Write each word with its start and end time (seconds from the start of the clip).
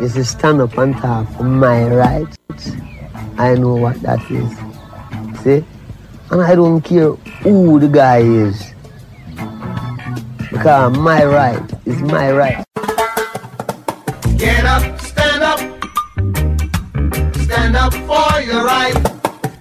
is 0.00 0.14
to 0.14 0.24
stand 0.24 0.60
up 0.60 0.76
and 0.76 0.94
talk 0.96 1.28
for 1.36 1.44
my 1.44 1.86
rights. 1.88 2.36
I 3.38 3.54
know 3.54 3.74
what 3.74 4.00
that 4.02 4.20
is. 4.30 4.50
See? 5.40 5.64
And 6.30 6.42
I 6.42 6.54
don't 6.54 6.82
care 6.82 7.12
who 7.42 7.78
the 7.80 7.88
guy 7.88 8.18
is. 8.18 8.74
Because 10.50 10.96
my 10.98 11.24
right 11.24 11.62
is 11.86 12.02
my 12.02 12.32
right. 12.32 12.64
Get 14.36 14.64
up, 14.64 15.00
stand 15.00 15.42
up. 15.42 15.60
Stand 17.46 17.76
up 17.76 17.92
for 18.04 18.40
your 18.42 18.64
right. 18.64 18.96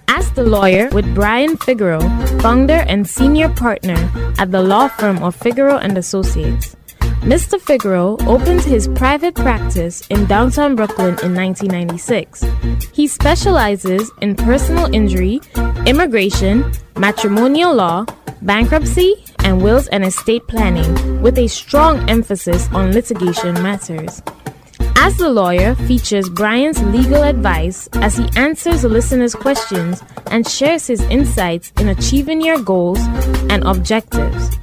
Ask 0.07 0.33
the 0.35 0.43
Lawyer 0.43 0.89
with 0.89 1.13
Brian 1.15 1.55
Figueroa, 1.55 2.09
founder 2.41 2.83
and 2.87 3.07
senior 3.07 3.49
partner 3.49 3.97
at 4.37 4.51
the 4.51 4.61
law 4.61 4.87
firm 4.87 5.23
of 5.23 5.35
Figueroa 5.35 5.77
and 5.77 5.97
Associates. 5.97 6.75
Mr. 7.25 7.59
Figueroa 7.59 8.17
opened 8.27 8.61
his 8.61 8.87
private 8.89 9.33
practice 9.33 10.05
in 10.07 10.25
downtown 10.25 10.75
Brooklyn 10.75 11.17
in 11.23 11.33
1996. 11.33 12.43
He 12.93 13.07
specializes 13.07 14.11
in 14.21 14.35
personal 14.35 14.93
injury, 14.93 15.41
immigration, 15.85 16.71
matrimonial 16.97 17.73
law, 17.73 18.05
bankruptcy, 18.41 19.23
and 19.39 19.61
wills 19.61 19.87
and 19.87 20.03
estate 20.03 20.47
planning, 20.47 21.21
with 21.21 21.37
a 21.37 21.47
strong 21.47 22.07
emphasis 22.09 22.69
on 22.73 22.91
litigation 22.91 23.53
matters. 23.55 24.21
Ask 24.95 25.17
the 25.17 25.29
Lawyer 25.29 25.75
features 25.75 26.29
Brian's 26.29 26.81
legal 26.83 27.23
advice 27.23 27.87
as 27.93 28.17
he 28.17 28.27
answers 28.35 28.83
listeners' 28.83 29.35
questions 29.35 30.01
and 30.31 30.47
shares 30.47 30.87
his 30.87 31.01
insights 31.03 31.71
in 31.79 31.89
achieving 31.89 32.41
your 32.41 32.59
goals 32.61 32.99
and 33.49 33.63
objectives. 33.65 34.57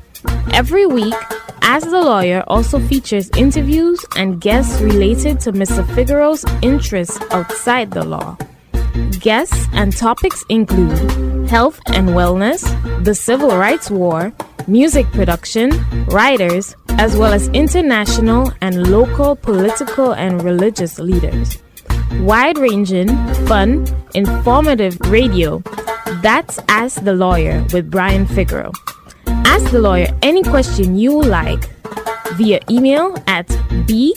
Every 0.53 0.87
week, 0.87 1.15
Ask 1.62 1.89
the 1.91 2.03
Lawyer 2.03 2.43
also 2.49 2.79
features 2.81 3.31
interviews 3.37 4.05
and 4.17 4.41
guests 4.41 4.81
related 4.81 5.41
to 5.41 5.53
Mr. 5.53 5.87
Figueroa's 5.95 6.45
interests 6.61 7.19
outside 7.31 7.91
the 7.91 8.05
law. 8.05 8.37
Guests 9.21 9.69
and 9.73 9.97
topics 9.97 10.45
include 10.48 10.98
health 11.48 11.81
and 11.87 12.11
wellness, 12.11 12.62
the 13.05 13.14
civil 13.14 13.56
rights 13.56 13.91
war, 13.91 14.33
music 14.67 15.06
production, 15.12 15.70
writers, 16.06 16.77
as 16.98 17.17
well 17.17 17.33
as 17.33 17.48
international 17.48 18.53
and 18.61 18.91
local 18.91 19.36
political 19.36 20.12
and 20.12 20.42
religious 20.42 20.98
leaders. 20.98 21.59
Wide 22.20 22.59
ranging, 22.59 23.09
fun, 23.47 23.86
informative 24.14 24.98
radio. 25.07 25.62
That's 26.23 26.59
Ask 26.69 27.03
the 27.03 27.14
Lawyer 27.14 27.64
with 27.73 27.91
Brian 27.91 28.27
Figueroa. 28.27 28.73
Ask 29.27 29.70
the 29.70 29.81
lawyer 29.81 30.09
any 30.23 30.42
question 30.42 30.97
you 30.97 31.20
like 31.20 31.70
via 32.34 32.61
email 32.70 33.17
at 33.27 33.47
bfigeroux 33.87 34.14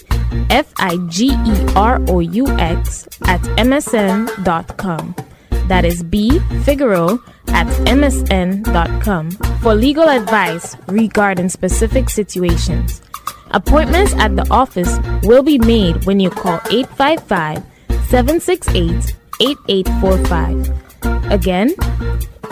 at 3.28 3.42
msn.com. 3.58 5.16
That 5.68 5.86
is 5.86 6.04
B 6.04 6.40
Figaro 6.64 7.20
at 7.48 7.68
msn.com 7.88 9.32
for 9.62 9.74
legal 9.76 10.10
advice 10.10 10.76
regarding 10.88 11.50
specific 11.50 12.10
situations. 12.10 13.02
Appointments 13.52 14.14
at 14.16 14.36
the 14.36 14.48
office 14.52 14.98
will 15.24 15.44
be 15.44 15.58
made 15.58 16.06
when 16.06 16.20
you 16.20 16.30
call 16.30 16.60
855 16.70 17.64
768 18.10 19.16
8845. 19.42 21.32
Again, 21.32 21.74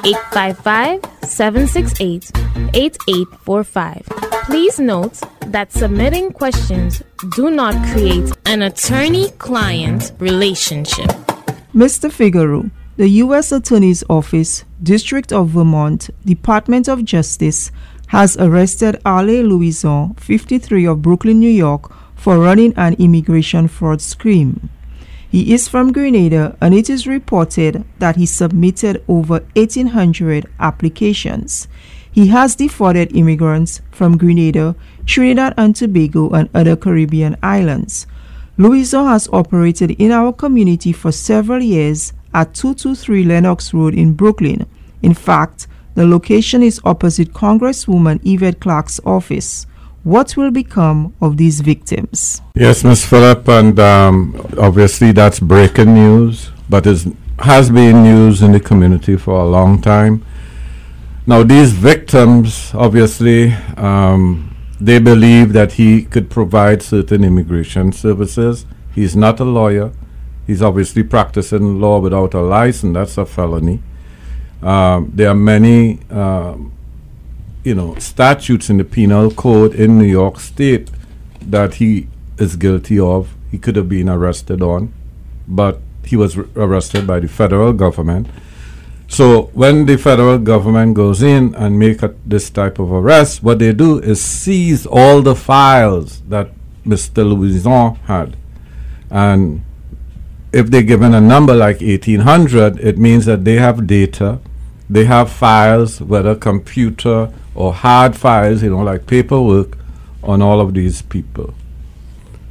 855 0.06 1.02
768 1.30 2.32
8845. 2.74 4.06
Please 4.46 4.80
note 4.80 5.22
that 5.48 5.72
submitting 5.72 6.32
questions 6.32 7.02
do 7.36 7.50
not 7.50 7.74
create 7.94 8.32
an 8.46 8.64
attorney 8.64 9.30
client 9.38 10.12
relationship. 10.20 11.08
Mr. 11.74 12.12
Figueroa, 12.12 12.70
the 12.98 13.08
U.S. 13.24 13.52
Attorney's 13.52 14.04
Office, 14.10 14.66
District 14.84 15.32
of 15.32 15.50
Vermont, 15.50 16.10
Department 16.26 16.88
of 16.88 17.06
Justice, 17.06 17.72
has 18.08 18.38
arrested 18.38 19.00
Ale 19.06 19.44
Louison, 19.44 20.14
53 20.16 20.86
of 20.86 21.02
Brooklyn, 21.02 21.40
New 21.40 21.50
York, 21.50 21.92
for 22.16 22.38
running 22.38 22.74
an 22.78 22.94
immigration 22.96 23.68
fraud 23.68 24.02
scheme. 24.02 24.70
He 25.34 25.52
is 25.52 25.68
from 25.68 25.92
Grenada 25.92 26.56
and 26.62 26.76
it 26.76 26.92
is 26.92 27.08
reported 27.08 27.86
that 27.98 28.18
he 28.18 28.26
submitted 28.28 29.04
over 29.08 29.40
1,800 29.56 30.46
applications. 30.60 31.68
He 32.12 32.28
has 32.28 32.56
defrauded 32.56 33.16
immigrants 33.16 33.82
from 33.90 34.20
Grenada, 34.20 34.76
Trinidad 35.08 35.56
and 35.58 35.76
Tobago, 35.76 36.30
and 36.30 36.50
other 36.54 36.76
Caribbean 36.76 37.36
islands. 37.42 38.06
Louison 38.60 39.08
has 39.08 39.28
operated 39.34 39.90
in 40.00 40.12
our 40.12 40.32
community 40.32 40.92
for 40.92 41.12
several 41.12 41.64
years 41.64 42.14
at 42.32 42.54
223 42.54 43.24
Lenox 43.24 43.74
Road 43.74 43.96
in 43.96 44.14
Brooklyn. 44.14 44.68
In 45.02 45.16
fact, 45.16 45.66
the 45.96 46.06
location 46.06 46.62
is 46.62 46.80
opposite 46.84 47.34
Congresswoman 47.34 48.20
Yvette 48.24 48.60
Clarke's 48.60 49.00
office. 49.04 49.66
What 50.04 50.36
will 50.36 50.52
become 50.52 51.14
of 51.22 51.38
these 51.38 51.62
victims? 51.62 52.42
Yes, 52.56 52.84
Ms. 52.84 53.06
Phillip, 53.06 53.48
and 53.48 53.80
um, 53.80 54.36
obviously 54.58 55.14
that's 55.14 55.40
breaking 55.40 55.94
news, 55.94 56.52
but 56.70 56.86
it 56.86 57.08
has 57.40 57.70
been 57.70 58.04
news 58.04 58.42
in 58.42 58.52
the 58.52 58.60
community 58.60 59.16
for 59.16 59.40
a 59.40 59.46
long 59.46 59.82
time. 59.82 60.26
Now, 61.26 61.44
these 61.44 61.72
victims, 61.72 62.74
obviously, 62.74 63.54
um, 63.78 64.54
they 64.82 65.00
believe 65.00 65.54
that 65.54 65.74
he 65.74 66.04
could 66.04 66.30
provide 66.30 66.82
certain 66.82 67.24
immigration 67.24 67.94
services. 67.94 68.66
He's 68.94 69.16
not 69.16 69.40
a 69.40 69.46
lawyer. 69.46 69.94
He's 70.46 70.62
obviously 70.62 71.04
practicing 71.04 71.80
law 71.80 72.00
without 72.00 72.34
a 72.34 72.42
license. 72.42 72.94
That's 72.94 73.18
a 73.18 73.26
felony. 73.26 73.82
Um, 74.62 75.14
there 75.16 75.30
are 75.30 75.36
many 75.36 76.02
um, 76.10 76.73
you 77.64 77.74
know, 77.74 77.96
statutes 77.96 78.70
in 78.70 78.78
the 78.78 78.84
penal 78.84 79.32
code 79.32 79.74
in 79.74 79.98
New 79.98 80.06
York 80.06 80.40
State 80.40 80.92
that 81.42 81.76
he 81.76 82.08
is 82.38 82.56
guilty 82.56 83.00
of. 83.00 83.34
He 83.52 83.58
could 83.58 83.76
have 83.76 83.88
been 83.88 84.10
arrested 84.10 84.62
on, 84.62 84.94
but 85.48 85.80
he 86.04 86.16
was 86.16 86.38
r- 86.38 86.46
arrested 86.56 87.08
by 87.08 87.20
the 87.20 87.28
federal 87.28 87.72
government. 87.72 88.28
So 89.08 89.44
when 89.54 89.86
the 89.86 89.98
federal 89.98 90.40
government 90.40 90.96
goes 90.96 91.22
in 91.22 91.54
and 91.56 91.78
make 91.78 92.02
a, 92.02 92.16
this 92.26 92.50
type 92.50 92.80
of 92.80 92.92
arrest, 92.92 93.44
what 93.44 93.60
they 93.60 93.72
do 93.74 94.00
is 94.00 94.22
seize 94.22 94.86
all 94.86 95.22
the 95.22 95.36
files 95.36 96.22
that 96.30 96.50
Mr. 96.86 97.24
Louison 97.24 97.96
had, 98.08 98.36
and 99.10 99.64
if 100.52 100.68
they're 100.68 100.84
given 100.84 101.14
a 101.14 101.22
number 101.22 101.54
like 101.54 101.82
1800, 101.82 102.80
it 102.80 102.98
means 102.98 103.26
that 103.26 103.46
they 103.46 103.56
have 103.56 103.88
data, 103.88 104.40
they 104.90 105.06
have 105.06 105.32
files, 105.32 106.02
whether 106.02 106.36
computer 106.36 107.32
or 107.56 107.74
hard 107.74 108.16
files, 108.16 108.64
you 108.64 108.70
know, 108.70 108.80
like 108.80 109.06
paperwork 109.06 109.78
on 110.24 110.42
all 110.42 110.60
of 110.60 110.74
these 110.74 111.02
people. 111.02 111.54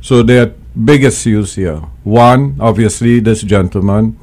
So 0.01 0.23
there 0.23 0.43
are 0.47 0.55
big 0.85 1.05
issues 1.05 1.55
here. 1.55 1.77
One, 2.05 2.57
obviously, 2.61 3.21
this 3.21 3.43
gentleman 3.43 4.19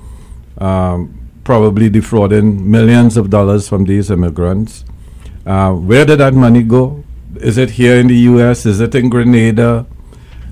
um, 0.57 1.29
probably 1.44 1.90
defrauding 1.90 2.69
millions 2.69 3.17
of 3.17 3.29
dollars 3.29 3.67
from 3.67 3.85
these 3.85 4.12
immigrants. 4.12 4.85
Uh, 5.45 5.73
where 5.73 6.06
did 6.06 6.19
that 6.19 6.34
money 6.34 6.63
go? 6.63 7.03
Is 7.38 7.57
it 7.57 7.72
here 7.72 7.97
in 7.97 8.07
the 8.07 8.17
U.S.? 8.34 8.66
Is 8.66 8.79
it 8.79 8.94
in 8.94 9.09
Grenada? 9.09 9.85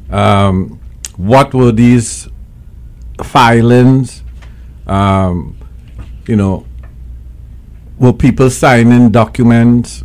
Um, 0.10 0.80
what 1.18 1.54
were 1.54 1.72
these 1.72 2.28
filings? 3.24 4.24
Um, 4.86 5.58
you 6.28 6.36
know, 6.36 6.66
were 8.00 8.14
people 8.14 8.50
signing 8.50 9.10
documents 9.10 10.04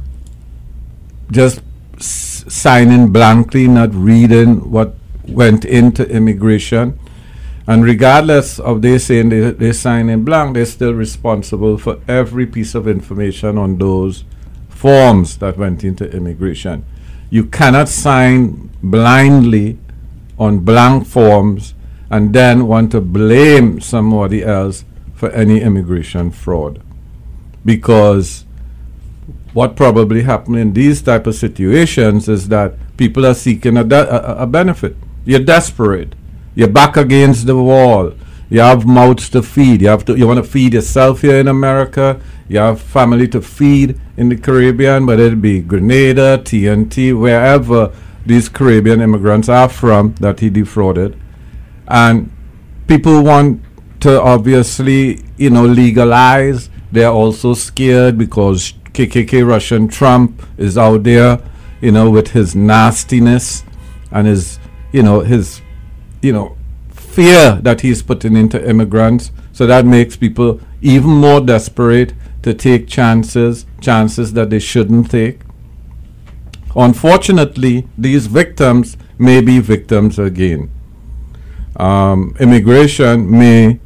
just 1.33 1.61
s- 1.97 2.45
signing 2.49 3.11
blankly, 3.11 3.67
not 3.67 3.95
reading 3.95 4.71
what 4.71 4.95
went 5.27 5.65
into 5.65 6.09
immigration. 6.09 6.99
And 7.67 7.85
regardless 7.85 8.59
of 8.59 8.83
they 8.83 8.99
saying 8.99 9.29
they, 9.29 9.51
they 9.53 9.73
sign 9.73 10.09
in 10.11 10.25
blank, 10.25 10.55
they're 10.55 10.67
still 10.67 10.95
responsible 10.95 11.79
for 11.79 12.01
every 12.09 12.47
piece 12.47 12.75
of 12.75 12.89
information 12.89 13.57
on 13.57 13.79
those 13.79 14.25
forms 14.69 15.39
that 15.39 15.57
went 15.57 15.85
into 15.85 16.11
immigration. 16.11 16.85
You 17.31 17.45
cannot 17.45 17.89
sign 17.89 18.71
blindly 18.83 19.79
on 20.39 20.59
blank 20.61 21.07
forms 21.07 21.75
and 22.11 22.35
then 22.35 22.67
want 22.67 22.91
to 22.93 23.01
blame 23.01 23.81
somebody 23.81 24.43
else 24.43 24.85
for 25.15 25.31
any 25.31 25.61
immigration 25.61 26.31
fraud. 26.33 26.83
Because 27.65 28.45
what 29.53 29.77
probably 29.77 30.23
happen 30.23 30.55
in 30.55 30.73
these 30.73 31.03
type 31.03 31.27
of 31.27 31.35
situations 31.35 32.29
is 32.29 32.49
that 32.49 32.75
people 32.97 33.27
are 33.27 33.35
seeking 33.35 33.77
a, 33.77 33.85
de- 33.85 34.09
a, 34.11 34.43
a 34.43 34.47
benefit. 34.47 34.97
You're 35.25 35.41
desperate. 35.41 36.15
You're 36.55 36.69
back 36.69 36.97
against 36.97 37.47
the 37.47 37.57
wall. 37.57 38.13
You 38.51 38.61
have 38.61 38.87
mouths 38.87 39.29
to 39.31 39.43
feed. 39.43 39.83
You 39.83 39.89
have 39.89 40.05
to. 40.07 40.17
You 40.17 40.27
want 40.27 40.39
to 40.45 40.51
feed 40.51 40.75
yourself 40.75 41.23
here 41.23 41.39
in 41.39 41.49
America. 41.49 42.21
You 42.49 42.59
have 42.59 42.81
family 42.81 43.27
to 43.29 43.41
feed 43.41 43.99
in 44.17 44.29
the 44.29 44.37
Caribbean, 44.37 45.07
whether 45.07 45.23
it'll 45.25 45.39
be 45.39 45.61
Grenada, 45.61 46.39
TNT, 46.39 47.19
wherever 47.19 47.93
these 48.27 48.49
Caribbean 48.51 49.01
immigrants 49.01 49.49
are 49.49 49.69
from 49.69 50.15
that 50.21 50.41
he 50.41 50.51
defrauded. 50.51 51.19
and 51.89 52.31
people 52.87 53.23
want 53.23 53.63
to 54.01 54.21
obviously, 54.21 55.21
you 55.37 55.51
know, 55.51 55.65
legalize. 55.65 56.69
They're 56.91 57.09
also 57.11 57.55
scared 57.55 58.19
because 58.19 58.75
KKK 58.95 59.47
Russian 59.47 59.89
Trump 59.89 60.43
is 60.59 60.77
out 60.77 61.03
there, 61.05 61.41
you 61.81 61.93
know, 61.93 62.11
with 62.11 62.29
his 62.29 62.55
nastiness 62.55 63.65
and 64.11 64.27
his, 64.27 64.59
you 64.93 65.03
know, 65.03 65.21
his, 65.21 65.63
you 66.21 66.33
know, 66.33 66.57
fear 66.91 67.57
that 67.63 67.81
he's 67.81 68.03
putting 68.03 68.37
into 68.37 68.69
immigrants. 68.69 69.33
So 69.53 69.67
that 69.67 69.85
makes 69.87 70.17
people 70.17 70.61
even 70.81 71.11
more 71.11 71.41
desperate 71.41 72.15
to 72.43 72.55
take 72.55 72.89
chances, 72.89 73.67
chances 73.81 74.33
that 74.35 74.51
they 74.51 74.59
shouldn't 74.59 75.11
take. 75.11 75.41
Unfortunately, 76.75 77.87
these 77.97 78.27
victims 78.27 78.97
may 79.19 79.41
be 79.41 79.61
victims 79.61 80.19
again. 80.19 80.71
Um, 81.77 82.35
immigration 82.41 83.31
may, 83.31 83.81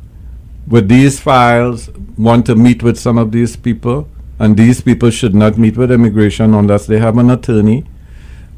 with 0.66 0.88
these 0.88 1.20
files, 1.20 1.90
want 2.16 2.46
to 2.46 2.54
meet 2.54 2.82
with 2.82 2.98
some 2.98 3.18
of 3.18 3.32
these 3.32 3.56
people, 3.56 4.08
and 4.38 4.56
these 4.56 4.80
people 4.80 5.10
should 5.10 5.34
not 5.34 5.56
meet 5.56 5.76
with 5.76 5.90
immigration 5.90 6.54
unless 6.54 6.86
they 6.86 6.98
have 6.98 7.16
an 7.18 7.30
attorney. 7.30 7.84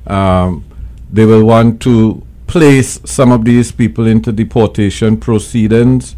Um, 0.06 0.64
they 1.12 1.24
will 1.24 1.44
want 1.44 1.80
to 1.82 2.26
place 2.46 2.98
some 3.04 3.30
of 3.30 3.44
these 3.44 3.70
people 3.70 4.06
into 4.06 4.32
deportation 4.32 5.18
proceedings 5.18 6.16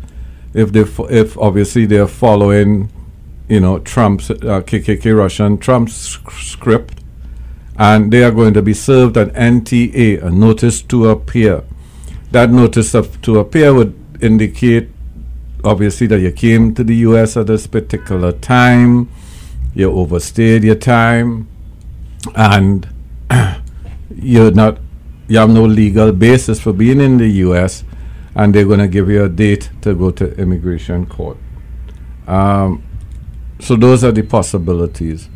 if 0.55 0.73
they 0.73 0.85
fo- 0.85 1.09
if 1.09 1.37
obviously 1.39 1.87
they're 1.87 2.07
following 2.07 2.91
you 3.49 3.61
know 3.61 3.79
Trump's 3.81 4.31
uh, 4.31 4.63
KKK 4.63 5.17
Russian 5.17 5.59
Trump's 5.59 5.95
sc- 5.95 6.31
script. 6.31 6.95
And 7.77 8.13
they 8.13 8.23
are 8.23 8.31
going 8.31 8.53
to 8.55 8.63
be 8.63 8.75
served 8.75 9.17
an 9.17 9.31
NTA 9.31 10.23
a 10.23 10.31
notice 10.31 10.83
to 10.83 11.09
appear. 11.09 11.65
That 12.31 12.51
notice 12.51 12.95
of, 12.95 13.21
to 13.23 13.39
appear 13.39 13.73
would 13.73 13.95
indicate 14.21 14.91
obviously 15.65 16.07
that 16.09 16.21
you 16.21 16.31
came 16.31 16.75
to 16.75 16.85
the 16.85 16.95
US 16.97 17.37
at 17.37 17.47
this 17.47 17.67
particular 17.67 18.33
time 18.33 19.09
you 19.75 19.91
overstayed 19.93 20.65
your 20.65 20.75
time 20.75 21.49
and 22.35 22.89
you're 24.15 24.51
not 24.51 24.79
you 25.29 25.39
have 25.39 25.51
no 25.51 25.65
legal 25.65 26.11
basis 26.13 26.61
for 26.61 26.73
being 26.73 27.01
in 27.01 27.19
the 27.19 27.29
US 27.45 27.85
and 28.35 28.55
they're 28.55 28.65
going 28.65 28.81
to 28.81 28.89
give 28.89 29.09
you 29.09 29.25
a 29.25 29.29
date 29.29 29.71
to 29.83 29.95
go 29.95 30.11
to 30.11 30.35
immigration 30.37 31.07
court. 31.07 31.37
Um, 32.27 32.83
so 33.61 33.77
those 33.77 34.03
are 34.03 34.13
the 34.13 34.23
possibilities. 34.23 35.29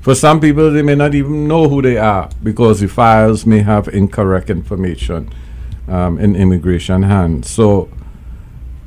For 0.00 0.14
some 0.14 0.40
people, 0.40 0.70
they 0.70 0.82
may 0.82 0.94
not 0.94 1.14
even 1.14 1.46
know 1.46 1.68
who 1.68 1.82
they 1.82 1.96
are 1.96 2.28
because 2.42 2.80
the 2.80 2.88
files 2.88 3.46
may 3.46 3.60
have 3.60 3.88
incorrect 3.88 4.50
information 4.50 5.30
um, 5.88 6.18
in 6.18 6.34
immigration 6.34 7.02
hands. 7.04 7.50
So 7.50 7.88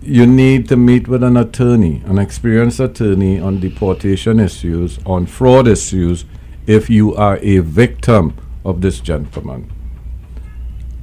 you 0.06 0.28
need 0.28 0.68
to 0.70 0.76
meet 0.78 1.08
with 1.08 1.24
an 1.24 1.36
attorney, 1.36 2.02
an 2.06 2.20
experienced 2.20 2.80
attorney 2.80 3.40
on 3.40 3.60
deportation 3.60 4.40
issues, 4.40 5.00
on 5.06 5.26
fraud 5.26 5.68
issues, 5.68 6.26
if 6.68 6.90
you 6.90 7.16
are 7.16 7.38
a 7.42 7.60
victim 7.60 8.38
of 8.64 8.82
this 8.82 9.00
gentleman. 9.00 9.72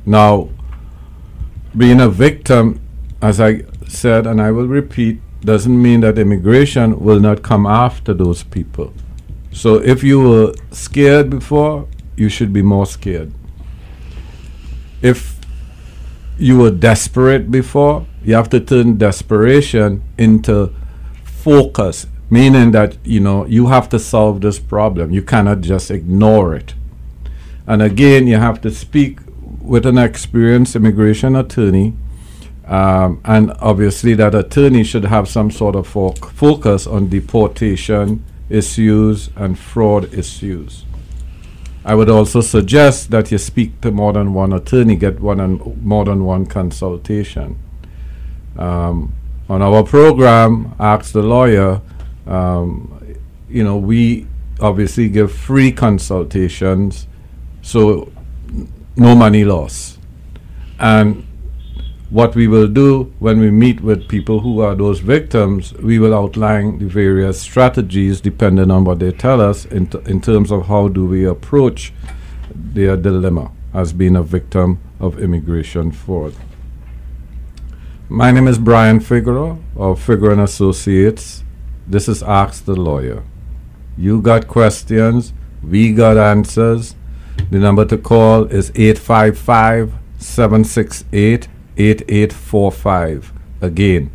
Now, 0.07 0.51
being 1.77 2.01
a 2.01 2.09
victim, 2.09 2.81
as 3.21 3.41
I 3.41 3.63
said, 3.89 4.27
and 4.27 4.41
I 4.41 4.51
will 4.51 4.69
repeat, 4.69 5.21
doesn't 5.41 5.81
mean 5.81 6.01
that 6.01 6.19
immigration 6.19 7.01
will 7.01 7.21
not 7.21 7.43
come 7.43 7.67
after 7.67 8.15
those 8.15 8.43
people. 8.45 8.93
So 9.53 9.77
if 9.77 10.03
you 10.03 10.21
were 10.21 10.55
scared 10.71 11.31
before, 11.31 11.89
you 12.17 12.29
should 12.29 12.53
be 12.53 12.63
more 12.63 12.87
scared. 12.87 13.33
If 15.03 15.32
you 16.39 16.59
were 16.59 16.71
desperate 16.71 17.51
before, 17.51 18.07
you 18.25 18.35
have 18.35 18.49
to 18.51 18.61
turn 18.61 18.99
desperation 18.99 20.03
into 20.17 20.73
focus, 21.25 22.07
meaning 22.31 22.71
that 22.71 22.97
you 23.05 23.21
know 23.21 23.45
you 23.47 23.67
have 23.67 23.89
to 23.91 23.99
solve 23.99 24.41
this 24.41 24.59
problem. 24.59 25.11
You 25.11 25.23
cannot 25.23 25.61
just 25.61 25.91
ignore 25.91 26.55
it. 26.55 26.75
And 27.67 27.83
again, 27.83 28.27
you 28.27 28.37
have 28.37 28.61
to 28.63 28.71
speak 28.71 29.21
with 29.61 29.87
an 29.87 29.99
experienced 29.99 30.75
immigration 30.75 31.37
attorney. 31.37 31.95
Um, 32.67 33.21
and 33.25 33.53
obviously, 33.61 34.15
that 34.15 34.35
attorney 34.35 34.85
should 34.85 35.05
have 35.05 35.29
some 35.29 35.51
sort 35.51 35.75
of 35.75 35.87
fo- 35.87 36.13
focus 36.13 36.87
on 36.87 37.09
deportation 37.09 38.25
issues 38.49 39.31
and 39.37 39.59
fraud 39.59 40.13
issues. 40.15 40.85
I 41.85 41.95
would 41.95 42.09
also 42.09 42.41
suggest 42.41 43.11
that 43.11 43.33
you 43.33 43.39
speak 43.39 43.81
to 43.81 43.91
more 43.91 44.13
than 44.13 44.35
one 44.35 44.53
attorney, 44.53 44.95
get 44.97 45.21
one 45.21 45.41
and 45.41 45.83
more 45.83 46.05
than 46.05 46.25
one 46.25 46.47
consultation. 46.47 47.59
Um, 48.57 49.13
on 49.49 49.63
our 49.63 49.83
program, 49.83 50.75
Ask 50.79 51.13
the 51.13 51.23
Lawyer, 51.23 51.81
um, 52.27 53.17
you 53.49 53.65
know, 53.65 53.77
we 53.77 54.27
obviously 54.61 55.09
give 55.09 55.33
free 55.33 55.73
consultations, 55.73 57.07
so 57.63 58.13
no 58.97 59.15
money 59.15 59.45
loss. 59.45 59.99
And 60.79 61.27
what 62.13 62.35
we 62.35 62.47
will 62.47 62.69
do 62.69 63.05
when 63.21 63.41
we 63.41 63.51
meet 63.51 63.81
with 63.81 64.07
people 64.07 64.41
who 64.41 64.61
are 64.61 64.75
those 64.75 65.01
victims, 65.01 65.73
we 65.79 65.99
will 65.99 66.15
outline 66.15 66.79
the 66.79 66.85
various 66.85 67.41
strategies 67.41 68.21
depending 68.21 68.71
on 68.71 68.85
what 68.85 68.99
they 68.99 69.11
tell 69.11 69.41
us 69.41 69.65
in, 69.65 69.87
t- 69.87 69.99
in 70.05 70.21
terms 70.21 70.53
of 70.53 70.67
how 70.67 70.89
do 70.89 71.07
we 71.07 71.25
approach 71.25 71.91
their 72.55 72.99
dilemma 72.99 73.51
as 73.73 73.95
being 73.95 74.15
a 74.15 74.23
victim 74.23 74.79
of 75.01 75.19
immigration 75.19 75.91
fraud. 75.91 76.35
My 78.11 78.31
name 78.31 78.47
is 78.47 78.59
Brian 78.59 79.01
Figueroa 79.01 79.57
of 79.75 79.99
Figueroa 79.99 80.33
and 80.33 80.43
Associates. 80.43 81.45
This 81.87 82.11
is 82.11 82.23
Ask 82.23 82.67
the 82.67 82.77
Lawyer. 82.77 83.23
You 83.97 84.21
got 84.21 84.49
questions, 84.49 85.33
we 85.63 85.95
got 85.95 86.19
answers. 86.19 86.95
The 87.51 87.59
number 87.59 87.87
to 87.87 87.97
call 87.97 88.45
is 88.45 88.71
855 88.75 89.95
768 90.19 91.49
8845. 91.77 93.33
Again, 93.61 94.11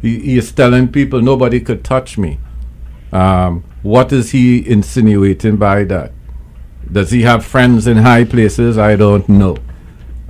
He, 0.00 0.18
he 0.18 0.38
is 0.38 0.52
telling 0.52 0.92
people 0.92 1.22
nobody 1.22 1.60
could 1.60 1.84
touch 1.84 2.18
me. 2.18 2.38
Um, 3.12 3.64
what 3.82 4.12
is 4.12 4.32
he 4.32 4.66
insinuating 4.66 5.56
by 5.56 5.84
that? 5.84 6.12
Does 6.90 7.10
he 7.10 7.22
have 7.22 7.44
friends 7.44 7.86
in 7.86 7.98
high 7.98 8.24
places? 8.24 8.78
I 8.78 8.96
don't 8.96 9.28
know. 9.28 9.56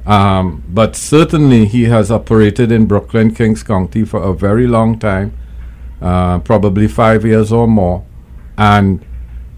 Um, 0.05 0.65
but 0.69 0.97
certainly 0.97 1.67
he 1.67 1.85
has 1.85 2.11
operated 2.11 2.73
in 2.73 2.87
Brooklyn, 2.87 3.35
Kings 3.35 3.63
County 3.63 4.05
for 4.05 4.23
a 4.23 4.35
very 4.35 4.67
long 4.67 4.99
time, 4.99 5.37
uh, 6.01 6.41
probably 6.41 6.89
five 6.89 7.25
years 7.25 7.53
or 7.53 7.69
more. 7.69 8.05
And 8.59 9.05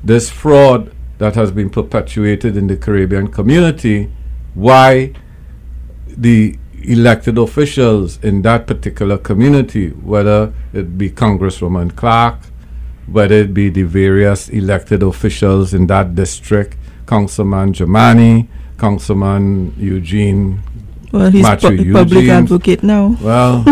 this 0.02 0.30
fraud 0.30 0.94
that 1.18 1.34
has 1.34 1.50
been 1.50 1.70
perpetuated 1.70 2.56
in 2.56 2.66
the 2.66 2.76
Caribbean 2.76 3.28
community 3.28 4.10
why 4.54 5.12
the 6.06 6.58
elected 6.82 7.38
officials 7.38 8.22
in 8.22 8.42
that 8.42 8.66
particular 8.66 9.16
community, 9.18 9.88
whether 9.88 10.52
it 10.72 10.98
be 10.98 11.10
Congresswoman 11.10 11.94
Clarke, 11.96 12.40
whether 13.06 13.34
it 13.34 13.54
be 13.54 13.68
the 13.68 13.82
various 13.82 14.48
elected 14.48 15.02
officials 15.02 15.74
in 15.74 15.86
that 15.86 16.14
district, 16.14 16.76
Councilman 17.06 17.72
Jumaane, 17.72 18.48
Councilman 18.78 19.74
Eugene 19.78 20.60
Well, 21.12 21.30
he's 21.30 21.42
Matthew 21.42 21.84
pu- 21.84 21.92
public 21.92 22.28
advocate 22.28 22.82
now. 22.82 23.16
well, 23.20 23.64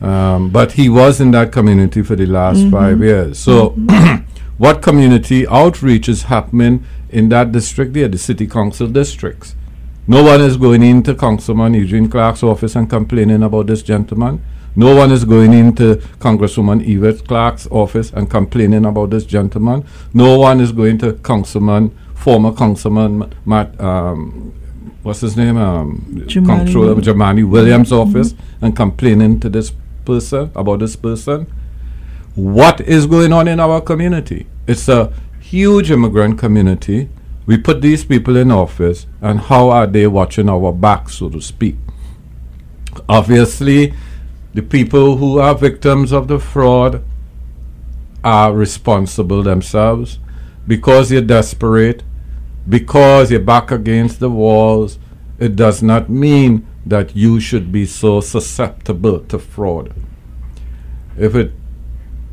um, 0.00 0.50
but 0.50 0.72
he 0.72 0.88
was 0.88 1.20
in 1.20 1.30
that 1.32 1.52
community 1.52 2.02
for 2.02 2.16
the 2.16 2.26
last 2.26 2.68
five 2.70 3.00
years. 3.02 3.38
So, 3.38 3.70
what 4.58 4.82
community 4.82 5.46
outreach 5.46 6.08
is 6.08 6.24
happening 6.24 6.84
in 7.10 7.28
that 7.30 7.52
district 7.52 7.92
there, 7.92 8.08
the 8.08 8.18
city 8.18 8.46
council 8.46 8.86
districts? 8.88 9.54
No 10.08 10.22
one 10.22 10.40
is 10.40 10.56
going 10.56 10.82
into 10.84 11.14
Councilman 11.16 11.74
Eugene 11.74 12.08
Clark's 12.08 12.42
office 12.44 12.76
and 12.76 12.88
complaining 12.88 13.42
about 13.42 13.66
this 13.66 13.82
gentleman. 13.82 14.40
No 14.76 14.94
one 14.94 15.10
is 15.10 15.24
going 15.24 15.52
into 15.52 15.96
Congresswoman 16.20 16.86
Yvette 16.86 17.26
Clarke's 17.26 17.66
office 17.70 18.12
and 18.12 18.30
complaining 18.30 18.84
about 18.84 19.10
this 19.10 19.24
gentleman. 19.24 19.84
No 20.12 20.38
one 20.38 20.60
is 20.60 20.70
going 20.70 20.98
to 20.98 21.14
Councilman, 21.14 21.90
former 22.26 22.52
Councilman 22.52 23.32
Matt, 23.44 23.80
um, 23.80 24.52
what's 25.04 25.20
his 25.20 25.36
name? 25.36 25.56
Um, 25.56 26.04
Jumaane 26.26 26.64
Comptroller 26.64 26.96
Jumaane 26.96 27.48
Williams' 27.48 27.92
office 27.92 28.34
and 28.60 28.74
complaining 28.74 29.38
to 29.38 29.48
this 29.48 29.70
person 30.04 30.50
about 30.56 30.80
this 30.80 30.96
person. 30.96 31.46
What 32.34 32.80
is 32.80 33.06
going 33.06 33.32
on 33.32 33.46
in 33.46 33.60
our 33.60 33.80
community? 33.80 34.48
It's 34.66 34.88
a 34.88 35.12
huge 35.38 35.92
immigrant 35.92 36.36
community. 36.36 37.08
We 37.46 37.58
put 37.58 37.80
these 37.80 38.04
people 38.04 38.36
in 38.36 38.50
office, 38.50 39.06
and 39.20 39.38
how 39.38 39.70
are 39.70 39.86
they 39.86 40.08
watching 40.08 40.48
our 40.48 40.72
back, 40.72 41.08
so 41.08 41.28
to 41.28 41.40
speak? 41.40 41.76
Obviously, 43.08 43.94
the 44.52 44.62
people 44.62 45.18
who 45.18 45.38
are 45.38 45.54
victims 45.54 46.10
of 46.10 46.26
the 46.26 46.40
fraud 46.40 47.04
are 48.24 48.52
responsible 48.52 49.44
themselves 49.44 50.18
because 50.66 51.10
they're 51.10 51.20
desperate, 51.20 52.02
because 52.68 53.30
you're 53.30 53.40
back 53.40 53.70
against 53.70 54.20
the 54.20 54.30
walls. 54.30 54.98
It 55.38 55.56
does 55.56 55.82
not 55.82 56.08
mean 56.08 56.66
that 56.84 57.14
you 57.14 57.40
should 57.40 57.70
be 57.70 57.86
so 57.86 58.20
susceptible 58.20 59.20
to 59.20 59.38
fraud. 59.38 59.92
If 61.18 61.34
it 61.34 61.52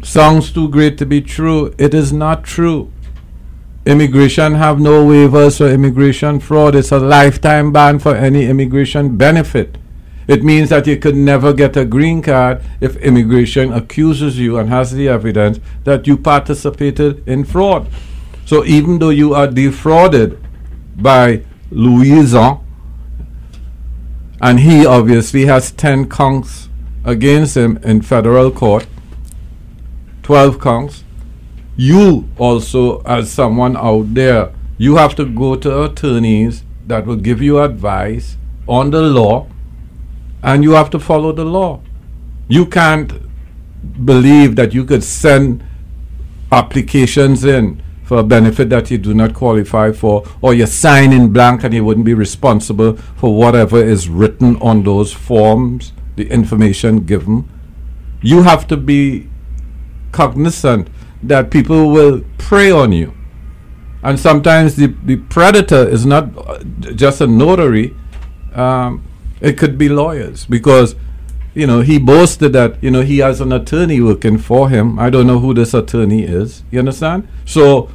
sounds 0.03 0.51
too 0.51 0.69
great 0.69 0.97
to 0.99 1.05
be 1.05 1.21
true, 1.21 1.73
it 1.77 1.93
is 1.93 2.13
not 2.13 2.43
true. 2.43 2.91
Immigration 3.85 4.55
have 4.55 4.79
no 4.79 5.05
waivers 5.05 5.57
for 5.57 5.67
immigration 5.67 6.39
fraud. 6.39 6.75
It's 6.75 6.91
a 6.91 6.99
lifetime 6.99 7.73
ban 7.73 7.99
for 7.99 8.15
any 8.15 8.45
immigration 8.45 9.17
benefit. 9.17 9.77
It 10.25 10.43
means 10.43 10.69
that 10.69 10.87
you 10.87 10.97
could 10.97 11.17
never 11.17 11.51
get 11.51 11.75
a 11.75 11.83
green 11.83 12.21
card 12.21 12.61
if 12.79 12.95
immigration 12.97 13.73
accuses 13.73 14.39
you 14.39 14.57
and 14.57 14.69
has 14.69 14.93
the 14.93 15.09
evidence 15.09 15.59
that 15.83 16.07
you 16.07 16.15
participated 16.15 17.27
in 17.27 17.43
fraud. 17.43 17.89
So 18.45 18.65
even 18.65 18.99
though 18.99 19.09
you 19.09 19.33
are 19.33 19.47
defrauded 19.47 20.39
by 20.95 21.43
Louison, 21.71 22.59
and 24.41 24.59
he 24.59 24.85
obviously 24.85 25.45
has 25.45 25.71
10 25.71 26.09
counts 26.09 26.69
against 27.05 27.55
him 27.55 27.77
in 27.77 28.01
federal 28.01 28.51
court, 28.51 28.85
12 30.23 30.59
counts, 30.59 31.03
you 31.75 32.29
also, 32.37 33.01
as 33.01 33.31
someone 33.31 33.75
out 33.77 34.13
there, 34.13 34.53
you 34.77 34.97
have 34.97 35.15
to 35.15 35.25
go 35.25 35.55
to 35.55 35.83
attorneys 35.83 36.63
that 36.87 37.05
will 37.05 37.15
give 37.15 37.41
you 37.41 37.59
advice 37.59 38.37
on 38.67 38.91
the 38.91 39.01
law 39.01 39.47
and 40.41 40.63
you 40.63 40.71
have 40.71 40.89
to 40.89 40.99
follow 40.99 41.31
the 41.31 41.45
law. 41.45 41.81
You 42.47 42.65
can't 42.65 43.13
believe 44.05 44.55
that 44.57 44.73
you 44.73 44.83
could 44.83 45.03
send 45.03 45.63
applications 46.51 47.45
in 47.45 47.81
for 48.03 48.17
a 48.19 48.23
benefit 48.23 48.69
that 48.69 48.91
you 48.91 48.97
do 48.97 49.13
not 49.13 49.33
qualify 49.33 49.91
for, 49.91 50.25
or 50.41 50.53
you 50.53 50.65
sign 50.65 51.13
in 51.13 51.31
blank 51.31 51.63
and 51.63 51.73
you 51.73 51.83
wouldn't 51.83 52.05
be 52.05 52.13
responsible 52.13 52.97
for 53.15 53.35
whatever 53.35 53.81
is 53.81 54.09
written 54.09 54.57
on 54.57 54.83
those 54.83 55.13
forms, 55.13 55.93
the 56.15 56.29
information 56.29 57.05
given. 57.05 57.49
You 58.21 58.43
have 58.43 58.67
to 58.67 58.77
be 58.77 59.29
cognizant 60.11 60.89
that 61.23 61.49
people 61.49 61.91
will 61.91 62.23
prey 62.37 62.71
on 62.71 62.91
you. 62.91 63.13
And 64.03 64.19
sometimes 64.19 64.75
the, 64.75 64.87
the 65.03 65.15
predator 65.15 65.87
is 65.87 66.05
not 66.05 66.37
uh, 66.37 66.59
just 66.95 67.21
a 67.21 67.27
notary, 67.27 67.95
um, 68.53 69.03
it 69.39 69.57
could 69.57 69.77
be 69.77 69.89
lawyers 69.89 70.45
because 70.45 70.95
you 71.53 71.67
know 71.67 71.81
he 71.81 71.99
boasted 71.99 72.53
that 72.53 72.81
you 72.83 72.91
know 72.91 73.01
he 73.01 73.19
has 73.19 73.41
an 73.41 73.51
attorney 73.51 74.01
working 74.01 74.37
for 74.37 74.69
him. 74.69 74.99
I 74.99 75.09
don't 75.09 75.27
know 75.27 75.39
who 75.39 75.53
this 75.53 75.73
attorney 75.73 76.23
is. 76.23 76.63
You 76.71 76.79
understand? 76.79 77.27
So 77.45 77.89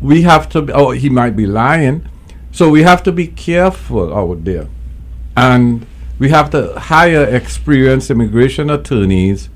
we 0.00 0.22
have 0.22 0.48
to 0.50 0.72
oh 0.72 0.90
he 0.90 1.08
might 1.08 1.36
be 1.36 1.46
lying. 1.46 2.08
So 2.50 2.70
we 2.70 2.82
have 2.82 3.02
to 3.04 3.12
be 3.12 3.26
careful 3.26 4.14
out 4.14 4.44
there. 4.44 4.68
And 5.36 5.86
we 6.18 6.30
have 6.30 6.50
to 6.50 6.78
hire 6.78 7.24
experienced 7.24 8.10
immigration 8.10 8.70
attorneys. 8.70 9.48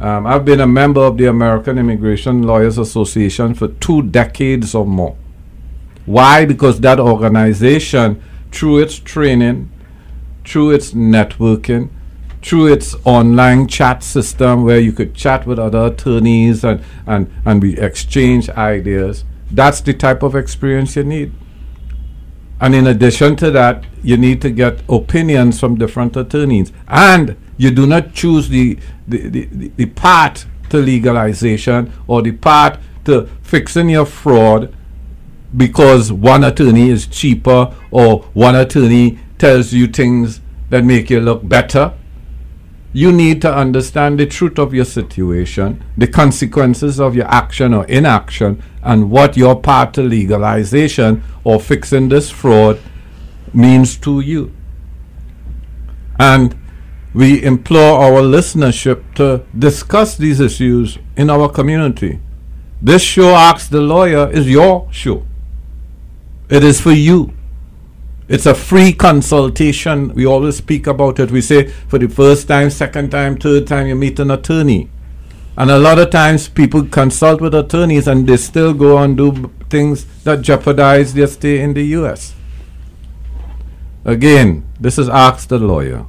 Um, 0.00 0.26
i've 0.26 0.44
been 0.44 0.60
a 0.60 0.66
member 0.66 1.00
of 1.00 1.16
the 1.16 1.26
american 1.26 1.78
immigration 1.78 2.42
lawyers 2.42 2.76
association 2.76 3.54
for 3.54 3.68
two 3.68 4.02
decades 4.02 4.74
or 4.74 4.84
more. 4.84 5.16
Why? 6.06 6.44
Because 6.44 6.80
that 6.80 6.98
organization 6.98 8.20
through 8.50 8.78
its 8.80 8.98
training 8.98 9.70
through 10.44 10.70
its 10.70 10.92
networking, 10.92 11.88
through 12.42 12.72
its 12.72 12.94
online 13.04 13.68
chat 13.68 14.02
system 14.02 14.64
where 14.64 14.80
you 14.80 14.92
could 14.92 15.14
chat 15.14 15.46
with 15.46 15.58
other 15.58 15.86
attorneys 15.86 16.64
and, 16.64 16.82
and, 17.06 17.32
and 17.44 17.62
we 17.62 17.78
exchange 17.78 18.50
ideas. 18.50 19.24
That's 19.50 19.80
the 19.80 19.94
type 19.94 20.22
of 20.22 20.34
experience 20.34 20.96
you 20.96 21.04
need. 21.04 21.32
And 22.60 22.74
in 22.74 22.86
addition 22.86 23.36
to 23.36 23.50
that, 23.52 23.84
you 24.02 24.16
need 24.16 24.40
to 24.42 24.50
get 24.50 24.82
opinions 24.88 25.58
from 25.58 25.76
different 25.76 26.16
attorneys. 26.16 26.72
And 26.88 27.36
you 27.56 27.70
do 27.70 27.86
not 27.86 28.12
choose 28.12 28.48
the, 28.48 28.78
the, 29.06 29.28
the, 29.28 29.44
the, 29.46 29.68
the 29.76 29.86
path 29.86 30.46
to 30.70 30.78
legalization 30.78 31.92
or 32.06 32.22
the 32.22 32.32
path 32.32 32.80
to 33.04 33.26
fixing 33.42 33.88
your 33.88 34.06
fraud 34.06 34.74
because 35.56 36.12
one 36.12 36.44
attorney 36.44 36.88
is 36.88 37.06
cheaper 37.06 37.74
or 37.90 38.20
one 38.32 38.54
attorney 38.54 39.18
tells 39.38 39.72
you 39.72 39.86
things 39.86 40.40
that 40.70 40.84
make 40.84 41.10
you 41.10 41.20
look 41.20 41.46
better. 41.46 41.92
You 42.92 43.10
need 43.10 43.40
to 43.42 43.54
understand 43.54 44.20
the 44.20 44.26
truth 44.26 44.58
of 44.58 44.74
your 44.74 44.84
situation, 44.84 45.82
the 45.96 46.06
consequences 46.06 47.00
of 47.00 47.14
your 47.14 47.26
action 47.26 47.72
or 47.72 47.86
inaction, 47.86 48.62
and 48.82 49.10
what 49.10 49.36
your 49.36 49.58
part 49.58 49.94
to 49.94 50.02
legalization 50.02 51.22
or 51.42 51.58
fixing 51.58 52.10
this 52.10 52.30
fraud 52.30 52.78
means 53.54 53.96
to 53.98 54.20
you. 54.20 54.52
And 56.18 56.54
we 57.14 57.42
implore 57.42 58.02
our 58.02 58.22
listenership 58.22 59.14
to 59.14 59.44
discuss 59.58 60.16
these 60.16 60.40
issues 60.40 60.98
in 61.16 61.30
our 61.30 61.48
community. 61.48 62.20
This 62.80 63.02
show, 63.02 63.30
Ask 63.34 63.70
the 63.70 63.80
Lawyer, 63.80 64.30
is 64.30 64.48
your 64.48 64.88
show. 64.90 65.24
It 66.48 66.64
is 66.64 66.80
for 66.80 66.92
you. 66.92 67.32
It's 68.28 68.46
a 68.46 68.54
free 68.54 68.92
consultation. 68.92 70.14
We 70.14 70.26
always 70.26 70.56
speak 70.56 70.86
about 70.86 71.18
it. 71.18 71.30
We 71.30 71.40
say 71.40 71.68
for 71.88 71.98
the 71.98 72.08
first 72.08 72.48
time, 72.48 72.70
second 72.70 73.10
time, 73.10 73.36
third 73.36 73.66
time, 73.66 73.88
you 73.88 73.96
meet 73.96 74.18
an 74.20 74.30
attorney. 74.30 74.90
And 75.56 75.70
a 75.70 75.78
lot 75.78 75.98
of 75.98 76.10
times 76.10 76.48
people 76.48 76.84
consult 76.86 77.40
with 77.40 77.54
attorneys 77.54 78.08
and 78.08 78.26
they 78.26 78.38
still 78.38 78.72
go 78.72 78.98
and 78.98 79.16
do 79.16 79.50
things 79.68 80.06
that 80.24 80.40
jeopardize 80.40 81.12
their 81.12 81.26
stay 81.26 81.60
in 81.60 81.74
the 81.74 81.84
US. 81.98 82.34
Again, 84.04 84.64
this 84.80 84.98
is 84.98 85.08
Ask 85.08 85.48
the 85.48 85.58
Lawyer. 85.58 86.06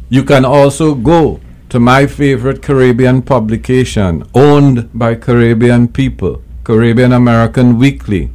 You 0.07 0.23
can 0.23 0.45
also 0.45 0.93
go 0.93 1.39
to 1.75 1.79
my 1.81 2.07
favorite 2.07 2.61
Caribbean 2.61 3.21
publication, 3.21 4.23
owned 4.33 4.89
by 4.97 5.13
Caribbean 5.13 5.89
people, 5.89 6.41
Caribbean 6.63 7.11
American 7.11 7.77
Weekly. 7.77 8.31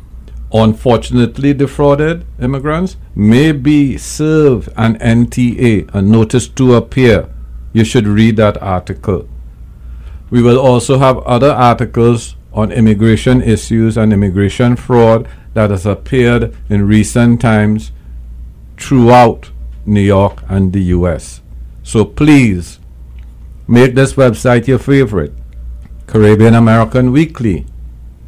Unfortunately, 0.52 1.54
defrauded 1.54 2.26
immigrants 2.40 2.98
may 3.16 3.52
be 3.52 3.98
served 3.98 4.70
an 4.76 4.98
NTA, 5.00 5.94
a 5.94 6.02
notice 6.02 6.48
to 6.50 6.76
appear. 6.76 7.30
You 7.72 7.84
should 7.84 8.08
read 8.08 8.38
that 8.38 8.62
article. 8.62 9.28
We 10.30 10.42
will 10.42 10.60
also 10.60 11.00
have 11.00 11.18
other 11.20 11.52
articles 11.52 12.36
on 12.54 12.72
immigration 12.72 13.42
issues 13.42 13.98
and 13.98 14.14
immigration 14.14 14.76
fraud 14.76 15.28
that 15.54 15.72
has 15.72 15.86
appeared 15.86 16.56
in 16.70 16.88
recent 16.88 17.42
times 17.42 17.92
throughout 18.78 19.50
New 19.86 20.02
York 20.02 20.44
and 20.48 20.74
the 20.74 20.82
US. 20.96 21.42
So 21.84 22.06
please 22.06 22.80
make 23.68 23.94
this 23.96 24.14
website 24.14 24.68
your 24.68 24.80
favorite. 24.80 25.34
Caribbean 26.08 26.56
American 26.56 27.12
Weekly. 27.12 27.66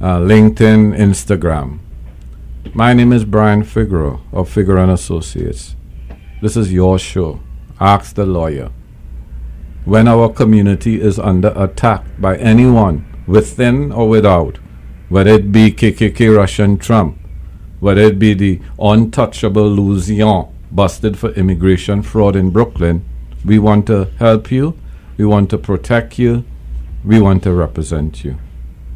uh, 0.00 0.18
LinkedIn, 0.18 0.96
Instagram. 0.96 1.80
My 2.70 2.94
name 2.94 3.12
is 3.12 3.26
Brian 3.26 3.64
Figueroa 3.64 4.20
of 4.32 4.48
Figueroa 4.48 4.84
and 4.84 4.92
Associates. 4.92 5.76
This 6.40 6.56
is 6.56 6.72
your 6.72 6.98
show, 6.98 7.40
Ask 7.78 8.14
the 8.14 8.24
Lawyer. 8.24 8.70
When 9.84 10.08
our 10.08 10.30
community 10.30 10.98
is 10.98 11.18
under 11.18 11.52
attack 11.54 12.04
by 12.18 12.38
anyone, 12.38 13.04
within 13.26 13.92
or 13.92 14.08
without, 14.08 14.58
whether 15.10 15.32
it 15.32 15.52
be 15.52 15.70
KKK 15.70 16.34
Russian 16.34 16.78
Trump, 16.78 17.18
whether 17.80 18.00
it 18.00 18.18
be 18.18 18.32
the 18.32 18.60
untouchable 18.78 19.68
Louison 19.68 20.48
busted 20.70 21.18
for 21.18 21.30
immigration 21.32 22.00
fraud 22.00 22.36
in 22.36 22.50
Brooklyn, 22.50 23.04
we 23.44 23.58
want 23.58 23.86
to 23.88 24.04
help 24.18 24.50
you, 24.50 24.78
we 25.18 25.26
want 25.26 25.50
to 25.50 25.58
protect 25.58 26.18
you, 26.18 26.44
we 27.04 27.20
want 27.20 27.42
to 27.42 27.52
represent 27.52 28.24
you. 28.24 28.38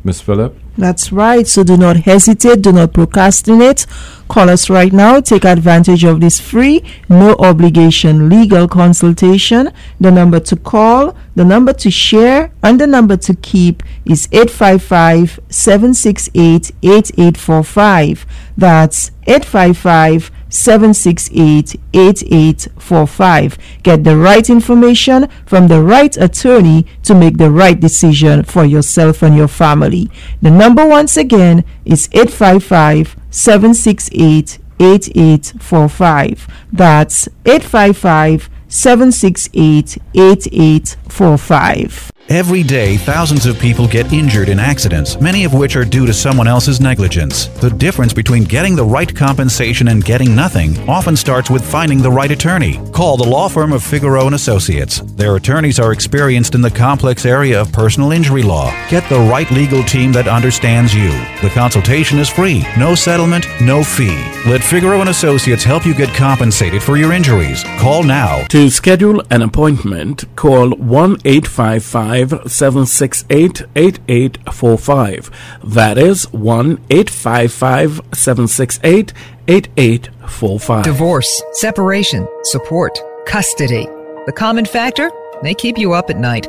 Miss 0.07 0.21
Phillip? 0.21 0.57
That's 0.79 1.11
right. 1.11 1.45
So 1.49 1.65
do 1.65 1.77
not 1.77 1.97
hesitate. 1.97 2.63
Do 2.63 2.71
not 2.71 2.93
procrastinate. 2.93 3.87
Call 4.29 4.49
us 4.49 4.71
right 4.71 4.93
now. 4.93 5.21
Take 5.21 5.45
advantage 5.45 6.05
of 6.05 6.21
this 6.21 6.39
free, 6.39 6.85
no 7.09 7.35
obligation 7.41 8.29
legal 8.29 8.69
consultation. 8.69 9.73
The 9.99 10.13
number 10.13 10.39
to 10.39 10.55
call, 10.55 11.17
the 11.35 11.45
number 11.45 11.73
to 11.73 11.91
share, 11.91 12.53
and 12.63 12.81
the 12.81 12.87
number 12.87 13.17
to 13.17 13.35
keep 13.35 13.83
is 14.05 14.29
855 14.31 15.41
768 15.49 16.71
8845. 16.85 18.27
That's 18.57 19.11
855 19.27 20.31
768 20.49 21.77
8845. 21.93 23.59
Get 23.83 24.05
the 24.05 24.17
right 24.17 24.49
information 24.49 25.29
from 25.45 25.69
the 25.69 25.83
right 25.83 26.17
attorney 26.17 26.87
to 27.03 27.15
make 27.15 27.39
the 27.39 27.51
right 27.51 27.79
decision 27.79 28.45
for 28.45 28.65
yourself 28.65 29.23
and 29.23 29.37
your 29.37 29.49
family. 29.49 30.11
The 30.43 30.51
number 30.51 30.87
once 30.87 31.17
again 31.17 31.65
is 31.85 32.09
855 32.13 33.17
768 33.31 34.59
8845. 34.79 36.49
That's 36.73 37.29
855 37.45 38.51
768 38.69 39.99
8845. 40.15 42.13
Every 42.29 42.65
day, 42.65 42.97
thousands 42.97 43.47
of 43.47 43.57
people 43.57 43.87
get 43.87 44.13
injured 44.13 44.49
in 44.49 44.59
accidents, 44.59 45.21
many 45.21 45.45
of 45.45 45.55
which 45.55 45.77
are 45.77 45.85
due 45.85 46.07
to 46.07 46.13
someone 46.13 46.49
else's 46.49 46.81
negligence. 46.81 47.47
The 47.47 47.71
difference 47.71 48.13
between 48.13 48.43
getting 48.43 48.75
the 48.75 48.85
right 48.85 49.15
compensation 49.15 49.87
and 49.89 50.05
getting 50.05 50.35
nothing 50.35 50.77
often 50.89 51.15
starts 51.15 51.51
with 51.51 51.65
finding 51.65 52.03
the 52.03 52.11
right 52.11 52.31
attorney. 52.33 52.81
Call 52.91 53.17
the 53.17 53.29
law 53.29 53.49
firm 53.49 53.73
of 53.73 53.85
Figaro 53.85 54.27
Associates. 54.27 55.03
Their 55.15 55.37
attorneys 55.37 55.79
are 55.79 55.93
experienced 55.93 56.57
in 56.57 56.63
the 56.63 56.71
complex 56.71 57.25
area 57.25 57.61
of 57.61 57.71
personal 57.71 58.11
injury 58.11 58.43
law. 58.43 58.73
Get 58.89 59.09
the 59.09 59.21
right 59.21 59.49
legal 59.53 59.85
team 59.85 60.11
that 60.13 60.27
understands 60.27 60.93
you. 60.93 61.11
The 61.43 61.53
consultation 61.55 62.19
is 62.19 62.29
free, 62.29 62.65
no 62.77 62.97
settlement, 62.97 63.47
no 63.61 63.85
fee. 63.85 64.21
Let 64.47 64.65
Figaro 64.65 65.01
Associates 65.03 65.63
help 65.63 65.87
you 65.87 65.95
get 65.95 66.13
compensated 66.15 66.83
for 66.83 66.97
your 66.97 67.13
injuries. 67.13 67.63
Call 67.79 68.03
now 68.03 68.43
To 68.49 68.69
schedule 68.69 69.23
an 69.31 69.43
appointment, 69.43 70.25
call 70.35 70.71
1 70.71 71.19
855 71.25 72.16
768 72.25 73.63
8845. 73.77 75.31
That 75.65 75.99
is 75.99 76.33
1 76.33 76.81
855 76.91 78.01
768 78.13 79.13
8845. 79.49 80.85
Divorce, 80.85 81.43
separation, 81.53 82.27
support, 82.45 82.99
custody. 83.27 83.87
The 84.27 84.33
common 84.33 84.65
factor? 84.65 85.11
They 85.43 85.55
keep 85.55 85.79
you 85.79 85.93
up 85.93 86.11
at 86.11 86.19
night. 86.19 86.49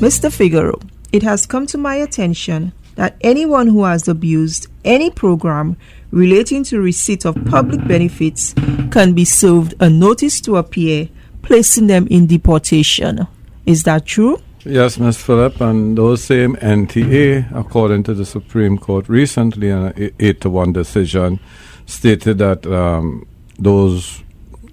Mr. 0.00 0.30
Figaro, 0.30 0.78
it 1.10 1.22
has 1.22 1.46
come 1.46 1.66
to 1.66 1.78
my 1.78 1.94
attention 1.94 2.72
that 2.96 3.16
anyone 3.22 3.66
who 3.66 3.84
has 3.84 4.06
abused 4.08 4.66
any 4.84 5.10
program 5.10 5.76
relating 6.10 6.62
to 6.64 6.80
receipt 6.80 7.24
of 7.24 7.34
public 7.46 7.86
benefits 7.88 8.52
can 8.90 9.14
be 9.14 9.24
served 9.24 9.74
a 9.80 9.88
notice 9.88 10.40
to 10.42 10.56
appear, 10.56 11.08
placing 11.42 11.86
them 11.86 12.06
in 12.10 12.26
deportation. 12.26 13.26
Is 13.64 13.84
that 13.84 14.04
true? 14.04 14.38
Yes, 14.64 14.98
Ms. 14.98 15.16
Phillip, 15.16 15.60
and 15.60 15.96
those 15.96 16.22
same 16.22 16.56
NTA, 16.56 17.56
according 17.56 18.02
to 18.02 18.14
the 18.14 18.26
Supreme 18.26 18.76
Court 18.76 19.08
recently, 19.08 19.70
in 19.70 19.78
an 19.78 20.14
8 20.18 20.40
to 20.42 20.50
1 20.50 20.72
decision, 20.74 21.40
stated 21.86 22.36
that 22.38 22.66
um, 22.66 23.26
those 23.58 24.22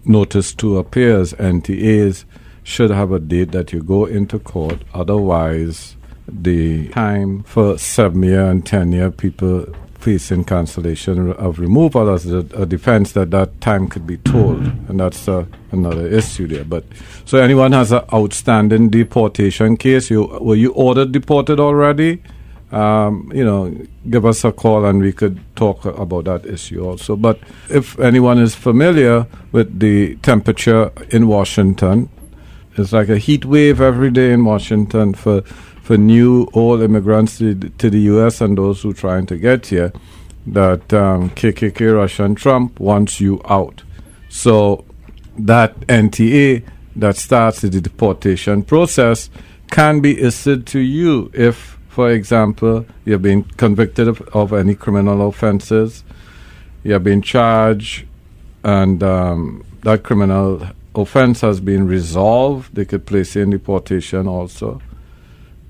notice 0.04 0.54
to 0.56 0.78
appears, 0.78 1.34
NTAs, 1.34 2.26
should 2.66 2.90
have 2.90 3.12
a 3.12 3.20
date 3.20 3.52
that 3.52 3.72
you 3.72 3.82
go 3.82 4.06
into 4.06 4.40
court. 4.40 4.80
Otherwise, 4.94 5.96
the 6.28 6.90
time 6.90 7.44
for 7.44 7.78
seven 7.78 8.24
year 8.24 8.50
and 8.50 8.66
ten 8.66 8.92
year 8.92 9.12
people 9.12 9.68
facing 10.00 10.44
cancellation 10.44 11.32
of 11.34 11.58
removal 11.60 12.14
as 12.14 12.26
a, 12.26 12.40
a 12.56 12.66
defense 12.66 13.14
that 13.14 13.32
that 13.32 13.62
time 13.62 13.88
could 13.88 14.06
be 14.06 14.18
tolled, 14.18 14.62
and 14.90 15.00
that's 15.00 15.28
uh, 15.28 15.46
another 15.72 16.08
issue 16.08 16.48
there. 16.48 16.64
But 16.64 16.84
so 17.24 17.38
anyone 17.38 17.72
has 17.72 17.92
an 17.92 18.04
outstanding 18.12 18.90
deportation 18.90 19.78
case, 19.78 20.10
you 20.10 20.26
were 20.42 20.56
you 20.56 20.74
ordered 20.74 21.12
deported 21.12 21.60
already? 21.60 22.22
Um, 22.72 23.32
you 23.34 23.46
know, 23.46 23.74
give 24.10 24.26
us 24.26 24.44
a 24.44 24.52
call 24.52 24.86
and 24.86 25.00
we 25.00 25.14
could 25.14 25.40
talk 25.56 25.86
about 25.86 26.26
that 26.26 26.46
issue 26.46 26.84
also. 26.84 27.16
But 27.16 27.40
if 27.70 27.98
anyone 28.00 28.40
is 28.40 28.56
familiar 28.56 29.28
with 29.52 29.80
the 29.80 30.16
temperature 30.18 30.92
in 31.12 31.28
Washington, 31.28 32.10
it's 32.78 32.94
like 32.94 33.10
a 33.10 33.18
heat 33.18 33.46
wave 33.46 33.82
every 33.82 34.12
day 34.12 34.32
in 34.32 34.46
Washington 34.46 35.14
for 35.14 35.42
for 35.82 35.98
new 35.98 36.50
old 36.54 36.82
immigrants 36.82 37.38
to, 37.38 37.54
to 37.54 37.90
the 37.92 38.00
U.S. 38.00 38.42
and 38.42 38.58
those 38.58 38.82
who 38.82 38.90
are 38.90 38.94
trying 38.94 39.28
to 39.28 39.38
get 39.38 39.68
here. 39.68 39.94
That 40.48 40.92
um, 40.94 41.30
KKK, 41.32 41.96
Russia, 41.96 42.24
and 42.24 42.38
Trump 42.38 42.80
wants 42.80 43.20
you 43.20 43.40
out. 43.48 43.84
So 44.30 44.86
that 45.38 45.80
NTA 45.82 46.64
that 46.96 47.18
starts 47.18 47.62
the 47.62 47.70
deportation 47.70 48.64
process 48.64 49.30
can 49.70 50.00
be 50.00 50.22
issued 50.22 50.66
to 50.68 50.80
you 50.80 51.30
if, 51.34 51.78
for 51.90 52.12
example, 52.12 52.86
you've 53.04 53.22
been 53.22 53.44
convicted 53.44 54.08
of, 54.08 54.22
of 54.34 54.54
any 54.54 54.76
criminal 54.76 55.28
offenses, 55.28 56.04
you 56.84 56.94
have 56.94 57.04
been 57.04 57.22
charged, 57.22 58.06
and 58.64 59.04
um, 59.04 59.64
that 59.82 60.04
criminal 60.04 60.68
offense 60.98 61.42
has 61.42 61.60
been 61.60 61.88
resolved, 61.88 62.76
they 62.76 62.86
could 62.86 63.06
place 63.06 63.36
you 63.36 63.44
in 63.44 63.50
deportation 63.52 64.28
also. 64.28 64.82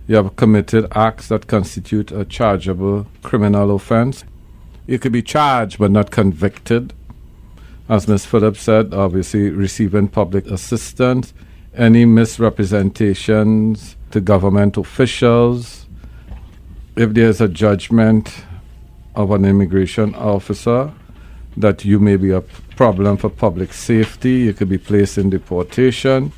You 0.07 0.17
have 0.17 0.35
committed 0.35 0.87
acts 0.95 1.29
that 1.29 1.47
constitute 1.47 2.11
a 2.11 2.25
chargeable 2.25 3.07
criminal 3.23 3.75
offense. 3.75 4.23
You 4.87 4.99
could 4.99 5.11
be 5.11 5.23
charged 5.23 5.79
but 5.79 5.91
not 5.91 6.11
convicted. 6.11 6.93
As 7.89 8.07
Ms. 8.07 8.25
Phillips 8.25 8.61
said, 8.61 8.93
obviously 8.93 9.49
receiving 9.49 10.07
public 10.07 10.45
assistance, 10.47 11.33
any 11.75 12.05
misrepresentations 12.05 13.95
to 14.11 14.21
government 14.21 14.77
officials, 14.77 15.85
if 16.95 17.13
there's 17.13 17.41
a 17.41 17.47
judgment 17.47 18.43
of 19.15 19.31
an 19.31 19.45
immigration 19.45 20.15
officer 20.15 20.93
that 21.57 21.85
you 21.85 21.99
may 21.99 22.17
be 22.17 22.31
a 22.31 22.41
problem 22.75 23.17
for 23.17 23.29
public 23.29 23.73
safety, 23.73 24.31
you 24.31 24.53
could 24.53 24.69
be 24.69 24.77
placed 24.77 25.17
in 25.17 25.29
deportation. 25.29 26.31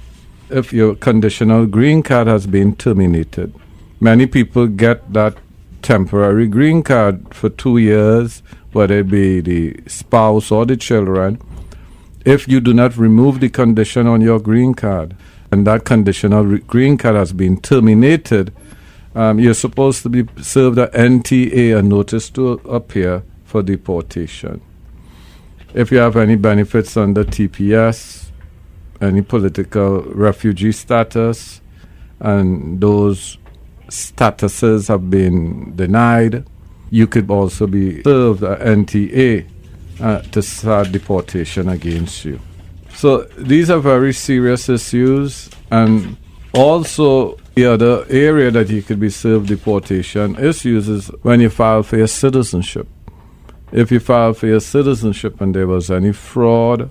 If 0.49 0.71
your 0.71 0.95
conditional 0.95 1.65
green 1.65 2.03
card 2.03 2.27
has 2.27 2.47
been 2.47 2.75
terminated, 2.75 3.53
many 3.99 4.27
people 4.27 4.67
get 4.67 5.11
that 5.13 5.37
temporary 5.81 6.47
green 6.47 6.83
card 6.83 7.33
for 7.33 7.49
two 7.49 7.77
years, 7.77 8.43
whether 8.71 8.99
it 8.99 9.09
be 9.09 9.41
the 9.41 9.79
spouse 9.87 10.51
or 10.51 10.65
the 10.65 10.77
children. 10.77 11.41
If 12.25 12.47
you 12.47 12.59
do 12.59 12.73
not 12.73 12.97
remove 12.97 13.39
the 13.39 13.49
condition 13.49 14.05
on 14.05 14.21
your 14.21 14.39
green 14.39 14.73
card, 14.73 15.15
and 15.51 15.65
that 15.65 15.85
conditional 15.85 16.45
re- 16.45 16.59
green 16.59 16.97
card 16.97 17.15
has 17.15 17.31
been 17.33 17.59
terminated, 17.61 18.53
um, 19.15 19.39
you're 19.39 19.53
supposed 19.53 20.03
to 20.03 20.09
be 20.09 20.27
served 20.41 20.77
a 20.77 20.87
NTA, 20.87 21.77
a 21.79 21.81
notice 21.81 22.29
to 22.31 22.51
appear 22.69 23.23
for 23.45 23.63
deportation. 23.63 24.61
If 25.77 25.91
you 25.91 25.99
have 25.99 26.17
any 26.17 26.35
benefits 26.35 26.97
under 26.97 27.23
TPS, 27.23 28.31
any 28.99 29.21
political 29.21 30.01
refugee 30.01 30.71
status, 30.71 31.61
and 32.19 32.81
those 32.81 33.37
statuses 33.87 34.87
have 34.87 35.11
been 35.11 35.75
denied, 35.75 36.47
you 36.89 37.05
could 37.05 37.29
also 37.29 37.67
be 37.67 38.01
served 38.01 38.41
a 38.41 38.55
NTA 38.55 39.47
uh, 40.01 40.21
to 40.21 40.41
start 40.41 40.91
deportation 40.91 41.69
against 41.69 42.25
you. 42.25 42.39
So 42.95 43.25
these 43.37 43.69
are 43.69 43.79
very 43.79 44.13
serious 44.13 44.69
issues, 44.69 45.47
and 45.69 46.17
also 46.55 47.37
the 47.53 47.67
other 47.67 48.03
area 48.09 48.49
that 48.49 48.71
you 48.71 48.81
could 48.81 48.99
be 48.99 49.11
served 49.11 49.47
deportation 49.47 50.43
issues 50.43 50.89
is 50.89 51.09
when 51.21 51.39
you 51.39 51.51
file 51.51 51.83
for 51.83 51.97
your 51.97 52.07
citizenship. 52.07 52.87
If 53.71 53.91
you 53.91 53.99
file 53.99 54.33
for 54.33 54.47
your 54.47 54.61
citizenship 54.61 55.41
and 55.41 55.53
there 55.53 55.67
was 55.67 55.91
any 55.91 56.13
fraud 56.13 56.89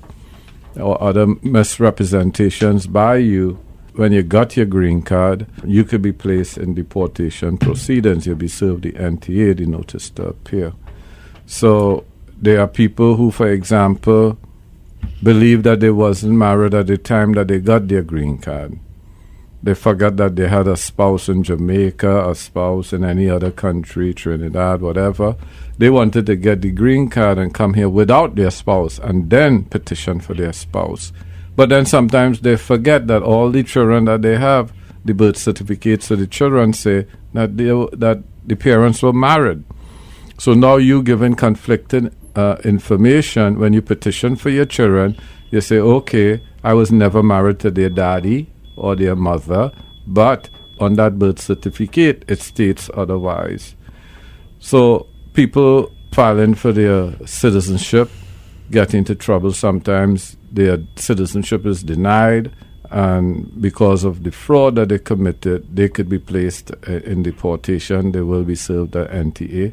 or 0.77 1.03
other 1.03 1.27
misrepresentations 1.43 2.87
by 2.87 3.17
you 3.17 3.59
when 3.95 4.13
you 4.13 4.23
got 4.23 4.57
your 4.59 4.67
green 4.67 5.01
card, 5.01 5.47
you 5.65 5.83
could 5.83 6.03
be 6.03 6.13
placed 6.13 6.59
in 6.59 6.75
deportation 6.75 7.57
proceedings. 7.57 8.27
You'll 8.27 8.37
be 8.37 8.49
served 8.49 8.83
the 8.83 8.93
NTA, 8.93 9.57
the 9.57 9.65
notice 9.65 10.11
to 10.11 10.29
appear. 10.29 10.75
So 11.47 12.05
there 12.37 12.61
are 12.61 12.69
people 12.69 13.17
who, 13.17 13.31
for 13.31 13.49
example, 13.49 14.37
believe 15.23 15.63
that 15.63 15.81
they 15.81 15.91
wasn't 15.91 16.35
married 16.35 16.75
at 16.75 16.89
the 16.89 16.99
time 16.99 17.33
that 17.33 17.49
they 17.49 17.59
got 17.59 17.89
their 17.89 18.03
green 18.03 18.37
card. 18.37 18.79
They 19.63 19.75
forgot 19.75 20.17
that 20.17 20.37
they 20.37 20.49
had 20.49 20.69
a 20.69 20.77
spouse 20.77 21.29
in 21.29 21.43
Jamaica, 21.43 22.29
a 22.31 22.35
spouse 22.35 22.93
in 22.93 23.05
any 23.05 23.29
other 23.29 23.51
country, 23.51 24.15
Trinidad, 24.15 24.81
whatever. 24.81 25.37
They 25.79 25.91
wanted 25.91 26.27
to 26.27 26.37
get 26.37 26.63
the 26.63 26.71
green 26.71 27.09
card 27.09 27.39
and 27.39 27.53
come 27.53 27.75
here 27.75 27.89
without 27.89 28.35
their 28.35 28.51
spouse 28.51 28.99
and 28.99 29.29
then 29.29 29.65
petition 29.65 30.21
for 30.21 30.35
their 30.35 30.53
spouse. 30.53 31.13
But 31.57 31.71
then 31.71 31.87
sometimes 31.87 32.41
they 32.41 32.57
forget 32.57 33.07
that 33.07 33.23
all 33.23 33.51
the 33.51 33.63
children 33.63 34.05
that 34.05 34.23
they 34.23 34.37
have, 34.37 34.73
the 35.05 35.15
birth 35.15 35.37
certificates 35.37 36.11
of 36.11 36.19
the 36.19 36.27
children 36.27 36.73
say 36.73 37.07
that, 37.33 37.57
they, 37.57 37.67
that 37.97 38.23
the 38.45 38.57
parents 38.57 39.03
were 39.03 39.13
married. 39.13 39.65
So 40.39 40.53
now 40.53 40.77
you 40.77 41.03
given 41.03 41.35
conflicting 41.35 42.15
uh, 42.35 42.57
information 42.63 43.59
when 43.59 43.73
you 43.73 43.81
petition 43.81 44.37
for 44.37 44.51
your 44.51 44.67
children. 44.67 45.17
You 45.51 45.63
say, 45.63 45.79
okay, 45.79 46.43
I 46.63 46.75
was 46.75 46.93
never 46.93 47.23
married 47.23 47.59
to 47.61 47.71
their 47.71 47.89
daddy 47.89 48.53
or 48.77 48.95
their 48.97 49.17
mother, 49.17 49.73
but 50.07 50.49
on 50.79 50.95
that 50.95 51.19
birth 51.19 51.41
certificate 51.41 52.25
it 52.29 52.41
states 52.41 52.91
otherwise. 52.95 53.75
So 54.61 55.07
people 55.33 55.93
filing 56.13 56.55
for 56.55 56.73
their 56.73 57.15
citizenship 57.27 58.11
get 58.71 58.95
into 58.95 59.15
trouble. 59.15 59.53
Sometimes 59.53 60.37
their 60.51 60.79
citizenship 60.97 61.67
is 61.67 61.83
denied, 61.83 62.53
and 62.91 63.61
because 63.61 64.05
of 64.05 64.23
the 64.23 64.31
fraud 64.31 64.77
that 64.77 64.89
they 64.89 64.99
committed, 64.99 65.75
they 65.75 65.89
could 65.89 66.09
be 66.09 66.19
placed 66.19 66.71
uh, 66.89 66.93
in 67.05 67.23
deportation. 67.23 68.13
They 68.13 68.23
will 68.23 68.45
be 68.45 68.55
served 68.55 68.97
at 68.97 69.11
NTA. 69.11 69.73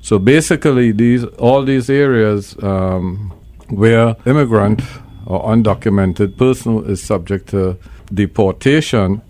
So 0.00 0.18
basically, 0.18 0.92
these 0.92 1.24
all 1.24 1.64
these 1.64 1.90
areas 1.90 2.56
um, 2.62 3.32
where 3.68 4.16
immigrant 4.26 4.82
or 5.26 5.44
undocumented 5.44 6.36
person 6.36 6.84
is 6.90 7.02
subject 7.02 7.48
to 7.50 7.78
deportation, 8.12 9.22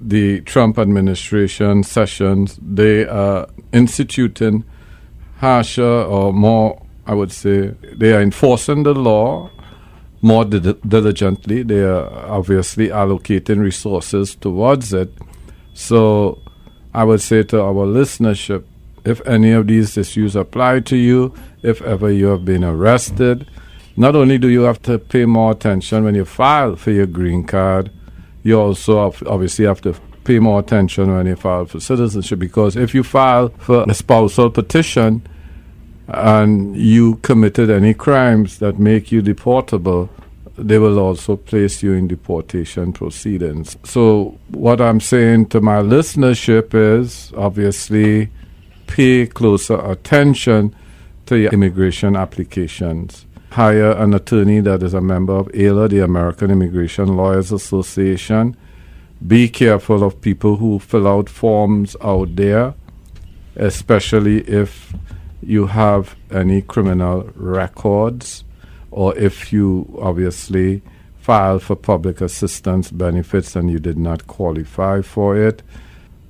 the 0.00 0.40
Trump 0.42 0.78
administration 0.78 1.82
sessions 1.82 2.58
they 2.62 3.06
are 3.06 3.48
instituting 3.72 4.64
harsher 5.38 5.82
or 5.84 6.32
more, 6.32 6.82
I 7.06 7.14
would 7.14 7.32
say, 7.32 7.68
they 7.94 8.12
are 8.12 8.20
enforcing 8.20 8.82
the 8.82 8.94
law 8.94 9.50
more 10.22 10.44
dil- 10.44 10.78
diligently. 10.86 11.62
They 11.62 11.82
are 11.82 12.08
obviously 12.28 12.88
allocating 12.88 13.60
resources 13.60 14.34
towards 14.34 14.92
it. 14.92 15.12
So 15.74 16.40
I 16.94 17.04
would 17.04 17.20
say 17.20 17.42
to 17.44 17.60
our 17.60 17.86
listenership, 17.86 18.64
if 19.04 19.24
any 19.26 19.52
of 19.52 19.66
these 19.68 19.96
issues 19.96 20.34
apply 20.34 20.80
to 20.80 20.96
you, 20.96 21.32
if 21.62 21.80
ever 21.82 22.10
you 22.10 22.26
have 22.26 22.44
been 22.44 22.64
arrested, 22.64 23.48
not 23.96 24.16
only 24.16 24.36
do 24.36 24.48
you 24.48 24.62
have 24.62 24.82
to 24.82 24.98
pay 24.98 25.24
more 25.26 25.52
attention 25.52 26.04
when 26.04 26.14
you 26.14 26.24
file 26.24 26.76
for 26.76 26.90
your 26.90 27.06
green 27.06 27.44
card, 27.44 27.90
you 28.46 28.60
also 28.60 29.10
have, 29.10 29.26
obviously 29.26 29.64
have 29.64 29.80
to 29.80 29.92
pay 30.22 30.38
more 30.38 30.60
attention 30.60 31.12
when 31.12 31.26
you 31.26 31.34
file 31.34 31.66
for 31.66 31.80
citizenship 31.80 32.38
because 32.38 32.76
if 32.76 32.94
you 32.94 33.02
file 33.02 33.48
for 33.58 33.84
a 33.88 33.94
spousal 33.94 34.50
petition 34.50 35.26
and 36.08 36.76
you 36.76 37.16
committed 37.16 37.70
any 37.70 37.92
crimes 37.92 38.60
that 38.60 38.78
make 38.78 39.10
you 39.10 39.20
deportable, 39.20 40.08
they 40.56 40.78
will 40.78 41.00
also 41.00 41.34
place 41.34 41.82
you 41.82 41.92
in 41.92 42.06
deportation 42.06 42.92
proceedings. 42.92 43.76
So, 43.82 44.38
what 44.50 44.80
I'm 44.80 45.00
saying 45.00 45.46
to 45.46 45.60
my 45.60 45.82
listenership 45.82 46.72
is 46.72 47.32
obviously 47.36 48.30
pay 48.86 49.26
closer 49.26 49.78
attention 49.90 50.74
to 51.26 51.36
your 51.36 51.52
immigration 51.52 52.14
applications. 52.14 53.25
Hire 53.56 53.92
an 53.92 54.12
attorney 54.12 54.60
that 54.60 54.82
is 54.82 54.92
a 54.92 55.00
member 55.00 55.32
of 55.32 55.46
AILA, 55.54 55.88
the 55.88 56.00
American 56.00 56.50
Immigration 56.50 57.16
Lawyers 57.16 57.50
Association. 57.52 58.54
Be 59.26 59.48
careful 59.48 60.04
of 60.04 60.20
people 60.20 60.56
who 60.56 60.78
fill 60.78 61.08
out 61.08 61.30
forms 61.30 61.96
out 62.02 62.36
there, 62.36 62.74
especially 63.54 64.40
if 64.40 64.92
you 65.40 65.68
have 65.68 66.16
any 66.30 66.60
criminal 66.60 67.30
records 67.34 68.44
or 68.90 69.16
if 69.16 69.54
you 69.54 69.88
obviously 70.02 70.82
file 71.18 71.58
for 71.58 71.76
public 71.76 72.20
assistance 72.20 72.90
benefits 72.90 73.56
and 73.56 73.70
you 73.70 73.78
did 73.78 73.96
not 73.96 74.26
qualify 74.26 75.00
for 75.00 75.34
it. 75.34 75.62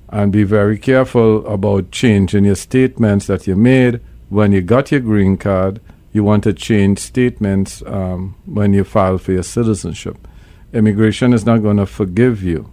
And 0.07 0.31
be 0.31 0.43
very 0.43 0.77
careful 0.77 1.45
about 1.45 1.91
changing 1.91 2.45
your 2.45 2.55
statements 2.55 3.27
that 3.27 3.47
you 3.47 3.57
made 3.57 3.99
when 4.29 4.53
you 4.53 4.61
got 4.61 4.91
your 4.93 5.01
green 5.01 5.35
card. 5.35 5.81
You 6.17 6.23
want 6.23 6.45
to 6.45 6.53
change 6.53 6.97
statements 6.97 7.83
um, 7.85 8.33
when 8.45 8.73
you 8.73 8.83
file 8.83 9.19
for 9.19 9.33
your 9.33 9.43
citizenship. 9.43 10.17
Immigration 10.73 11.31
is 11.31 11.45
not 11.45 11.61
going 11.61 11.77
to 11.77 11.85
forgive 11.85 12.41
you. 12.41 12.71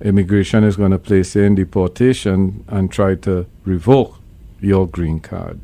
Immigration 0.00 0.64
is 0.64 0.74
going 0.74 0.90
to 0.90 0.98
place 0.98 1.36
you 1.36 1.42
in 1.42 1.54
deportation 1.54 2.64
and 2.66 2.90
try 2.90 3.14
to 3.14 3.46
revoke 3.64 4.18
your 4.60 4.88
green 4.88 5.20
card. 5.20 5.60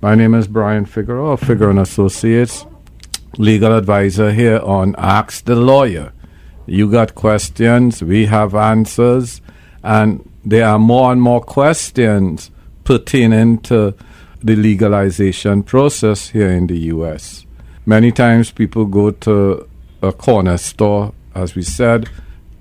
My 0.00 0.16
name 0.16 0.34
is 0.34 0.48
Brian 0.48 0.86
Figueroa 0.86 1.36
Figueroa 1.36 1.82
Associates, 1.82 2.66
legal 3.38 3.72
advisor 3.72 4.32
here 4.32 4.58
on 4.58 4.96
Ask 4.98 5.44
the 5.44 5.54
Lawyer. 5.54 6.12
You 6.66 6.90
got 6.90 7.14
questions, 7.14 8.02
we 8.02 8.26
have 8.26 8.56
answers, 8.56 9.40
and 9.84 10.28
there 10.44 10.66
are 10.66 10.80
more 10.80 11.12
and 11.12 11.22
more 11.22 11.40
questions 11.40 12.50
pertaining 12.82 13.58
to 13.58 13.94
the 14.42 14.56
legalization 14.56 15.62
process 15.62 16.28
here 16.28 16.50
in 16.50 16.66
the 16.66 16.78
U.S. 16.94 17.46
Many 17.86 18.12
times 18.12 18.50
people 18.50 18.84
go 18.84 19.10
to 19.10 19.68
a 20.02 20.12
corner 20.12 20.58
store, 20.58 21.12
as 21.34 21.54
we 21.54 21.62
said, 21.62 22.08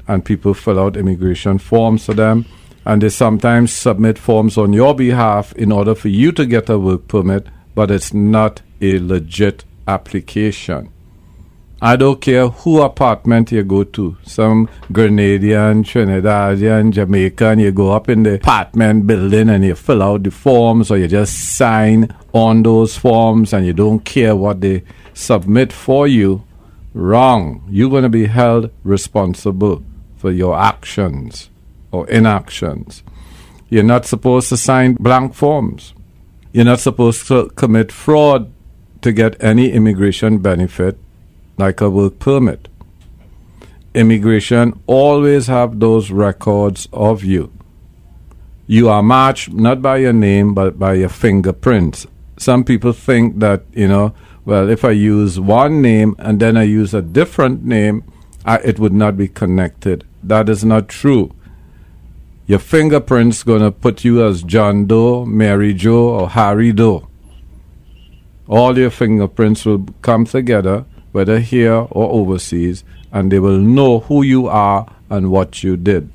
and 0.08 0.24
people 0.24 0.54
fill 0.54 0.80
out 0.80 0.98
immigration 0.98 1.58
forms 1.58 2.06
for 2.06 2.14
them 2.14 2.46
and 2.86 3.02
they 3.02 3.10
sometimes 3.10 3.72
submit 3.72 4.18
forms 4.18 4.58
on 4.58 4.74
your 4.74 4.96
behalf 4.96 5.54
in 5.54 5.72
order 5.72 5.94
for 5.94 6.08
you 6.08 6.32
to 6.32 6.46
get 6.46 6.70
a 6.70 6.80
work 6.80 7.08
permit, 7.08 7.48
but 7.76 7.92
it's 7.92 8.14
not 8.14 8.62
a 8.82 9.00
legit 9.00 9.64
application. 9.88 10.92
I 11.84 11.96
don't 11.96 12.22
care 12.22 12.48
who 12.48 12.80
apartment 12.82 13.52
you 13.52 13.64
go 13.64 13.84
to, 13.84 14.16
some 14.24 14.70
Grenadian, 14.92 15.84
Trinidadian, 15.84 16.92
Jamaican, 16.92 17.58
you 17.58 17.72
go 17.72 17.92
up 17.92 18.08
in 18.08 18.22
the 18.22 18.36
apartment 18.36 19.08
building 19.08 19.50
and 19.50 19.66
you 19.66 19.74
fill 19.74 20.04
out 20.04 20.22
the 20.22 20.30
forms 20.30 20.92
or 20.92 21.00
you 21.00 21.08
just 21.08 21.56
sign 21.58 22.16
on 22.34 22.62
those 22.62 22.96
forms 22.96 23.52
and 23.52 23.66
you 23.66 23.74
don't 23.74 24.06
care 24.06 24.36
what 24.36 24.62
they 24.62 24.84
submit 25.16 25.74
for 25.74 26.08
you. 26.08 26.44
Wrong. 26.94 27.64
You're 27.68 27.90
going 27.90 28.04
to 28.04 28.10
be 28.10 28.28
held 28.28 28.70
responsible 28.84 29.84
for 30.18 30.30
your 30.30 30.56
actions 30.56 31.50
or 31.92 32.08
inactions. 32.12 33.02
You're 33.70 33.82
not 33.82 34.06
supposed 34.06 34.50
to 34.50 34.58
sign 34.58 34.94
blank 35.00 35.34
forms. 35.34 35.96
You're 36.54 36.66
not 36.66 36.80
supposed 36.80 37.28
to 37.30 37.50
commit 37.56 37.92
fraud 37.92 38.54
to 39.02 39.12
get 39.12 39.44
any 39.44 39.72
immigration 39.72 40.38
benefit 40.38 41.00
like 41.62 41.80
a 41.80 41.90
work 41.90 42.20
permit. 42.20 42.68
Immigration 43.94 44.74
always 44.88 45.48
have 45.48 45.80
those 45.80 46.12
records 46.12 46.88
of 46.92 47.24
you. 47.24 47.52
You 48.68 48.90
are 48.90 49.04
matched 49.04 49.52
not 49.54 49.82
by 49.82 49.98
your 49.98 50.14
name 50.14 50.54
but 50.54 50.80
by 50.80 50.94
your 50.96 51.10
fingerprints. 51.10 52.08
Some 52.38 52.64
people 52.64 52.94
think 52.94 53.40
that, 53.40 53.64
you 53.74 53.88
know, 53.88 54.14
well, 54.44 54.70
if 54.70 54.84
I 54.84 54.92
use 54.92 55.40
one 55.40 55.82
name 55.82 56.16
and 56.18 56.40
then 56.40 56.58
I 56.58 56.64
use 56.64 56.94
a 56.94 57.02
different 57.02 57.64
name, 57.64 58.04
I, 58.44 58.58
it 58.60 58.80
would 58.80 58.94
not 58.94 59.16
be 59.18 59.28
connected. 59.28 60.04
That 60.24 60.50
is 60.50 60.64
not 60.66 60.90
true. 60.90 61.32
Your 62.48 62.60
fingerprints 62.60 63.44
gonna 63.44 63.72
put 63.72 64.04
you 64.04 64.26
as 64.26 64.42
John 64.42 64.86
Doe, 64.88 65.26
Mary 65.26 65.74
Joe, 65.74 66.10
or 66.10 66.30
Harry 66.30 66.72
Doe. 66.72 67.08
All 68.48 68.78
your 68.78 68.90
fingerprints 68.90 69.66
will 69.66 69.86
come 70.02 70.26
together, 70.26 70.86
whether 71.12 71.40
here 71.40 71.88
or 71.90 72.12
overseas, 72.12 72.84
and 73.12 73.32
they 73.32 73.40
will 73.40 73.60
know 73.60 74.00
who 74.00 74.24
you 74.24 74.48
are 74.48 74.88
and 75.10 75.32
what 75.32 75.64
you 75.64 75.78
did. 75.78 76.10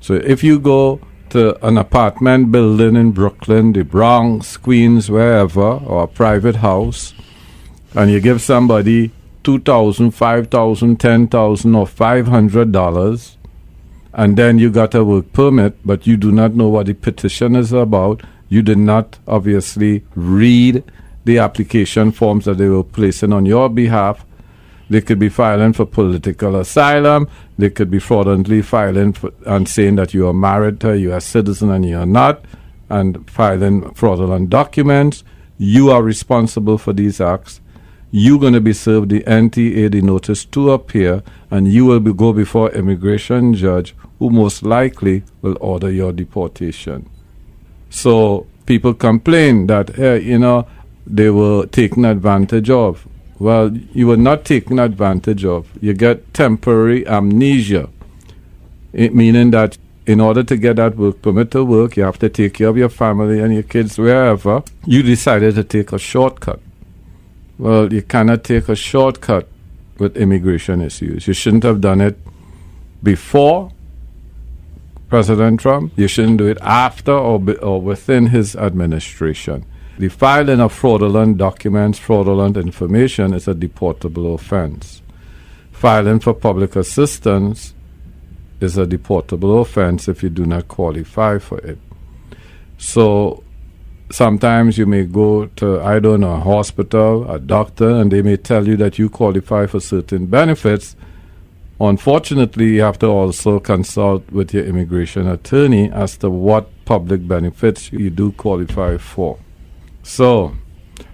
So 0.00 0.14
if 0.14 0.42
you 0.44 0.58
go 0.58 1.00
to 1.30 1.66
an 1.66 1.78
apartment 1.78 2.52
building 2.52 2.96
in 2.96 3.12
Brooklyn, 3.12 3.72
the 3.72 3.84
Bronx, 3.84 4.56
Queens, 4.56 5.10
wherever, 5.10 5.60
or 5.60 6.04
a 6.04 6.06
private 6.06 6.56
house, 6.56 7.14
and 7.94 8.10
you 8.10 8.20
give 8.20 8.40
somebody 8.40 9.10
two 9.42 9.58
thousand, 9.58 10.12
five 10.12 10.48
thousand, 10.48 11.00
ten 11.00 11.28
thousand, 11.28 11.74
or 11.74 11.86
five 11.86 12.28
hundred 12.28 12.72
dollars, 12.72 13.36
and 14.12 14.36
then 14.36 14.58
you 14.58 14.70
got 14.70 14.94
a 14.94 15.04
work 15.04 15.32
permit, 15.32 15.76
but 15.84 16.06
you 16.06 16.16
do 16.16 16.30
not 16.32 16.54
know 16.54 16.68
what 16.68 16.86
the 16.86 16.94
petition 16.94 17.56
is 17.56 17.72
about. 17.72 18.22
You 18.48 18.62
did 18.62 18.78
not 18.78 19.18
obviously 19.26 20.04
read 20.14 20.84
the 21.24 21.38
application 21.38 22.12
forms 22.12 22.44
that 22.44 22.58
they 22.58 22.68
were 22.68 22.84
placing 22.84 23.32
on 23.32 23.46
your 23.46 23.68
behalf. 23.68 24.24
They 24.90 25.00
could 25.00 25.18
be 25.18 25.30
filing 25.30 25.72
for 25.72 25.86
political 25.86 26.56
asylum. 26.56 27.28
They 27.56 27.70
could 27.70 27.90
be 27.90 27.98
fraudulently 27.98 28.62
filing 28.62 29.14
for, 29.14 29.32
and 29.46 29.68
saying 29.68 29.96
that 29.96 30.12
you 30.12 30.28
are 30.28 30.34
married 30.34 30.80
to 30.80 30.98
you 30.98 31.10
a 31.10 31.12
U.S. 31.12 31.24
citizen 31.24 31.70
and 31.70 31.86
you 31.86 31.98
are 31.98 32.06
not, 32.06 32.44
and 32.90 33.28
filing 33.30 33.92
fraudulent 33.94 34.50
documents. 34.50 35.24
You 35.56 35.90
are 35.90 36.02
responsible 36.02 36.78
for 36.78 36.92
these 36.92 37.20
acts. 37.20 37.60
You're 38.10 38.38
going 38.38 38.52
to 38.52 38.60
be 38.60 38.74
served 38.74 39.08
the 39.08 39.22
NTA, 39.22 39.90
the 39.90 40.02
notice 40.02 40.44
to 40.44 40.70
appear, 40.72 41.22
and 41.50 41.66
you 41.66 41.86
will 41.86 42.00
be, 42.00 42.12
go 42.12 42.32
before 42.32 42.70
immigration 42.70 43.54
judge, 43.54 43.94
who 44.18 44.30
most 44.30 44.62
likely 44.62 45.24
will 45.42 45.56
order 45.60 45.90
your 45.90 46.12
deportation. 46.12 47.08
So 47.90 48.46
people 48.66 48.94
complain 48.94 49.66
that, 49.66 49.96
hey, 49.96 50.20
you 50.20 50.38
know, 50.38 50.66
they 51.06 51.30
were 51.30 51.66
taken 51.66 52.04
advantage 52.04 52.70
of. 52.70 53.06
Well, 53.38 53.76
you 53.76 54.06
were 54.06 54.16
not 54.16 54.44
taken 54.44 54.78
advantage 54.78 55.44
of. 55.44 55.68
You 55.82 55.92
get 55.92 56.32
temporary 56.32 57.06
amnesia, 57.06 57.88
it 58.92 59.14
meaning 59.14 59.50
that 59.50 59.76
in 60.06 60.20
order 60.20 60.42
to 60.42 60.56
get 60.56 60.76
that 60.76 60.96
work 60.96 61.22
permit 61.22 61.50
to 61.52 61.64
work, 61.64 61.96
you 61.96 62.04
have 62.04 62.18
to 62.18 62.28
take 62.28 62.54
care 62.54 62.68
of 62.68 62.76
your 62.76 62.88
family 62.88 63.40
and 63.40 63.52
your 63.54 63.62
kids 63.62 63.98
wherever. 63.98 64.62
You 64.84 65.02
decided 65.02 65.54
to 65.56 65.64
take 65.64 65.92
a 65.92 65.98
shortcut. 65.98 66.60
Well, 67.58 67.92
you 67.92 68.02
cannot 68.02 68.44
take 68.44 68.68
a 68.68 68.76
shortcut 68.76 69.48
with 69.98 70.16
immigration 70.16 70.82
issues. 70.82 71.26
You 71.26 71.34
shouldn't 71.34 71.62
have 71.62 71.80
done 71.80 72.00
it 72.00 72.18
before 73.02 73.70
President 75.08 75.60
Trump. 75.60 75.92
You 75.96 76.08
shouldn't 76.08 76.38
do 76.38 76.46
it 76.46 76.58
after 76.60 77.12
or, 77.12 77.38
be, 77.40 77.56
or 77.56 77.80
within 77.80 78.26
his 78.26 78.56
administration. 78.56 79.64
The 79.96 80.08
filing 80.08 80.60
of 80.60 80.72
fraudulent 80.72 81.38
documents, 81.38 82.00
fraudulent 82.00 82.56
information 82.56 83.32
is 83.32 83.46
a 83.46 83.54
deportable 83.54 84.34
offense. 84.34 85.02
Filing 85.70 86.18
for 86.18 86.34
public 86.34 86.74
assistance 86.74 87.74
is 88.60 88.76
a 88.76 88.86
deportable 88.86 89.60
offense 89.60 90.08
if 90.08 90.22
you 90.24 90.30
do 90.30 90.46
not 90.46 90.66
qualify 90.66 91.38
for 91.38 91.58
it. 91.58 91.78
So 92.76 93.44
sometimes 94.10 94.78
you 94.78 94.86
may 94.86 95.04
go 95.04 95.46
to, 95.46 95.80
I 95.80 96.00
don't 96.00 96.20
know, 96.20 96.34
a 96.34 96.40
hospital, 96.40 97.30
a 97.30 97.38
doctor, 97.38 97.90
and 97.90 98.10
they 98.10 98.22
may 98.22 98.36
tell 98.36 98.66
you 98.66 98.76
that 98.78 98.98
you 98.98 99.08
qualify 99.08 99.66
for 99.66 99.78
certain 99.78 100.26
benefits. 100.26 100.96
Unfortunately, 101.80 102.74
you 102.74 102.82
have 102.82 102.98
to 102.98 103.06
also 103.06 103.60
consult 103.60 104.28
with 104.32 104.52
your 104.52 104.64
immigration 104.64 105.28
attorney 105.28 105.88
as 105.92 106.16
to 106.18 106.30
what 106.30 106.68
public 106.84 107.28
benefits 107.28 107.92
you 107.92 108.10
do 108.10 108.32
qualify 108.32 108.96
for. 108.96 109.38
So, 110.04 110.54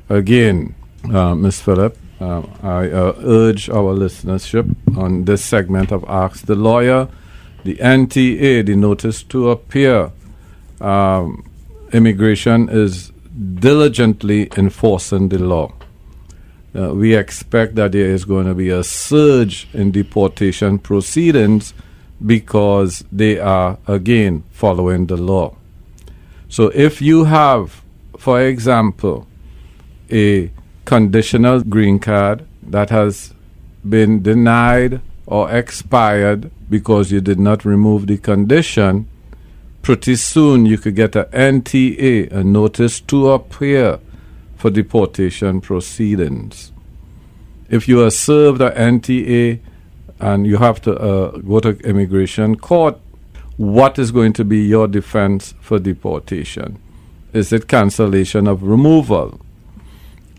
again, 0.09 0.75
uh, 1.13 1.35
Ms. 1.37 1.61
Phillip, 1.63 1.97
uh, 2.21 2.43
I 2.61 2.91
uh, 2.91 3.15
urge 3.23 3.71
our 3.71 3.95
listenership 3.95 4.75
on 4.99 5.25
this 5.25 5.45
segment 5.45 5.93
of 5.93 6.05
Ask 6.09 6.45
the 6.47 6.57
Lawyer, 6.57 7.09
the 7.65 7.77
NTA, 7.77 8.67
the 8.67 8.75
notice 8.75 9.23
to 9.23 9.51
appear. 9.51 10.11
Um, 10.81 11.49
immigration 11.93 12.69
is 12.69 13.11
diligently 13.55 14.49
enforcing 14.57 15.29
the 15.29 15.39
law. 15.39 15.73
Uh, 16.77 16.93
we 16.93 17.15
expect 17.15 17.77
that 17.77 17.93
there 17.93 18.07
is 18.11 18.25
going 18.25 18.47
to 18.47 18.55
be 18.55 18.71
a 18.71 18.83
surge 18.83 19.69
in 19.73 19.93
deportation 19.93 20.79
proceedings 20.79 21.75
because 22.27 23.05
they 23.13 23.39
are, 23.39 23.79
again, 23.87 24.43
following 24.51 25.07
the 25.07 25.17
law. 25.17 25.57
So 26.49 26.73
if 26.75 27.01
you 27.01 27.25
have, 27.25 27.83
for 28.21 28.39
example, 28.43 29.27
a 30.13 30.51
conditional 30.85 31.63
green 31.63 31.99
card 31.99 32.45
that 32.63 32.91
has 32.91 33.33
been 33.89 34.23
denied 34.23 35.01
or 35.25 35.51
expired 35.51 36.51
because 36.69 37.11
you 37.11 37.23
did 37.23 37.41
not 37.41 37.65
remove 37.65 38.07
the 38.07 38.19
condition, 38.19 39.09
pretty 39.81 40.17
soon 40.17 40.67
you 40.67 40.77
could 40.77 40.97
get 40.97 41.17
a 41.17 41.25
NTA, 41.33 42.31
a 42.31 42.45
notice 42.45 43.01
to 43.01 43.31
appear 43.31 43.99
for 44.55 44.69
deportation 44.69 45.63
proceedings. 45.63 46.73
If 47.71 47.89
you 47.89 48.05
are 48.05 48.11
served 48.11 48.61
a 48.61 48.71
NTA 48.73 49.61
and 50.19 50.47
you 50.47 50.59
have 50.59 50.83
to 50.83 50.95
uh, 50.95 51.39
go 51.39 51.61
to 51.61 51.71
immigration 51.89 52.57
court, 52.57 52.99
what 53.57 53.99
is 53.99 54.11
going 54.11 54.35
to 54.35 54.45
be 54.45 54.59
your 54.59 54.89
defense 54.89 55.55
for 55.63 55.79
deportation? 55.79 56.79
Is 57.33 57.53
it 57.53 57.69
cancellation 57.69 58.49
of 58.49 58.63
removal? 58.63 59.41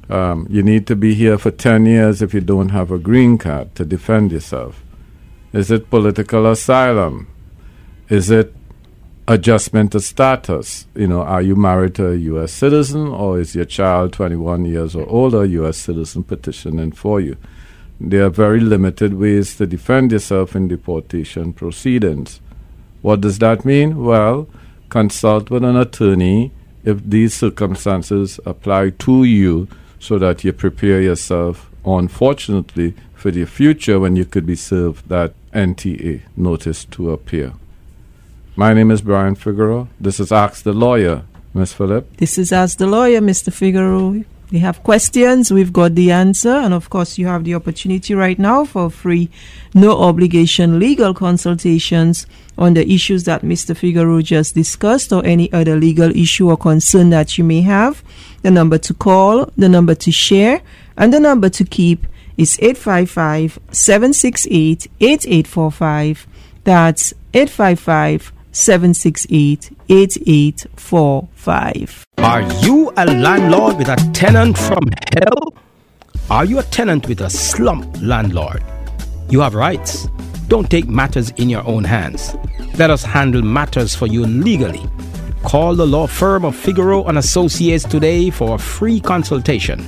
Um, 0.10 0.45
you 0.49 0.62
need 0.62 0.88
to 0.88 0.95
be 0.95 1.13
here 1.13 1.38
for 1.38 1.51
10 1.51 1.86
years 1.86 2.21
if 2.21 2.34
you 2.34 2.41
don't 2.41 2.69
have 2.69 2.91
a 2.91 2.97
green 2.97 3.38
card 3.38 3.73
to 3.75 3.86
defend 3.86 4.34
yourself. 4.34 4.84
Is 5.54 5.71
it 5.71 5.89
political 5.89 6.45
asylum? 6.47 7.27
Is 8.10 8.30
it 8.30 8.54
adjustment 9.25 9.95
of 9.95 10.04
status? 10.04 10.86
You 10.95 11.08
know, 11.08 11.21
are 11.21 11.41
you 11.41 11.56
married 11.56 11.95
to 11.95 12.12
a 12.12 12.15
U.S. 12.15 12.51
citizen 12.51 13.08
or 13.08 13.39
is 13.39 13.56
your 13.56 13.63
child 13.63 14.12
21 14.12 14.65
years 14.65 14.93
or 14.93 15.08
older, 15.08 15.45
U.S. 15.45 15.77
citizen 15.77 16.23
petitioning 16.23 16.91
for 16.91 17.21
you? 17.21 17.38
There 18.01 18.25
are 18.25 18.30
very 18.30 18.60
limited 18.60 19.13
ways 19.13 19.56
to 19.58 19.65
defend 19.65 20.12
yourself 20.12 20.58
in 20.58 20.67
deportation 20.67 21.54
proceedings. 21.54 22.41
What 23.01 23.21
does 23.21 23.39
that 23.39 23.63
mean? 23.63 24.04
Well, 24.04 24.49
consult 24.89 25.49
with 25.49 25.63
an 25.63 25.77
attorney 25.77 26.51
if 26.84 27.04
these 27.04 27.34
circumstances 27.34 28.39
apply 28.46 28.91
to 28.91 29.24
you 29.24 29.67
so 30.00 30.17
that 30.17 30.44
you 30.44 30.54
prepare 30.54 31.02
yourself, 31.02 31.70
unfortunately, 31.86 32.96
for 33.13 33.32
the 33.32 33.46
future 33.46 34.00
when 34.00 34.15
you 34.15 34.26
could 34.26 34.46
be 34.46 34.56
served 34.56 35.08
that 35.10 35.34
NTA 35.54 36.22
notice 36.36 36.86
to 36.86 37.12
appear. 37.12 37.54
My 38.56 38.74
name 38.74 38.91
is 38.91 39.02
Brian 39.02 39.36
Figeroux. 39.36 39.88
This 40.00 40.20
is 40.20 40.32
Ask 40.32 40.63
the 40.63 40.74
Lawyer, 40.74 41.24
Miss 41.54 41.74
Phillip. 41.74 42.17
This 42.17 42.38
is 42.38 42.52
Ask 42.52 42.78
the 42.78 42.88
Lawyer, 42.88 43.22
Mr. 43.22 43.52
Figeroux. 43.52 44.26
We 44.51 44.59
have 44.59 44.83
questions, 44.83 45.49
we've 45.49 45.71
got 45.71 45.95
the 45.95 46.11
answer, 46.11 46.49
and 46.49 46.73
of 46.73 46.89
course, 46.89 47.17
you 47.17 47.25
have 47.27 47.45
the 47.45 47.55
opportunity 47.55 48.13
right 48.13 48.37
now 48.37 48.65
for 48.65 48.89
free, 48.89 49.29
no 49.73 49.97
obligation 49.97 50.77
legal 50.77 51.13
consultations 51.13 52.27
on 52.57 52.73
the 52.73 52.85
issues 52.91 53.23
that 53.23 53.43
Mr. 53.43 53.73
Figeroux 53.73 54.21
just 54.21 54.53
discussed 54.53 55.13
or 55.13 55.25
any 55.25 55.49
other 55.53 55.77
legal 55.77 56.13
issue 56.13 56.49
or 56.49 56.57
concern 56.57 57.11
that 57.11 57.37
you 57.37 57.45
may 57.45 57.61
have. 57.61 58.03
The 58.41 58.51
number 58.51 58.77
to 58.79 58.93
call, 58.93 59.49
the 59.55 59.69
number 59.69 59.95
to 59.95 60.11
share, 60.11 60.61
and 60.97 61.13
the 61.13 61.21
number 61.21 61.47
to 61.47 61.63
keep 61.63 62.05
is 62.37 62.59
855 62.59 63.57
768 63.71 64.87
8845. 64.99 66.27
That's 66.65 67.13
855 67.33 68.33
768 68.51 69.71
8845. 69.89 72.05
Are 72.17 72.41
you 72.63 72.91
a 72.97 73.05
landlord 73.05 73.77
with 73.77 73.89
a 73.89 73.95
tenant 74.13 74.57
from 74.57 74.89
hell? 75.13 75.53
Are 76.29 76.45
you 76.45 76.59
a 76.59 76.63
tenant 76.63 77.07
with 77.07 77.21
a 77.21 77.29
slump 77.29 78.01
landlord? 78.01 78.63
You 79.29 79.39
have 79.41 79.55
rights. 79.55 80.07
Don't 80.47 80.69
take 80.69 80.87
matters 80.87 81.31
in 81.31 81.49
your 81.49 81.65
own 81.65 81.83
hands. 81.83 82.35
Let 82.77 82.89
us 82.89 83.03
handle 83.03 83.41
matters 83.41 83.95
for 83.95 84.07
you 84.07 84.25
legally. 84.25 84.83
Call 85.43 85.75
the 85.75 85.87
law 85.87 86.07
firm 86.07 86.45
of 86.45 86.55
Figeroux 86.55 87.07
and 87.07 87.17
Associates 87.17 87.83
today 87.85 88.29
for 88.29 88.55
a 88.55 88.59
free 88.59 88.99
consultation. 88.99 89.83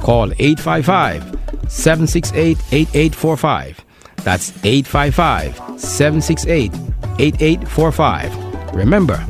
Call 0.00 0.32
855 0.38 1.22
768 1.68 2.58
8845. 2.72 3.84
That's 4.24 4.50
855 4.64 5.80
768 5.80 6.72
8845. 7.18 8.74
Remember, 8.74 9.24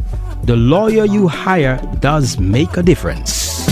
the 0.44 0.56
lawyer 0.56 1.04
you 1.04 1.28
hire 1.28 1.80
does 2.00 2.38
make 2.38 2.76
a 2.76 2.82
difference. 2.82 3.66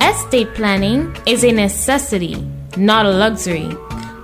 Estate 0.00 0.54
planning 0.54 1.14
is 1.26 1.44
a 1.44 1.52
necessity, 1.52 2.36
not 2.76 3.06
a 3.06 3.10
luxury. 3.10 3.68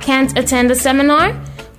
Can't 0.00 0.38
attend 0.38 0.70
the 0.70 0.74
seminar? 0.74 1.32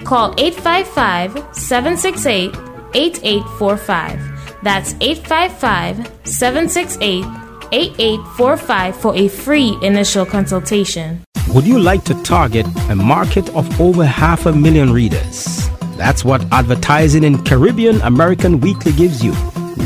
Call 0.04 0.34
855 0.38 1.56
768 1.56 2.56
8845. 2.94 4.62
That's 4.64 4.94
855 5.02 6.12
768 6.28 7.26
8845 7.72 8.96
for 8.96 9.16
a 9.16 9.28
free 9.28 9.78
initial 9.82 10.26
consultation. 10.26 11.24
Would 11.54 11.66
you 11.66 11.80
like 11.80 12.04
to 12.06 12.14
target 12.24 12.66
a 12.90 12.96
market 12.96 13.50
of 13.56 13.82
over 13.82 14.06
half 14.06 14.46
a 14.46 14.52
million 14.52 14.94
readers? 14.94 15.70
That's 15.98 16.24
what 16.24 16.46
advertising 16.52 17.24
in 17.24 17.44
Caribbean 17.44 18.02
American 18.02 18.60
Weekly 18.60 18.92
gives 18.94 19.24
you. 19.24 19.34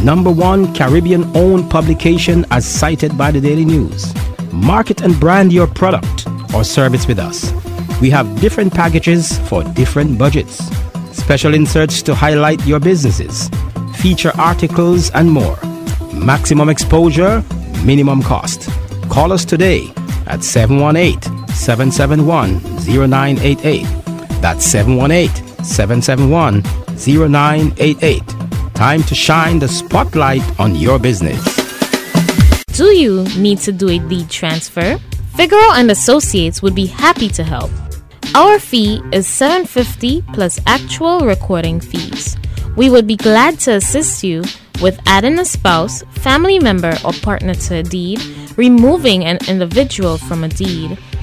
Number 0.02 0.32
one 0.32 0.74
Caribbean 0.74 1.24
owned 1.36 1.70
publication 1.70 2.46
as 2.52 2.66
cited 2.66 3.18
by 3.18 3.32
the 3.32 3.42
Daily 3.42 3.66
News. 3.66 4.14
Market 4.52 5.02
and 5.02 5.20
brand 5.20 5.52
your 5.54 5.68
product 5.68 6.28
or 6.54 6.64
service 6.64 7.08
with 7.08 7.20
us. 7.20 7.52
We 8.02 8.10
have 8.10 8.42
different 8.42 8.74
packages 8.74 9.38
for 9.50 9.64
different 9.64 10.18
budgets. 10.18 10.64
Special 11.12 11.54
inserts 11.54 12.02
to 12.04 12.16
highlight 12.16 12.66
your 12.66 12.80
businesses, 12.80 13.50
feature 13.96 14.32
articles, 14.38 15.10
and 15.12 15.32
more. 15.32 15.58
Maximum 16.14 16.70
exposure, 16.70 17.44
minimum 17.86 18.22
cost. 18.22 18.70
Call 19.10 19.32
us 19.32 19.46
today 19.46 19.92
at 20.28 20.44
718 20.44 21.48
771 21.50 22.60
0988. 22.86 23.84
That's 24.42 24.66
718 24.66 25.64
771 25.64 26.62
0988. 26.98 28.43
Time 28.76 29.04
to 29.04 29.16
shine 29.16 29.60
the 29.60 29.68
spotlight 29.68 30.44
on 30.60 30.76
your 30.76 31.00
business. 31.00 31.42
Do 32.74 32.86
you 32.86 33.24
need 33.38 33.60
to 33.60 33.72
do 33.72 33.88
a 33.90 34.00
deed 34.00 34.30
transfer? 34.30 34.98
Figeroux 35.36 35.76
and 35.76 35.92
Associates 35.92 36.62
would 36.62 36.76
be 36.76 36.88
happy 36.88 37.30
to 37.30 37.44
help. 37.44 37.72
Our 38.36 38.58
fee 38.60 39.00
is 39.12 39.28
750 39.28 40.24
plus 40.34 40.60
actual 40.66 41.22
recording 41.22 41.80
fees. 41.80 42.36
We 42.76 42.90
would 42.90 43.06
be 43.06 43.16
glad 43.16 43.60
to 43.62 43.76
assist 43.76 44.24
you 44.24 44.44
with 44.82 45.00
adding 45.06 45.38
a 45.40 45.46
spouse, 45.46 46.04
family 46.12 46.58
member, 46.58 46.98
or 47.06 47.14
partner 47.14 47.54
to 47.54 47.76
a 47.76 47.84
deed, 47.84 48.20
removing 48.58 49.24
an 49.24 49.38
individual 49.48 50.18
from 50.18 50.44
a 50.44 50.50
deed, 50.50 50.98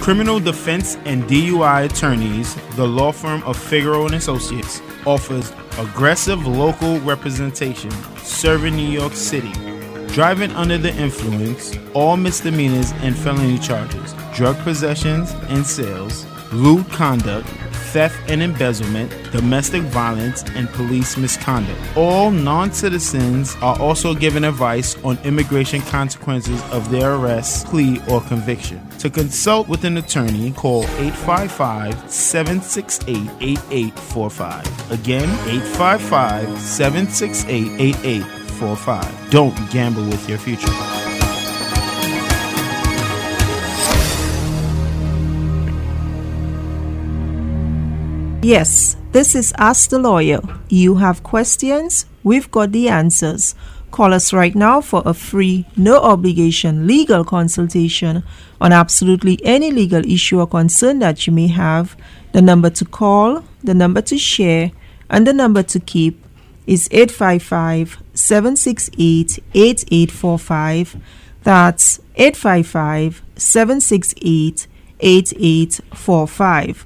Criminal 0.01 0.39
defense 0.39 0.97
and 1.05 1.24
DUI 1.26 1.86
attorneys, 1.86 2.55
the 2.76 2.88
law 2.88 3.11
firm 3.11 3.43
of 3.43 3.55
Figeroux 3.55 4.07
and 4.07 4.15
Associates, 4.15 4.82
offers 5.05 5.53
aggressive 5.78 6.47
local 6.47 6.99
representation 7.01 7.91
serving 8.17 8.76
New 8.76 8.89
York 8.89 9.13
City. 9.13 9.70
Driving 10.14 10.51
under 10.51 10.78
the 10.78 10.93
influence, 10.95 11.78
all 11.93 12.18
misdemeanors 12.18 12.91
and 13.01 13.16
felony 13.16 13.57
charges, 13.57 14.14
drug 14.34 14.57
possessions 14.57 15.32
and 15.47 15.66
sales, 15.66 16.26
lewd 16.51 16.86
conduct, 16.89 17.47
theft 17.93 18.20
and 18.30 18.43
embezzlement, 18.43 19.09
domestic 19.32 19.82
violence, 19.84 20.43
and 20.49 20.68
police 20.72 21.16
misconduct. 21.16 21.80
All 21.95 22.30
non 22.30 22.74
citizens 22.74 23.55
are 23.62 23.80
also 23.80 24.14
given 24.14 24.43
advice 24.43 25.01
on 25.01 25.18
immigration 25.20 25.80
consequences 25.84 26.62
of 26.72 26.91
their 26.91 27.16
arrest, 27.16 27.68
plea, 27.68 28.01
or 28.09 28.20
conviction. 28.20 28.86
To 28.99 29.09
consult 29.09 29.70
with 29.70 29.86
an 29.86 29.95
attorney, 29.97 30.51
call 30.51 30.84
855 30.99 32.12
768 32.12 33.16
8845. 33.39 34.91
Again, 34.91 35.30
855 35.47 36.59
768 36.59 37.80
8845. 37.80 38.41
Don't 39.32 39.55
gamble 39.72 40.03
with 40.03 40.30
your 40.30 40.38
future. 40.38 40.68
Yes, 48.43 48.97
this 49.14 49.34
is 49.34 49.51
Ask 49.57 49.89
the 49.89 49.97
Lawyer. 49.97 50.41
You 50.70 50.95
have 50.95 51.24
questions, 51.24 52.05
we've 52.24 52.51
got 52.51 52.72
the 52.72 52.88
answers. 52.88 53.55
Call 53.89 54.14
us 54.14 54.32
right 54.32 54.53
now 54.53 54.80
for 54.80 55.01
a 55.05 55.14
free, 55.16 55.66
no 55.76 55.99
obligation 55.99 56.86
legal 56.86 57.24
consultation 57.24 58.24
on 58.59 58.72
absolutely 58.72 59.39
any 59.43 59.72
legal 59.72 60.05
issue 60.05 60.39
or 60.39 60.45
concern 60.45 60.99
that 60.99 61.26
you 61.26 61.34
may 61.34 61.47
have. 61.47 61.97
The 62.32 62.43
number 62.43 62.70
to 62.70 62.86
call, 62.86 63.43
the 63.64 63.74
number 63.74 64.01
to 64.03 64.20
share, 64.20 64.72
and 65.09 65.26
the 65.26 65.34
number 65.34 65.64
to 65.64 65.80
keep 65.80 66.24
is 66.68 66.88
855 66.91 68.01
768 68.14 69.39
8845. 69.53 70.97
That's 71.43 71.99
855 72.16 73.22
768 73.36 74.68
8845. 74.99 76.86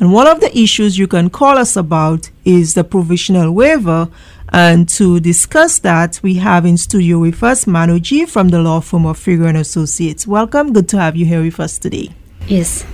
And 0.00 0.12
one 0.12 0.26
of 0.26 0.40
the 0.40 0.56
issues 0.56 0.98
you 0.98 1.06
can 1.06 1.30
call 1.30 1.56
us 1.56 1.76
about 1.76 2.30
is 2.44 2.74
the 2.74 2.84
provisional 2.84 3.52
waiver. 3.52 4.08
And 4.52 4.88
to 4.90 5.18
discuss 5.18 5.78
that, 5.80 6.20
we 6.22 6.34
have 6.34 6.64
in 6.64 6.76
studio 6.76 7.18
with 7.18 7.42
us 7.42 7.66
Manu 7.66 7.98
G 7.98 8.24
from 8.24 8.50
the 8.50 8.60
law 8.60 8.80
firm 8.80 9.06
of 9.06 9.18
Figeroux 9.18 9.48
and 9.48 9.58
Associates. 9.58 10.26
Welcome. 10.26 10.72
Good 10.72 10.88
to 10.90 10.98
have 10.98 11.16
you 11.16 11.26
here 11.26 11.42
with 11.42 11.58
us 11.58 11.78
today. 11.78 12.10
Yes. 12.46 12.84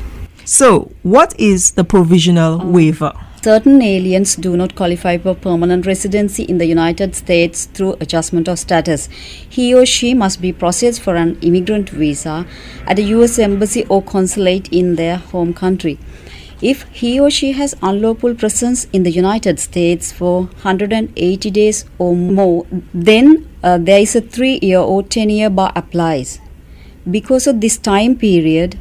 So, 0.44 0.90
what 1.02 1.38
is 1.38 1.72
the 1.72 1.84
provisional 1.84 2.58
waiver? 2.58 3.12
Certain 3.42 3.80
aliens 3.80 4.36
do 4.36 4.54
not 4.54 4.74
qualify 4.74 5.16
for 5.16 5.34
permanent 5.34 5.86
residency 5.86 6.42
in 6.42 6.58
the 6.58 6.66
United 6.66 7.14
States 7.14 7.64
through 7.64 7.94
adjustment 7.98 8.48
of 8.48 8.58
status. 8.58 9.08
He 9.48 9.72
or 9.74 9.86
she 9.86 10.12
must 10.12 10.42
be 10.42 10.52
processed 10.52 11.00
for 11.00 11.16
an 11.16 11.38
immigrant 11.40 11.88
visa 11.88 12.46
at 12.86 12.98
a 12.98 13.02
US 13.14 13.38
embassy 13.38 13.86
or 13.86 14.02
consulate 14.02 14.68
in 14.70 14.96
their 14.96 15.16
home 15.16 15.54
country. 15.54 15.98
If 16.60 16.82
he 16.92 17.18
or 17.18 17.30
she 17.30 17.52
has 17.52 17.74
unlawful 17.80 18.34
presence 18.34 18.86
in 18.92 19.04
the 19.04 19.10
United 19.10 19.58
States 19.58 20.12
for 20.12 20.42
180 20.42 21.50
days 21.50 21.86
or 21.98 22.14
more, 22.14 22.66
then 22.92 23.48
uh, 23.62 23.78
there 23.78 24.00
is 24.00 24.14
a 24.14 24.20
3 24.20 24.58
year 24.60 24.80
or 24.80 25.02
10 25.02 25.30
year 25.30 25.48
bar 25.48 25.72
applies. 25.74 26.40
Because 27.10 27.46
of 27.46 27.62
this 27.62 27.78
time 27.78 28.16
period, 28.16 28.78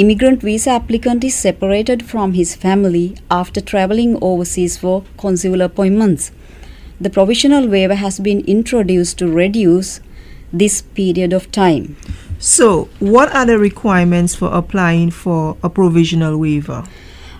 immigrant 0.00 0.40
visa 0.40 0.70
applicant 0.70 1.22
is 1.22 1.34
separated 1.34 2.02
from 2.02 2.32
his 2.32 2.54
family 2.56 3.14
after 3.30 3.60
traveling 3.60 4.16
overseas 4.22 4.78
for 4.78 5.04
consular 5.18 5.66
appointments. 5.66 6.32
The 6.98 7.10
provisional 7.10 7.68
waiver 7.68 7.96
has 7.96 8.18
been 8.18 8.40
introduced 8.46 9.18
to 9.18 9.30
reduce 9.30 10.00
this 10.54 10.80
period 10.80 11.34
of 11.34 11.52
time. 11.52 11.96
So, 12.38 12.88
what 12.98 13.34
are 13.34 13.44
the 13.44 13.58
requirements 13.58 14.34
for 14.34 14.48
applying 14.50 15.10
for 15.10 15.58
a 15.62 15.68
provisional 15.68 16.38
waiver? 16.38 16.84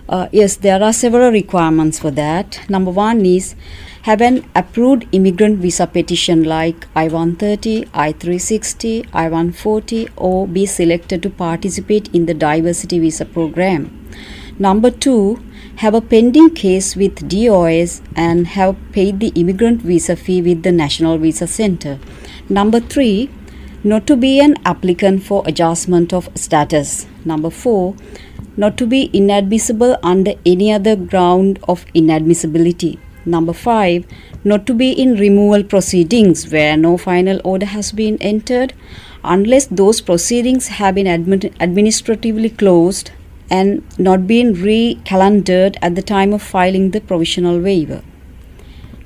Uh, 0.07 0.27
yes, 0.31 0.55
there 0.55 0.83
are 0.83 0.93
several 0.93 1.31
requirements 1.31 1.97
for 1.97 2.11
that. 2.11 2.61
Number 2.69 2.91
one 2.91 3.25
is 3.25 3.55
have 4.03 4.21
an 4.21 4.43
approved 4.55 5.07
immigrant 5.11 5.59
visa 5.59 5.85
petition 5.85 6.43
like 6.43 6.87
I 6.95 7.03
130, 7.03 7.87
I 7.93 8.11
360, 8.13 9.05
I 9.13 9.23
140, 9.23 10.07
or 10.15 10.47
be 10.47 10.65
selected 10.65 11.21
to 11.23 11.29
participate 11.29 12.13
in 12.13 12.25
the 12.25 12.33
diversity 12.33 12.97
visa 12.97 13.25
program. 13.25 14.07
Number 14.57 14.89
two, 14.89 15.39
have 15.77 15.93
a 15.93 16.01
pending 16.01 16.55
case 16.55 16.95
with 16.95 17.27
DOS 17.29 18.01
and 18.15 18.47
have 18.47 18.75
paid 18.91 19.19
the 19.19 19.29
immigrant 19.35 19.81
visa 19.81 20.15
fee 20.15 20.41
with 20.41 20.63
the 20.63 20.71
National 20.71 21.17
Visa 21.17 21.45
Center. 21.47 21.99
Number 22.49 22.79
three, 22.79 23.29
not 23.83 24.05
to 24.07 24.15
be 24.15 24.39
an 24.39 24.55
applicant 24.65 25.23
for 25.23 25.43
adjustment 25.45 26.11
of 26.11 26.29
status. 26.35 27.07
Number 27.23 27.49
four, 27.49 27.95
not 28.57 28.77
to 28.77 28.85
be 28.85 29.09
inadmissible 29.13 29.97
under 30.03 30.33
any 30.45 30.71
other 30.71 30.95
ground 30.95 31.59
of 31.67 31.85
inadmissibility. 31.93 32.99
Number 33.25 33.53
five, 33.53 34.05
not 34.43 34.65
to 34.65 34.73
be 34.73 34.91
in 34.91 35.15
removal 35.15 35.63
proceedings 35.63 36.51
where 36.51 36.75
no 36.75 36.97
final 36.97 37.39
order 37.43 37.67
has 37.67 37.91
been 37.91 38.17
entered 38.19 38.73
unless 39.23 39.67
those 39.67 40.01
proceedings 40.01 40.67
have 40.67 40.95
been 40.95 41.05
admi- 41.05 41.53
administratively 41.59 42.49
closed 42.49 43.11
and 43.51 43.83
not 43.99 44.25
been 44.25 44.53
re-calendared 44.53 45.77
at 45.81 45.95
the 45.95 46.01
time 46.01 46.33
of 46.33 46.41
filing 46.41 46.91
the 46.91 47.01
provisional 47.01 47.59
waiver. 47.59 48.01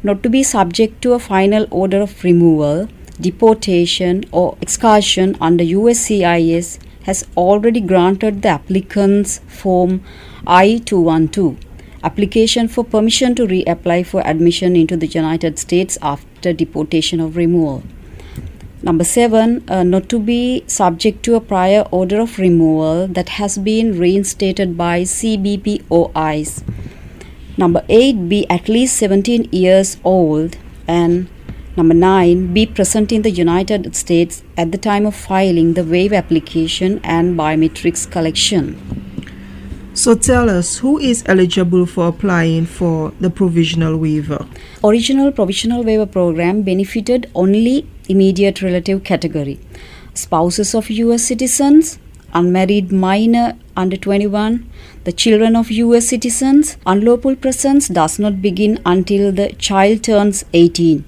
Not 0.02 0.24
to 0.24 0.30
be 0.30 0.44
subject 0.44 1.02
to 1.02 1.14
a 1.14 1.20
final 1.20 1.68
order 1.70 2.00
of 2.00 2.24
removal, 2.24 2.88
deportation 3.20 4.24
or 4.32 4.58
exclusion 4.62 5.36
under 5.42 5.64
USCIS 5.64 6.80
has 7.04 7.26
already 7.36 7.82
granted 7.82 8.42
the 8.42 8.50
applicant's 8.50 9.40
form 9.48 10.04
I-212 10.48 11.58
application 12.06 12.68
for 12.68 12.84
permission 12.84 13.36
to 13.36 13.48
reapply 13.48 14.06
for 14.06 14.26
admission 14.26 14.76
into 14.76 14.96
the 14.96 15.08
United 15.08 15.60
States 15.60 15.98
after 16.02 16.54
deportation 16.54 17.20
or 17.20 17.30
removal. 17.30 17.84
Number 18.84 19.04
seven, 19.04 19.68
uh, 19.68 19.82
not 19.84 20.10
to 20.10 20.20
be 20.20 20.64
subject 20.68 21.24
to 21.24 21.34
a 21.36 21.42
prior 21.42 21.82
order 21.90 22.20
of 22.22 22.38
removal 22.38 23.08
that 23.08 23.30
has 23.30 23.58
been 23.58 23.98
reinstated 23.98 24.78
by 24.78 25.02
CBPOIs. 25.02 26.64
Number 27.58 27.84
eight, 27.90 28.30
be 28.30 28.48
at 28.50 28.70
least 28.70 28.98
17 28.98 29.50
years 29.52 29.98
old. 30.04 30.58
And 30.88 31.28
number 31.76 31.96
nine, 31.96 32.54
be 32.54 32.68
present 32.68 33.12
in 33.12 33.24
the 33.24 33.32
United 33.32 33.96
States 33.96 34.44
at 34.56 34.72
the 34.72 34.78
time 34.78 35.08
of 35.08 35.16
filing 35.16 35.74
the 35.74 35.84
waive 35.84 36.14
application 36.14 37.00
and 37.04 37.36
biometrics 37.40 38.10
collection. 38.12 39.15
So 39.96 40.14
tell 40.14 40.50
us 40.50 40.80
who 40.80 40.98
is 41.00 41.24
eligible 41.26 41.86
for 41.86 42.10
applying 42.10 42.66
for 42.66 43.14
the 43.22 43.30
provisional 43.30 43.96
waiver? 43.96 44.46
Original 44.84 45.32
provisional 45.32 45.86
waiver 45.86 46.06
program 46.06 46.64
benefited 46.64 47.32
only 47.34 47.88
immediate 48.10 48.62
relative 48.62 49.06
category. 49.06 49.58
Spouses 50.14 50.76
of 50.76 50.90
US 50.90 51.24
citizens, 51.24 51.98
unmarried 52.34 52.92
minor 52.92 53.58
under 53.78 53.96
21, 53.96 54.70
the 55.06 55.14
children 55.14 55.56
of 55.56 55.72
US 55.72 56.10
citizens, 56.10 56.76
unlawful 56.86 57.38
presence 57.38 57.88
does 57.88 58.20
not 58.20 58.42
begin 58.42 58.82
until 58.86 59.32
the 59.32 59.54
child 59.54 60.04
turns 60.04 60.44
18 60.52 61.06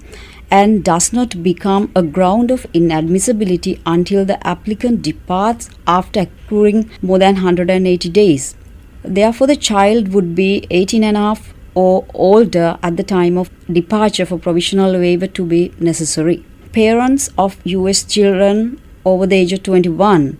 and 0.50 0.82
does 0.82 1.12
not 1.12 1.42
become 1.42 1.92
a 1.94 2.02
ground 2.02 2.50
of 2.50 2.62
inadmissibility 2.72 3.78
until 3.84 4.24
the 4.24 4.46
applicant 4.46 5.02
departs 5.02 5.68
after 5.86 6.20
accruing 6.20 6.90
more 7.02 7.18
than 7.18 7.34
180 7.34 8.08
days. 8.08 8.54
Therefore, 9.02 9.46
the 9.46 9.56
child 9.56 10.12
would 10.12 10.34
be 10.34 10.66
18 10.70 11.04
and 11.04 11.16
a 11.16 11.20
half 11.20 11.54
or 11.74 12.04
older 12.14 12.78
at 12.82 12.96
the 12.96 13.02
time 13.02 13.38
of 13.38 13.50
departure 13.72 14.26
for 14.26 14.38
provisional 14.38 14.92
waiver 14.92 15.26
to 15.26 15.44
be 15.44 15.72
necessary. 15.78 16.44
Parents 16.72 17.30
of 17.38 17.56
US 17.64 18.02
children 18.02 18.80
over 19.04 19.26
the 19.26 19.36
age 19.36 19.52
of 19.52 19.62
21 19.62 20.38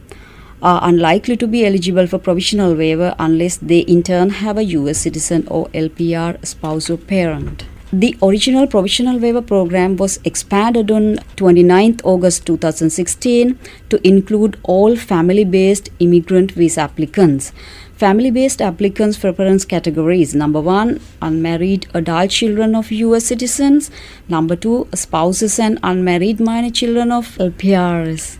are 0.60 0.80
unlikely 0.82 1.36
to 1.36 1.46
be 1.46 1.64
eligible 1.64 2.06
for 2.06 2.18
provisional 2.18 2.74
waiver 2.74 3.14
unless 3.18 3.56
they 3.58 3.80
in 3.80 4.02
turn 4.02 4.30
have 4.30 4.58
a 4.58 4.64
US 4.64 4.98
citizen 4.98 5.46
or 5.48 5.68
LPR 5.68 6.44
spouse 6.44 6.90
or 6.90 6.96
parent. 6.96 7.64
The 7.90 8.18
original 8.22 8.66
provisional 8.66 9.18
waiver 9.18 9.40
program 9.40 9.96
was 9.96 10.18
expanded 10.22 10.90
on 10.90 11.16
29th 11.36 12.02
August 12.04 12.44
2016 12.44 13.58
to 13.88 14.06
include 14.06 14.58
all 14.62 14.94
family-based 14.94 15.88
immigrant 15.98 16.52
visa 16.52 16.82
applicants. 16.82 17.52
Family-based 17.98 18.62
applicants 18.62 19.18
preference 19.18 19.64
categories 19.64 20.32
number 20.32 20.60
1 20.60 21.00
unmarried 21.20 21.88
adult 21.94 22.30
children 22.30 22.76
of 22.76 22.92
US 22.92 23.24
citizens, 23.24 23.90
number 24.28 24.54
2 24.54 24.86
spouses 24.94 25.58
and 25.58 25.80
unmarried 25.82 26.38
minor 26.38 26.70
children 26.70 27.10
of 27.10 27.36
LPRs. 27.38 28.38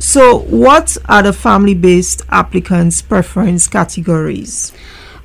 So, 0.00 0.40
what 0.64 0.96
are 1.08 1.22
the 1.22 1.32
family 1.32 1.74
based 1.74 2.22
applicants' 2.28 3.02
preference 3.02 3.68
categories? 3.68 4.72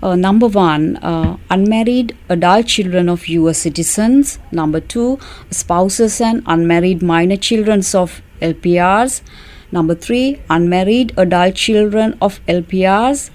Uh, 0.04 0.16
number 0.16 0.46
one, 0.46 0.98
uh, 0.98 1.38
unmarried 1.50 2.16
adult 2.30 2.68
children 2.68 3.10
of 3.10 3.28
US 3.28 3.58
citizens. 3.58 4.38
Number 4.52 4.80
two, 4.80 5.18
spouses 5.50 6.22
and 6.22 6.44
unmarried 6.46 7.02
minor 7.02 7.38
children 7.38 7.80
of 7.96 8.22
LPRs. 8.40 9.22
Number 9.72 9.96
three, 9.96 10.40
unmarried 10.50 11.14
adult 11.18 11.56
children 11.56 12.18
of 12.22 12.40
LPRs. 12.48 13.30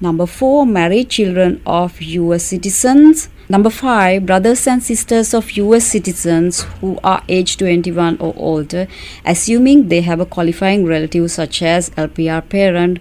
Number 0.00 0.26
four, 0.26 0.66
married 0.66 1.08
children 1.08 1.60
of 1.66 2.00
US 2.02 2.44
citizens. 2.44 3.28
Number 3.48 3.70
five, 3.70 4.26
brothers 4.26 4.66
and 4.66 4.82
sisters 4.82 5.32
of 5.32 5.50
US 5.52 5.84
citizens 5.84 6.62
who 6.80 6.98
are 7.02 7.22
age 7.28 7.56
21 7.56 8.18
or 8.20 8.34
older, 8.36 8.86
assuming 9.24 9.88
they 9.88 10.02
have 10.02 10.20
a 10.20 10.26
qualifying 10.26 10.84
relative 10.84 11.30
such 11.30 11.62
as 11.62 11.88
LPR 11.90 12.46
parent, 12.46 12.98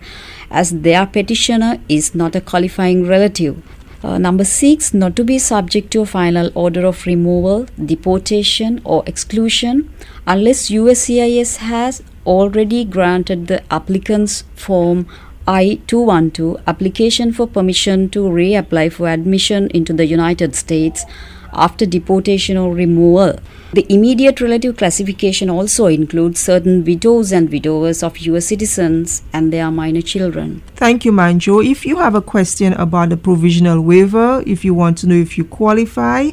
as 0.49 0.71
their 0.71 1.05
petitioner 1.05 1.79
is 1.89 2.15
not 2.15 2.35
a 2.35 2.41
qualifying 2.41 3.05
relative. 3.05 3.61
Uh, 4.01 4.17
number 4.17 4.45
six, 4.45 4.93
not 4.93 5.15
to 5.17 5.23
be 5.25 5.37
subject 5.37 5.91
to 5.91 6.01
a 6.01 6.05
final 6.05 6.49
order 6.55 6.85
of 6.85 7.05
removal, 7.05 7.67
deportation, 7.83 8.79
or 8.85 9.03
exclusion 9.05 9.91
unless 10.25 10.69
USCIS 10.69 11.57
has 11.57 12.03
already 12.27 12.83
granted 12.85 13.47
the 13.47 13.63
applicant's 13.73 14.43
form 14.53 15.07
I 15.47 15.79
212 15.87 16.61
application 16.67 17.31
for 17.31 17.47
permission 17.47 18.09
to 18.09 18.19
reapply 18.19 18.91
for 18.91 19.07
admission 19.07 19.69
into 19.69 19.93
the 19.93 20.05
United 20.05 20.55
States 20.55 21.05
after 21.53 21.85
deportation 21.85 22.57
or 22.57 22.73
removal. 22.73 23.39
The 23.73 23.85
immediate 23.89 24.41
relative 24.41 24.75
classification 24.75 25.49
also 25.49 25.85
includes 25.85 26.41
certain 26.41 26.83
widows 26.83 27.31
and 27.31 27.49
widowers 27.49 28.03
of 28.03 28.17
US 28.17 28.47
citizens 28.47 29.23
and 29.31 29.53
their 29.53 29.71
minor 29.71 30.01
children. 30.01 30.61
Thank 30.75 31.05
you, 31.05 31.13
Manjo. 31.13 31.65
If 31.65 31.85
you 31.85 31.97
have 31.97 32.15
a 32.15 32.21
question 32.21 32.73
about 32.73 33.09
the 33.09 33.17
provisional 33.17 33.81
waiver, 33.81 34.43
if 34.45 34.65
you 34.65 34.73
want 34.73 34.97
to 34.99 35.07
know 35.07 35.15
if 35.15 35.37
you 35.37 35.45
qualify, 35.45 36.31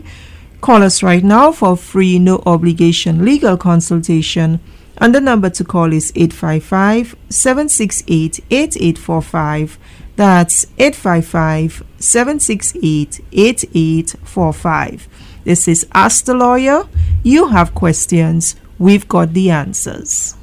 call 0.61 0.83
us 0.83 1.03
right 1.03 1.23
now 1.23 1.53
for 1.53 1.77
free, 1.77 2.19
no 2.19 2.43
obligation 2.47 3.25
legal 3.25 3.57
consultation. 3.57 4.59
And 4.99 5.15
the 5.15 5.21
number 5.21 5.51
to 5.51 5.65
call 5.65 5.93
is 5.93 6.13
855 6.15 7.17
768 7.29 8.41
8845. 8.51 9.79
That's 10.17 10.67
855 10.79 11.83
768 11.99 13.21
8845. 13.33 15.09
This 15.45 15.69
is 15.69 15.87
Ask 15.93 16.25
the 16.25 16.35
Lawyer. 16.35 16.85
You 17.23 17.49
have 17.49 17.75
questions, 17.75 18.57
we've 18.79 19.09
got 19.09 19.35
the 19.35 19.51
answers. 19.51 20.37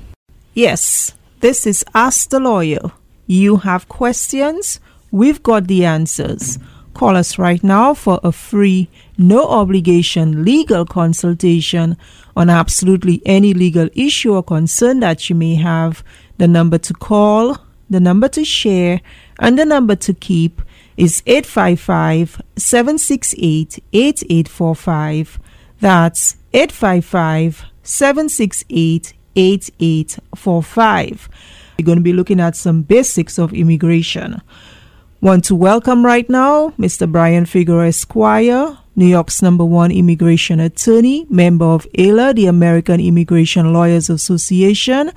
Yes, 0.53 1.13
this 1.39 1.65
is 1.65 1.85
Ask 1.95 2.29
the 2.29 2.39
Lawyer. 2.39 2.91
You 3.25 3.57
have 3.57 3.87
questions, 3.87 4.79
we've 5.09 5.41
got 5.41 5.67
the 5.67 5.85
answers. 5.85 6.59
Call 6.93 7.15
us 7.15 7.39
right 7.39 7.63
now 7.63 7.93
for 7.93 8.19
a 8.23 8.31
free, 8.31 8.89
no 9.22 9.47
obligation 9.47 10.43
legal 10.43 10.86
consultation 10.86 11.97
on 12.36 12.49
absolutely 12.49 13.22
any 13.26 13.53
legal 13.53 13.89
issue 13.93 14.34
or 14.34 14.43
concern 14.43 14.99
that 14.99 15.30
you 15.30 15.36
may 15.36 15.55
have. 15.55 16.03
The 16.38 16.47
number 16.47 16.78
to 16.80 16.93
call, 16.93 17.57
the 17.89 17.99
number 17.99 18.28
to 18.30 18.43
share, 18.43 19.01
and 19.39 19.59
the 19.59 19.65
number 19.65 19.95
to 19.97 20.13
keep 20.13 20.61
is 20.97 21.22
855 21.26 22.41
768 22.55 23.84
8845. 23.93 25.39
That's 25.80 26.38
855 26.53 27.65
768 27.84 29.13
8845. 29.36 31.30
We're 31.78 31.86
going 31.86 31.97
to 31.97 32.03
be 32.03 32.13
looking 32.13 32.39
at 32.39 32.55
some 32.55 32.84
basics 32.84 33.39
of 33.39 33.53
immigration. 33.53 34.41
Want 35.22 35.43
to 35.45 35.55
welcome 35.55 36.03
right 36.03 36.28
now 36.32 36.72
Mr. 36.80 37.09
Brian 37.09 37.45
Figeroux 37.45 37.88
Esquire, 37.88 38.76
New 38.95 39.05
York's 39.05 39.43
number 39.43 39.63
one 39.63 39.91
immigration 39.91 40.59
attorney, 40.59 41.28
member 41.30 41.65
of 41.65 41.86
AILA, 41.95 42.34
the 42.34 42.47
American 42.47 42.99
Immigration 42.99 43.72
Lawyers 43.72 44.09
Association, 44.09 45.11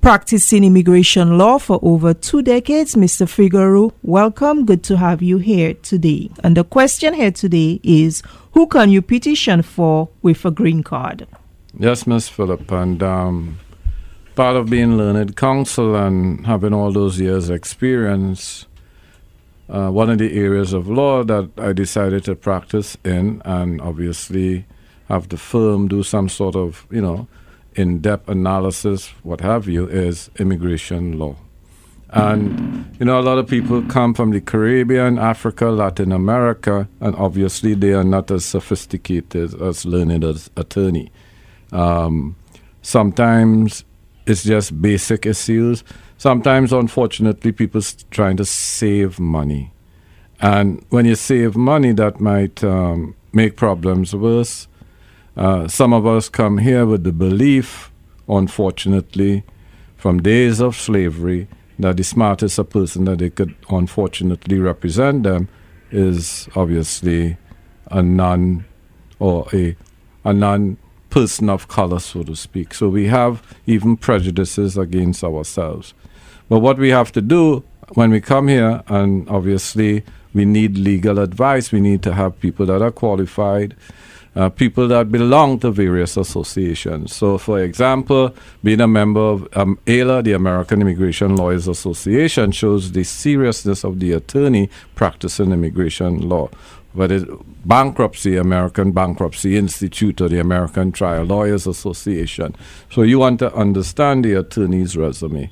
practicing 0.00 0.64
immigration 0.64 1.36
law 1.36 1.58
for 1.58 1.78
over 1.82 2.14
two 2.14 2.40
decades. 2.40 2.94
Mr. 2.94 3.28
Figeroux, 3.28 3.92
welcome. 4.02 4.64
Good 4.64 4.82
to 4.84 4.96
have 4.96 5.20
you 5.20 5.36
here 5.36 5.74
today. 5.74 6.30
And 6.42 6.56
the 6.56 6.64
question 6.64 7.12
here 7.12 7.30
today 7.30 7.80
is 7.82 8.22
who 8.52 8.66
can 8.66 8.88
you 8.88 9.02
petition 9.02 9.60
for 9.60 10.08
with 10.22 10.42
a 10.46 10.50
green 10.50 10.82
card? 10.82 11.26
Yes, 11.78 12.06
Miss 12.06 12.30
Phillip, 12.30 12.70
and 12.72 13.02
um, 13.02 13.58
part 14.34 14.56
of 14.56 14.70
being 14.70 14.96
learned 14.96 15.36
counsel 15.36 15.96
and 15.96 16.46
having 16.46 16.72
all 16.72 16.92
those 16.92 17.20
years' 17.20 17.50
experience, 17.50 18.64
uh, 19.68 19.90
one 19.90 20.10
of 20.10 20.18
the 20.18 20.38
areas 20.38 20.72
of 20.72 20.88
law 20.88 21.24
that 21.24 21.50
I 21.58 21.72
decided 21.72 22.24
to 22.24 22.34
practice 22.34 22.96
in, 23.04 23.42
and 23.44 23.80
obviously 23.80 24.64
have 25.08 25.28
the 25.28 25.36
firm 25.36 25.88
do 25.88 26.02
some 26.02 26.28
sort 26.28 26.56
of, 26.56 26.86
you 26.90 27.00
know, 27.00 27.28
in-depth 27.74 28.28
analysis, 28.28 29.08
what 29.22 29.40
have 29.40 29.68
you, 29.68 29.86
is 29.86 30.30
immigration 30.38 31.18
law. 31.18 31.36
And 32.10 32.96
you 32.98 33.04
know, 33.04 33.20
a 33.20 33.22
lot 33.22 33.36
of 33.38 33.46
people 33.46 33.82
come 33.82 34.14
from 34.14 34.30
the 34.30 34.40
Caribbean, 34.40 35.18
Africa, 35.18 35.66
Latin 35.66 36.10
America, 36.10 36.88
and 37.00 37.14
obviously 37.16 37.74
they 37.74 37.92
are 37.92 38.04
not 38.04 38.30
as 38.30 38.46
sophisticated 38.46 39.60
as 39.60 39.84
learned 39.84 40.24
as 40.24 40.50
attorney. 40.56 41.12
Um, 41.70 42.36
sometimes 42.80 43.84
it's 44.26 44.42
just 44.44 44.80
basic 44.80 45.26
issues. 45.26 45.84
Sometimes, 46.18 46.72
unfortunately, 46.72 47.52
people 47.52 47.80
trying 48.10 48.36
to 48.38 48.44
save 48.44 49.20
money, 49.20 49.72
and 50.40 50.84
when 50.90 51.06
you 51.06 51.14
save 51.14 51.56
money, 51.56 51.92
that 51.92 52.20
might 52.20 52.62
um, 52.64 53.14
make 53.32 53.56
problems 53.56 54.14
worse. 54.14 54.66
Uh, 55.36 55.68
some 55.68 55.92
of 55.92 56.06
us 56.06 56.28
come 56.28 56.58
here 56.58 56.84
with 56.84 57.04
the 57.04 57.12
belief, 57.12 57.92
unfortunately, 58.28 59.44
from 59.96 60.20
days 60.20 60.60
of 60.60 60.74
slavery, 60.74 61.46
that 61.78 61.96
the 61.96 62.02
smartest 62.02 62.68
person 62.68 63.04
that 63.04 63.20
they 63.20 63.30
could 63.30 63.54
unfortunately 63.70 64.58
represent 64.58 65.22
them 65.22 65.48
is 65.92 66.48
obviously 66.56 67.36
a 67.92 68.02
non 68.02 68.64
or 69.20 69.46
a 69.52 69.76
a 70.24 70.32
non 70.32 70.78
person 71.10 71.48
of 71.48 71.68
color, 71.68 72.00
so 72.00 72.24
to 72.24 72.34
speak. 72.34 72.74
So 72.74 72.88
we 72.88 73.06
have 73.06 73.42
even 73.66 73.96
prejudices 73.96 74.76
against 74.76 75.22
ourselves. 75.24 75.94
But 76.48 76.60
what 76.60 76.78
we 76.78 76.90
have 76.90 77.12
to 77.12 77.20
do 77.20 77.62
when 77.94 78.10
we 78.10 78.20
come 78.20 78.48
here, 78.48 78.82
and 78.88 79.28
obviously 79.28 80.04
we 80.34 80.44
need 80.44 80.76
legal 80.76 81.18
advice, 81.18 81.72
we 81.72 81.80
need 81.80 82.02
to 82.02 82.14
have 82.14 82.38
people 82.40 82.66
that 82.66 82.82
are 82.82 82.90
qualified 82.90 83.74
uh, 84.38 84.48
people 84.48 84.86
that 84.86 85.10
belong 85.10 85.58
to 85.58 85.70
various 85.70 86.16
associations. 86.16 87.14
So, 87.14 87.38
for 87.38 87.60
example, 87.60 88.34
being 88.62 88.80
a 88.80 88.86
member 88.86 89.20
of 89.20 89.48
um, 89.56 89.78
AILA, 89.86 90.22
the 90.22 90.32
American 90.32 90.80
Immigration 90.80 91.34
Lawyers 91.34 91.66
Association, 91.66 92.52
shows 92.52 92.92
the 92.92 93.02
seriousness 93.02 93.84
of 93.84 93.98
the 93.98 94.12
attorney 94.12 94.70
practicing 94.94 95.50
immigration 95.50 96.28
law. 96.28 96.50
Whether 96.92 97.26
bankruptcy, 97.64 98.36
American 98.36 98.92
Bankruptcy 98.92 99.56
Institute, 99.56 100.20
or 100.20 100.28
the 100.28 100.38
American 100.38 100.92
Trial 100.92 101.24
Lawyers 101.24 101.66
Association. 101.66 102.54
So, 102.90 103.02
you 103.02 103.18
want 103.18 103.40
to 103.40 103.52
understand 103.54 104.24
the 104.24 104.34
attorney's 104.34 104.96
resume. 104.96 105.50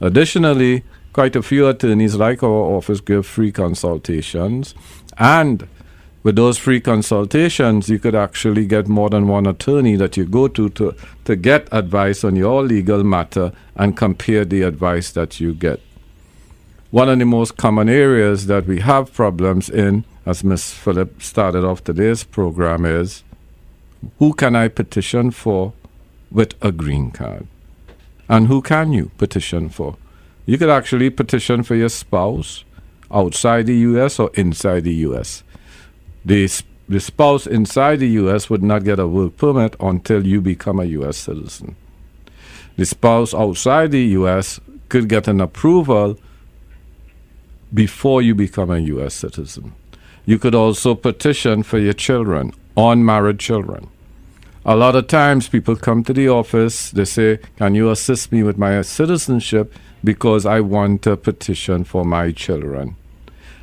Additionally, 0.00 0.84
quite 1.12 1.34
a 1.36 1.42
few 1.42 1.66
attorneys, 1.66 2.14
like 2.14 2.42
our 2.42 2.76
office, 2.76 3.00
give 3.00 3.26
free 3.26 3.52
consultations 3.52 4.74
and 5.18 5.66
with 6.22 6.36
those 6.36 6.58
free 6.58 6.80
consultations, 6.80 7.88
you 7.88 7.98
could 7.98 8.14
actually 8.14 8.66
get 8.66 8.88
more 8.88 9.08
than 9.08 9.28
one 9.28 9.46
attorney 9.46 9.96
that 9.96 10.16
you 10.16 10.24
go 10.24 10.48
to, 10.48 10.68
to 10.70 10.94
to 11.24 11.36
get 11.36 11.68
advice 11.72 12.24
on 12.24 12.36
your 12.36 12.62
legal 12.62 13.04
matter 13.04 13.52
and 13.76 13.96
compare 13.96 14.44
the 14.44 14.62
advice 14.62 15.10
that 15.12 15.40
you 15.40 15.54
get. 15.54 15.80
One 16.90 17.08
of 17.08 17.18
the 17.18 17.24
most 17.24 17.56
common 17.56 17.88
areas 17.88 18.46
that 18.46 18.66
we 18.66 18.80
have 18.80 19.12
problems 19.12 19.70
in, 19.70 20.04
as 20.26 20.42
Ms. 20.42 20.72
Phillip 20.72 21.22
started 21.22 21.64
off 21.64 21.84
today's 21.84 22.24
program, 22.24 22.84
is 22.84 23.22
who 24.18 24.32
can 24.32 24.56
I 24.56 24.68
petition 24.68 25.30
for 25.30 25.72
with 26.30 26.54
a 26.62 26.72
green 26.72 27.10
card? 27.10 27.46
And 28.28 28.46
who 28.46 28.62
can 28.62 28.92
you 28.92 29.10
petition 29.18 29.68
for? 29.68 29.96
You 30.46 30.58
could 30.58 30.70
actually 30.70 31.10
petition 31.10 31.62
for 31.62 31.74
your 31.74 31.88
spouse 31.88 32.64
outside 33.10 33.66
the 33.66 33.76
U.S. 33.76 34.18
or 34.18 34.30
inside 34.34 34.84
the 34.84 34.94
U.S 34.94 35.42
the, 36.28 36.62
the 36.88 37.00
spouse 37.00 37.46
inside 37.46 38.00
the 38.00 38.08
U.S. 38.22 38.50
would 38.50 38.62
not 38.62 38.84
get 38.84 38.98
a 38.98 39.06
work 39.06 39.36
permit 39.38 39.74
until 39.80 40.26
you 40.26 40.40
become 40.40 40.78
a 40.78 40.84
U.S. 40.84 41.16
citizen. 41.16 41.74
The 42.76 42.86
spouse 42.86 43.34
outside 43.34 43.90
the 43.90 44.04
U.S. 44.20 44.60
could 44.88 45.08
get 45.08 45.26
an 45.26 45.40
approval 45.40 46.18
before 47.72 48.22
you 48.22 48.34
become 48.34 48.70
a 48.70 48.78
U.S. 48.78 49.14
citizen. 49.14 49.74
You 50.26 50.38
could 50.38 50.54
also 50.54 50.94
petition 50.94 51.62
for 51.62 51.78
your 51.78 51.94
children, 51.94 52.52
unmarried 52.76 53.38
children. 53.38 53.88
A 54.68 54.76
lot 54.76 54.94
of 54.94 55.06
times 55.06 55.48
people 55.48 55.76
come 55.76 56.04
to 56.04 56.12
the 56.12 56.28
office, 56.28 56.90
they 56.90 57.06
say, 57.06 57.38
Can 57.56 57.74
you 57.74 57.90
assist 57.90 58.30
me 58.30 58.42
with 58.42 58.58
my 58.58 58.82
citizenship? 58.82 59.72
Because 60.04 60.44
I 60.44 60.60
want 60.60 61.06
a 61.06 61.16
petition 61.16 61.84
for 61.84 62.04
my 62.04 62.32
children. 62.32 62.94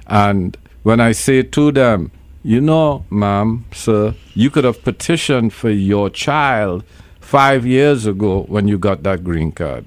And 0.07 0.57
when 0.81 0.99
I 0.99 1.11
say 1.11 1.43
to 1.43 1.71
them, 1.71 2.09
you 2.41 2.59
know, 2.59 3.05
ma'am, 3.11 3.65
sir, 3.71 4.15
you 4.33 4.49
could 4.49 4.63
have 4.63 4.81
petitioned 4.81 5.53
for 5.53 5.69
your 5.69 6.09
child 6.09 6.83
five 7.19 7.67
years 7.67 8.07
ago 8.07 8.41
when 8.47 8.67
you 8.67 8.79
got 8.79 9.03
that 9.03 9.23
green 9.23 9.51
card. 9.51 9.85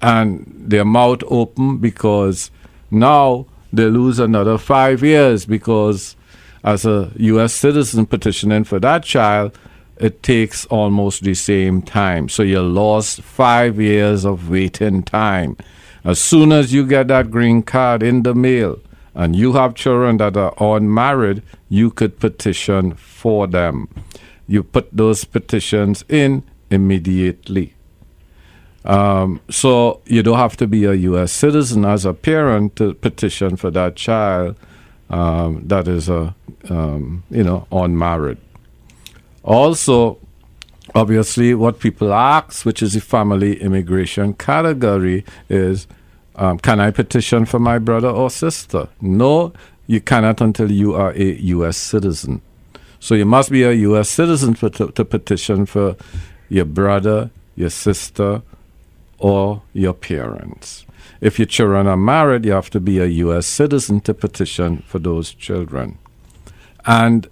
And 0.00 0.50
their 0.56 0.86
mouth 0.86 1.22
open 1.26 1.76
because 1.76 2.50
now 2.90 3.44
they 3.74 3.84
lose 3.84 4.18
another 4.18 4.56
five 4.56 5.02
years 5.02 5.44
because 5.44 6.16
as 6.64 6.86
a 6.86 7.12
U.S. 7.16 7.52
citizen 7.52 8.06
petitioning 8.06 8.64
for 8.64 8.80
that 8.80 9.04
child, 9.04 9.54
it 10.00 10.22
takes 10.22 10.66
almost 10.66 11.22
the 11.22 11.34
same 11.34 11.82
time. 11.82 12.28
So 12.28 12.42
you 12.42 12.62
lost 12.62 13.22
five 13.22 13.80
years 13.80 14.24
of 14.24 14.50
waiting 14.50 15.02
time. 15.02 15.56
As 16.02 16.18
soon 16.18 16.50
as 16.50 16.72
you 16.72 16.86
get 16.86 17.08
that 17.08 17.30
green 17.30 17.62
card 17.62 18.02
in 18.02 18.22
the 18.22 18.34
mail, 18.34 18.80
and 19.14 19.36
you 19.36 19.52
have 19.52 19.74
children 19.74 20.16
that 20.16 20.36
are 20.36 20.54
unmarried, 20.58 21.42
you 21.68 21.90
could 21.90 22.18
petition 22.18 22.94
for 22.94 23.46
them. 23.46 23.88
You 24.46 24.62
put 24.62 24.88
those 24.92 25.24
petitions 25.24 26.04
in 26.08 26.42
immediately. 26.70 27.74
Um, 28.84 29.40
so 29.50 30.00
you 30.06 30.22
don't 30.22 30.38
have 30.38 30.56
to 30.58 30.66
be 30.66 30.84
a 30.84 30.94
U.S. 30.94 31.32
citizen 31.32 31.84
as 31.84 32.06
a 32.06 32.14
parent 32.14 32.76
to 32.76 32.94
petition 32.94 33.56
for 33.56 33.70
that 33.72 33.96
child 33.96 34.56
um, 35.10 35.62
that 35.66 35.86
is 35.86 36.08
a 36.08 36.34
um, 36.68 37.24
you 37.30 37.42
know 37.42 37.66
unmarried. 37.70 38.38
Also, 39.42 40.18
obviously, 40.94 41.54
what 41.54 41.80
people 41.80 42.12
ask, 42.12 42.64
which 42.64 42.82
is 42.82 42.94
the 42.94 43.00
family 43.00 43.60
immigration 43.60 44.34
category, 44.34 45.24
is 45.48 45.86
um, 46.36 46.58
can 46.58 46.80
I 46.80 46.90
petition 46.90 47.44
for 47.44 47.58
my 47.58 47.78
brother 47.78 48.08
or 48.08 48.30
sister? 48.30 48.88
No, 49.00 49.52
you 49.86 50.00
cannot 50.00 50.40
until 50.40 50.70
you 50.70 50.94
are 50.94 51.12
a 51.12 51.34
U.S. 51.56 51.76
citizen. 51.76 52.40
So 52.98 53.14
you 53.14 53.24
must 53.24 53.50
be 53.50 53.62
a 53.62 53.72
U.S. 53.72 54.08
citizen 54.08 54.54
to, 54.54 54.70
to 54.70 55.04
petition 55.04 55.66
for 55.66 55.96
your 56.48 56.66
brother, 56.66 57.30
your 57.56 57.70
sister, 57.70 58.42
or 59.18 59.62
your 59.72 59.94
parents. 59.94 60.86
If 61.20 61.38
your 61.38 61.46
children 61.46 61.86
are 61.86 61.96
married, 61.96 62.44
you 62.44 62.52
have 62.52 62.70
to 62.70 62.80
be 62.80 62.98
a 62.98 63.06
U.S. 63.06 63.46
citizen 63.46 64.00
to 64.02 64.14
petition 64.14 64.78
for 64.86 64.98
those 64.98 65.32
children. 65.34 65.98
And 66.86 67.28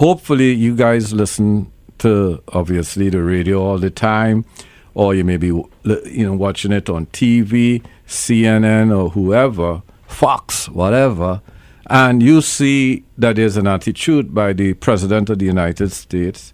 hopefully, 0.00 0.54
you 0.54 0.74
guys 0.74 1.12
listen 1.12 1.70
to 1.98 2.42
obviously 2.48 3.10
the 3.10 3.22
radio 3.22 3.62
all 3.62 3.78
the 3.78 3.90
time, 3.90 4.46
or 4.94 5.14
you 5.14 5.22
may 5.22 5.36
be 5.36 5.48
you 5.48 6.24
know 6.26 6.34
watching 6.34 6.72
it 6.72 6.88
on 6.88 7.06
TV. 7.06 7.82
CNN 8.06 8.90
or 8.96 9.10
whoever, 9.10 9.82
Fox, 10.08 10.68
whatever, 10.68 11.40
and 11.88 12.20
you 12.20 12.40
see 12.40 13.04
that 13.16 13.36
there's 13.36 13.56
an 13.56 13.68
attitude 13.68 14.34
by 14.34 14.52
the 14.52 14.74
President 14.74 15.30
of 15.30 15.38
the 15.38 15.44
United 15.44 15.92
States, 15.92 16.52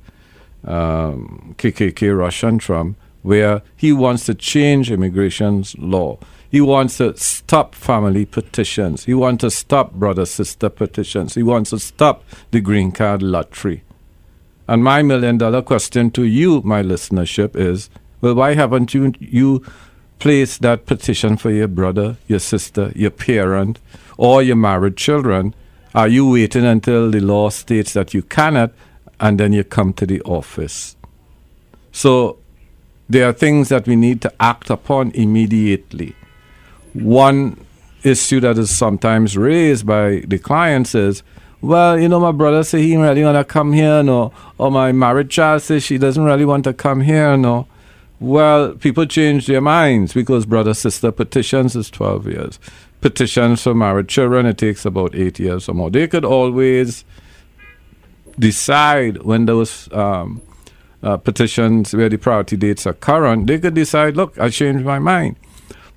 um, 0.64 1.54
KKK 1.56 2.18
Russian 2.18 2.58
Trump, 2.58 2.98
where 3.22 3.62
he 3.74 3.90
wants 3.90 4.26
to 4.26 4.34
change 4.34 4.90
immigration 4.90 5.64
law. 5.78 6.18
He 6.56 6.62
wants 6.62 6.96
to 6.96 7.14
stop 7.18 7.74
family 7.74 8.24
petitions. 8.24 9.04
He 9.04 9.12
wants 9.12 9.42
to 9.42 9.50
stop 9.50 9.92
brother 9.92 10.24
sister 10.24 10.70
petitions. 10.70 11.34
He 11.34 11.42
wants 11.42 11.68
to 11.68 11.78
stop 11.78 12.24
the 12.50 12.62
green 12.62 12.92
card 12.92 13.22
lottery. 13.22 13.82
And 14.66 14.82
my 14.82 15.02
million 15.02 15.36
dollar 15.36 15.60
question 15.60 16.10
to 16.12 16.24
you, 16.24 16.62
my 16.62 16.82
listenership, 16.82 17.56
is 17.56 17.90
well, 18.22 18.36
why 18.36 18.54
haven't 18.54 18.94
you, 18.94 19.12
you 19.20 19.66
place 20.18 20.56
that 20.56 20.86
petition 20.86 21.36
for 21.36 21.50
your 21.50 21.68
brother, 21.68 22.16
your 22.26 22.38
sister, 22.38 22.90
your 22.96 23.10
parent, 23.10 23.78
or 24.16 24.42
your 24.42 24.56
married 24.56 24.96
children? 24.96 25.54
Are 25.94 26.08
you 26.08 26.30
waiting 26.30 26.64
until 26.64 27.10
the 27.10 27.20
law 27.20 27.50
states 27.50 27.92
that 27.92 28.14
you 28.14 28.22
cannot 28.22 28.72
and 29.20 29.38
then 29.38 29.52
you 29.52 29.62
come 29.62 29.92
to 29.92 30.06
the 30.06 30.22
office? 30.22 30.96
So 31.92 32.38
there 33.10 33.28
are 33.28 33.34
things 33.34 33.68
that 33.68 33.86
we 33.86 33.94
need 33.94 34.22
to 34.22 34.32
act 34.40 34.70
upon 34.70 35.10
immediately. 35.10 36.16
One 37.02 37.64
issue 38.02 38.40
that 38.40 38.58
is 38.58 38.76
sometimes 38.76 39.36
raised 39.36 39.86
by 39.86 40.22
the 40.26 40.38
clients 40.38 40.94
is, 40.94 41.22
well, 41.60 41.98
you 41.98 42.08
know, 42.08 42.20
my 42.20 42.32
brother 42.32 42.62
say 42.62 42.82
he 42.82 42.96
really 42.96 43.24
want 43.24 43.36
to 43.36 43.44
come 43.44 43.72
here, 43.72 44.02
no, 44.02 44.32
or 44.58 44.70
my 44.70 44.92
married 44.92 45.30
child 45.30 45.62
says 45.62 45.82
she 45.82 45.98
doesn't 45.98 46.22
really 46.22 46.44
want 46.44 46.64
to 46.64 46.72
come 46.72 47.00
here, 47.00 47.36
no. 47.36 47.66
Well, 48.18 48.74
people 48.74 49.06
change 49.06 49.46
their 49.46 49.60
minds 49.60 50.14
because 50.14 50.46
brother 50.46 50.74
sister 50.74 51.12
petitions 51.12 51.76
is 51.76 51.90
12 51.90 52.26
years. 52.26 52.58
Petitions 53.00 53.62
for 53.62 53.74
married 53.74 54.08
children, 54.08 54.46
it 54.46 54.58
takes 54.58 54.86
about 54.86 55.14
eight 55.14 55.38
years 55.38 55.68
or 55.68 55.74
more. 55.74 55.90
They 55.90 56.08
could 56.08 56.24
always 56.24 57.04
decide 58.38 59.22
when 59.22 59.46
those 59.46 59.92
um, 59.92 60.40
uh, 61.02 61.16
petitions 61.16 61.94
where 61.94 62.08
the 62.08 62.16
priority 62.16 62.56
dates 62.56 62.86
are 62.86 62.94
current, 62.94 63.46
they 63.46 63.58
could 63.58 63.74
decide, 63.74 64.16
look, 64.16 64.38
I 64.38 64.48
changed 64.48 64.84
my 64.84 64.98
mind. 64.98 65.36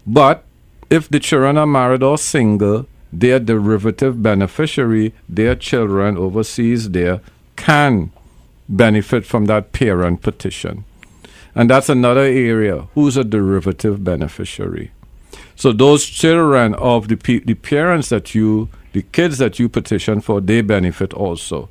But 0.06 0.44
if 0.90 1.10
the 1.10 1.20
children 1.20 1.58
are 1.58 1.68
married 1.68 2.04
or 2.04 2.18
single, 2.18 2.88
their 3.12 3.40
derivative 3.40 4.22
beneficiary, 4.22 5.14
their 5.28 5.56
children 5.56 6.18
overseas 6.18 6.92
there, 6.92 7.22
can 7.56 8.12
benefit 8.68 9.26
from 9.26 9.46
that 9.46 9.72
parent 9.72 10.22
petition. 10.22 10.86
And 11.56 11.70
that's 11.70 11.90
another 11.90 12.22
area. 12.22 12.88
Who's 12.94 13.18
a 13.18 13.24
derivative 13.24 14.04
beneficiary? 14.04 14.92
So 15.56 15.74
those 15.74 16.06
children 16.06 16.74
of 16.76 17.08
the, 17.08 17.18
pe- 17.18 17.40
the 17.40 17.56
parents 17.56 18.10
that 18.10 18.34
you, 18.34 18.70
the 18.94 19.02
kids 19.02 19.40
that 19.40 19.60
you 19.60 19.68
petition 19.68 20.22
for, 20.22 20.40
they 20.40 20.62
benefit 20.62 21.14
also. 21.14 21.70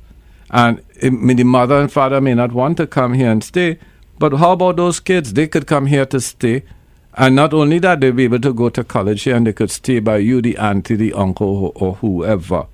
And 0.51 0.83
it, 0.95 1.11
the 1.11 1.43
mother 1.43 1.79
and 1.79 1.91
father 1.91 2.21
may 2.21 2.35
not 2.35 2.51
want 2.51 2.77
to 2.77 2.87
come 2.87 3.13
here 3.13 3.31
and 3.31 3.43
stay, 3.43 3.79
but 4.19 4.33
how 4.33 4.51
about 4.51 4.75
those 4.75 4.99
kids? 4.99 5.33
They 5.33 5.47
could 5.47 5.65
come 5.65 5.85
here 5.85 6.05
to 6.07 6.19
stay. 6.19 6.63
And 7.15 7.35
not 7.35 7.53
only 7.53 7.79
that, 7.79 8.01
they'll 8.01 8.13
be 8.13 8.25
able 8.25 8.39
to 8.39 8.53
go 8.53 8.69
to 8.69 8.83
college 8.83 9.23
here 9.23 9.35
and 9.35 9.47
they 9.47 9.53
could 9.53 9.71
stay 9.71 9.99
by 9.99 10.17
you, 10.17 10.41
the 10.41 10.57
auntie, 10.57 10.95
the 10.95 11.13
uncle, 11.13 11.71
or 11.75 11.95
whoever. 11.95 12.67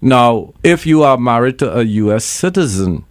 Now, 0.00 0.54
if 0.62 0.86
you 0.86 1.02
are 1.02 1.16
married 1.16 1.58
to 1.60 1.78
a 1.78 1.82
U.S. 1.82 2.24
citizen, 2.24 3.04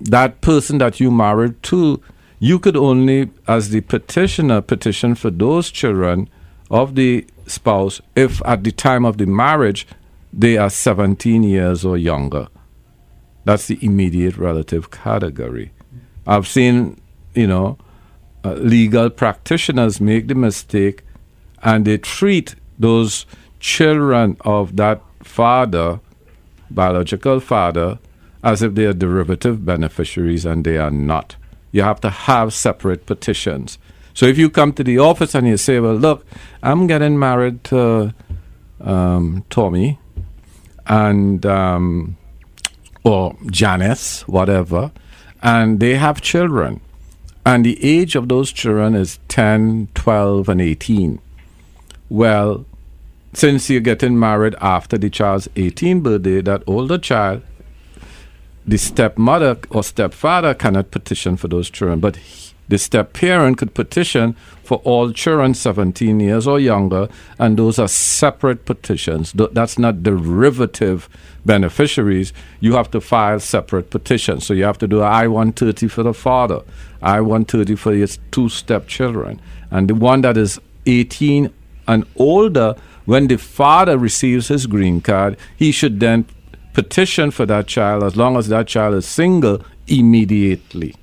that 0.00 0.40
person 0.40 0.78
that 0.78 1.00
you 1.00 1.10
married 1.10 1.62
to 1.64 2.00
you 2.38 2.58
could 2.58 2.76
only, 2.76 3.30
as 3.48 3.70
the 3.70 3.80
petitioner, 3.80 4.60
petition 4.60 5.14
for 5.14 5.30
those 5.30 5.70
children 5.70 6.28
of 6.70 6.94
the 6.94 7.26
spouse 7.46 8.00
if 8.14 8.42
at 8.44 8.64
the 8.64 8.72
time 8.72 9.04
of 9.04 9.18
the 9.18 9.26
marriage 9.26 9.86
they 10.32 10.56
are 10.56 10.68
17 10.68 11.42
years 11.42 11.84
or 11.84 11.96
younger. 11.96 12.48
That's 13.44 13.68
the 13.68 13.78
immediate 13.80 14.36
relative 14.36 14.90
category. 14.90 15.70
I've 16.26 16.46
seen, 16.46 17.00
you 17.34 17.46
know, 17.46 17.78
uh, 18.46 18.54
legal 18.54 19.10
practitioners 19.10 20.00
make 20.00 20.28
the 20.28 20.34
mistake 20.34 21.02
and 21.62 21.84
they 21.84 21.98
treat 21.98 22.54
those 22.78 23.26
children 23.58 24.36
of 24.42 24.76
that 24.76 25.00
father, 25.22 26.00
biological 26.70 27.40
father, 27.40 27.98
as 28.44 28.62
if 28.62 28.74
they 28.74 28.84
are 28.84 28.92
derivative 28.92 29.64
beneficiaries 29.64 30.44
and 30.44 30.64
they 30.64 30.78
are 30.78 30.90
not. 30.90 31.34
You 31.72 31.82
have 31.82 32.00
to 32.02 32.10
have 32.10 32.54
separate 32.54 33.06
petitions. 33.06 33.78
So 34.14 34.26
if 34.26 34.38
you 34.38 34.48
come 34.48 34.72
to 34.74 34.84
the 34.84 34.98
office 34.98 35.34
and 35.34 35.48
you 35.48 35.56
say, 35.56 35.80
well, 35.80 35.94
look, 35.94 36.24
I'm 36.62 36.86
getting 36.86 37.18
married 37.18 37.64
to 37.64 38.14
um, 38.80 39.44
Tommy 39.50 39.98
and 40.86 41.44
um, 41.44 42.16
or 43.02 43.36
Janice, 43.50 44.26
whatever, 44.28 44.92
and 45.42 45.80
they 45.80 45.96
have 45.96 46.20
children. 46.20 46.80
And 47.46 47.64
the 47.64 47.78
age 47.82 48.16
of 48.16 48.28
those 48.28 48.50
children 48.50 48.96
is 48.96 49.20
10, 49.28 49.86
12, 49.94 50.48
and 50.48 50.60
18. 50.60 51.20
Well, 52.10 52.66
since 53.34 53.70
you're 53.70 53.80
getting 53.80 54.18
married 54.18 54.56
after 54.60 54.98
the 54.98 55.08
child's 55.08 55.46
18th 55.54 56.02
birthday, 56.02 56.40
that 56.40 56.64
older 56.66 56.98
child, 56.98 57.42
the 58.66 58.76
stepmother 58.76 59.58
or 59.70 59.84
stepfather 59.84 60.54
cannot 60.54 60.90
petition 60.90 61.36
for 61.36 61.46
those 61.46 61.70
children, 61.70 62.00
but 62.00 62.16
he, 62.16 62.52
the 62.68 62.78
step 62.78 63.12
parent 63.12 63.58
could 63.58 63.74
petition 63.74 64.34
for 64.66 64.78
all 64.78 65.12
children 65.12 65.54
17 65.54 66.20
years 66.20 66.46
or 66.46 66.58
younger, 66.58 67.08
and 67.38 67.56
those 67.56 67.78
are 67.78 67.88
separate 67.88 68.64
petitions. 68.64 69.32
That's 69.32 69.78
not 69.78 70.02
derivative 70.02 71.08
beneficiaries. 71.44 72.32
You 72.60 72.74
have 72.74 72.90
to 72.90 73.00
file 73.00 73.40
separate 73.40 73.90
petitions. 73.90 74.44
So 74.44 74.54
you 74.54 74.64
have 74.64 74.78
to 74.78 74.88
do 74.88 75.00
I 75.02 75.28
130 75.28 75.88
for 75.88 76.02
the 76.02 76.12
father, 76.12 76.62
I 77.00 77.20
130 77.20 77.76
for 77.76 77.92
his 77.92 78.18
two 78.30 78.48
stepchildren. 78.48 79.40
And 79.70 79.88
the 79.88 79.94
one 79.94 80.22
that 80.22 80.36
is 80.36 80.60
18 80.86 81.52
and 81.88 82.04
older, 82.16 82.74
when 83.04 83.28
the 83.28 83.36
father 83.38 83.96
receives 83.96 84.48
his 84.48 84.66
green 84.66 85.00
card, 85.00 85.36
he 85.56 85.70
should 85.70 86.00
then 86.00 86.26
petition 86.72 87.30
for 87.30 87.46
that 87.46 87.66
child 87.66 88.02
as 88.02 88.16
long 88.16 88.36
as 88.36 88.48
that 88.48 88.66
child 88.66 88.94
is 88.94 89.06
single 89.06 89.62
immediately. 89.86 90.94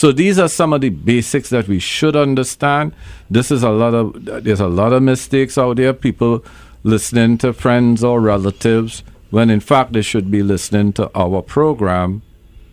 So 0.00 0.12
these 0.12 0.38
are 0.38 0.48
some 0.48 0.72
of 0.72 0.80
the 0.80 0.88
basics 0.88 1.50
that 1.50 1.68
we 1.68 1.78
should 1.78 2.16
understand. 2.16 2.94
This 3.28 3.50
is 3.50 3.62
a 3.62 3.68
lot 3.68 3.92
of 3.92 4.24
there's 4.44 4.58
a 4.58 4.66
lot 4.66 4.94
of 4.94 5.02
mistakes 5.02 5.58
out 5.58 5.76
there. 5.76 5.92
People 5.92 6.42
listening 6.84 7.36
to 7.36 7.52
friends 7.52 8.02
or 8.02 8.18
relatives 8.18 9.04
when 9.28 9.50
in 9.50 9.60
fact 9.60 9.92
they 9.92 10.00
should 10.00 10.30
be 10.30 10.42
listening 10.42 10.94
to 10.94 11.10
our 11.14 11.42
program. 11.42 12.22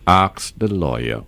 Ask 0.06 0.54
the 0.56 0.72
lawyer. 0.72 1.22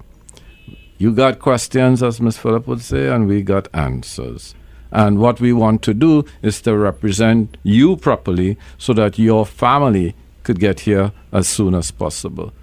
You 0.97 1.13
got 1.13 1.39
questions, 1.39 2.03
as 2.03 2.19
Miss 2.19 2.39
Phillip 2.39 2.67
would 2.67 2.81
say, 2.81 3.09
and 3.09 3.29
we 3.29 3.43
got 3.43 3.69
answers. 3.75 4.55
And 4.91 5.19
what 5.19 5.39
we 5.39 5.53
want 5.53 5.83
to 5.83 5.93
do 5.93 6.25
is 6.41 6.63
to 6.63 6.79
represent 6.79 7.59
you 7.63 7.99
properly 7.99 8.57
so 8.79 8.95
that 8.95 9.19
your 9.19 9.45
family 9.45 10.15
could 10.45 10.61
get 10.61 10.81
here 10.81 11.13
as 11.31 11.47
soon 11.47 11.75
as 11.75 11.91
possible. 11.91 12.55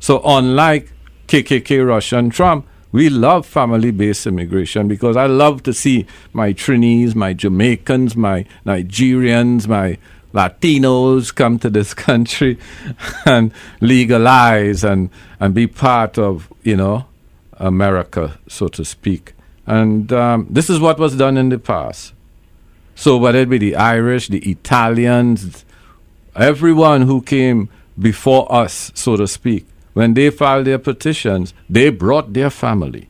So, 0.00 0.22
unlike 0.24 0.94
KKK, 1.28 1.86
Russia, 1.86 2.16
and 2.16 2.32
Trump, 2.32 2.66
we 2.92 3.08
love 3.08 3.46
family 3.46 3.90
based 3.90 4.26
immigration 4.26 4.88
because 4.88 5.16
I 5.16 5.26
love 5.26 5.62
to 5.64 5.72
see 5.72 6.06
my 6.32 6.52
Trinis, 6.52 7.14
my 7.14 7.32
Jamaicans, 7.32 8.16
my 8.16 8.44
Nigerians, 8.64 9.66
my 9.68 9.98
Latinos 10.32 11.34
come 11.34 11.58
to 11.58 11.70
this 11.70 11.94
country 12.08 12.58
and 13.24 13.52
legalize 13.80 14.84
and, 14.84 15.10
and 15.40 15.54
be 15.54 15.66
part 15.66 16.18
of, 16.18 16.52
you 16.62 16.76
know, 16.76 17.06
America, 17.54 18.38
so 18.48 18.68
to 18.68 18.84
speak. 18.84 19.32
And 19.66 20.12
um, 20.12 20.46
this 20.48 20.70
is 20.70 20.78
what 20.78 20.98
was 20.98 21.16
done 21.16 21.36
in 21.36 21.48
the 21.48 21.58
past. 21.58 22.12
So, 22.94 23.16
whether 23.16 23.40
it 23.40 23.50
be 23.50 23.58
the 23.58 23.76
Irish, 23.76 24.28
the 24.28 24.38
Italians, 24.48 25.64
everyone 26.34 27.02
who 27.02 27.20
came 27.20 27.68
before 27.98 28.50
us, 28.52 28.90
so 28.94 29.16
to 29.16 29.26
speak, 29.26 29.66
when 29.96 30.12
they 30.12 30.28
filed 30.28 30.66
their 30.66 30.78
petitions, 30.78 31.54
they 31.70 31.88
brought 31.88 32.34
their 32.34 32.50
family. 32.50 33.08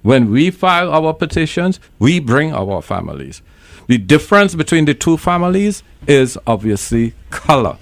When 0.00 0.30
we 0.30 0.50
file 0.50 0.90
our 0.90 1.12
petitions, 1.12 1.80
we 1.98 2.18
bring 2.18 2.50
our 2.50 2.80
families. 2.80 3.42
The 3.88 3.98
difference 3.98 4.54
between 4.54 4.86
the 4.86 4.94
two 4.94 5.18
families 5.18 5.82
is 6.06 6.38
obviously 6.46 7.12
color. 7.28 7.76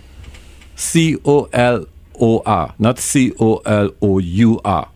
C 0.74 1.16
O 1.24 1.49
L 1.53 1.87
O 2.20 2.43
R, 2.45 2.74
not 2.81 2.99
C 2.99 3.33
O 3.39 3.59
L 3.59 3.91
O 4.03 4.18
U 4.18 4.61
R, 4.64 4.89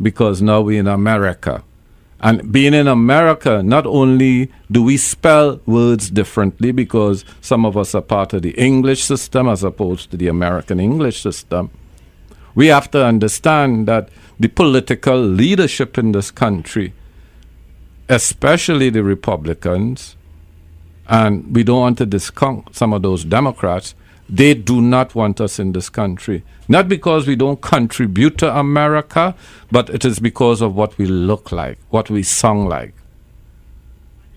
because 0.00 0.40
now 0.40 0.62
we're 0.62 0.80
in 0.80 0.86
America. 0.86 1.62
And 2.20 2.50
being 2.50 2.72
in 2.72 2.88
America, 2.88 3.62
not 3.62 3.86
only 3.86 4.50
do 4.72 4.82
we 4.82 4.96
spell 4.96 5.60
words 5.66 6.08
differently 6.08 6.72
because 6.72 7.22
some 7.42 7.66
of 7.66 7.76
us 7.76 7.94
are 7.94 8.00
part 8.00 8.32
of 8.32 8.40
the 8.40 8.52
English 8.52 9.04
system 9.04 9.46
as 9.46 9.62
opposed 9.62 10.10
to 10.12 10.16
the 10.16 10.28
American 10.28 10.80
English 10.80 11.20
system, 11.20 11.70
we 12.56 12.66
have 12.68 12.90
to 12.90 13.04
understand 13.04 13.86
that 13.86 14.08
the 14.40 14.48
political 14.48 15.16
leadership 15.16 15.96
in 15.98 16.12
this 16.12 16.30
country, 16.32 16.94
especially 18.08 18.90
the 18.90 19.04
Republicans, 19.04 20.16
and 21.06 21.54
we 21.54 21.62
don't 21.62 21.80
want 21.80 21.98
to 21.98 22.06
discount 22.06 22.74
some 22.74 22.92
of 22.94 23.02
those 23.02 23.24
Democrats, 23.24 23.94
they 24.28 24.54
do 24.54 24.80
not 24.80 25.14
want 25.14 25.40
us 25.40 25.58
in 25.58 25.72
this 25.72 25.88
country. 25.88 26.42
Not 26.66 26.88
because 26.88 27.26
we 27.26 27.36
don't 27.36 27.60
contribute 27.60 28.38
to 28.38 28.58
America, 28.58 29.36
but 29.70 29.90
it 29.90 30.04
is 30.04 30.18
because 30.18 30.60
of 30.62 30.74
what 30.74 30.98
we 30.98 31.06
look 31.06 31.52
like, 31.52 31.78
what 31.90 32.10
we 32.10 32.22
sound 32.22 32.68
like. 32.68 32.94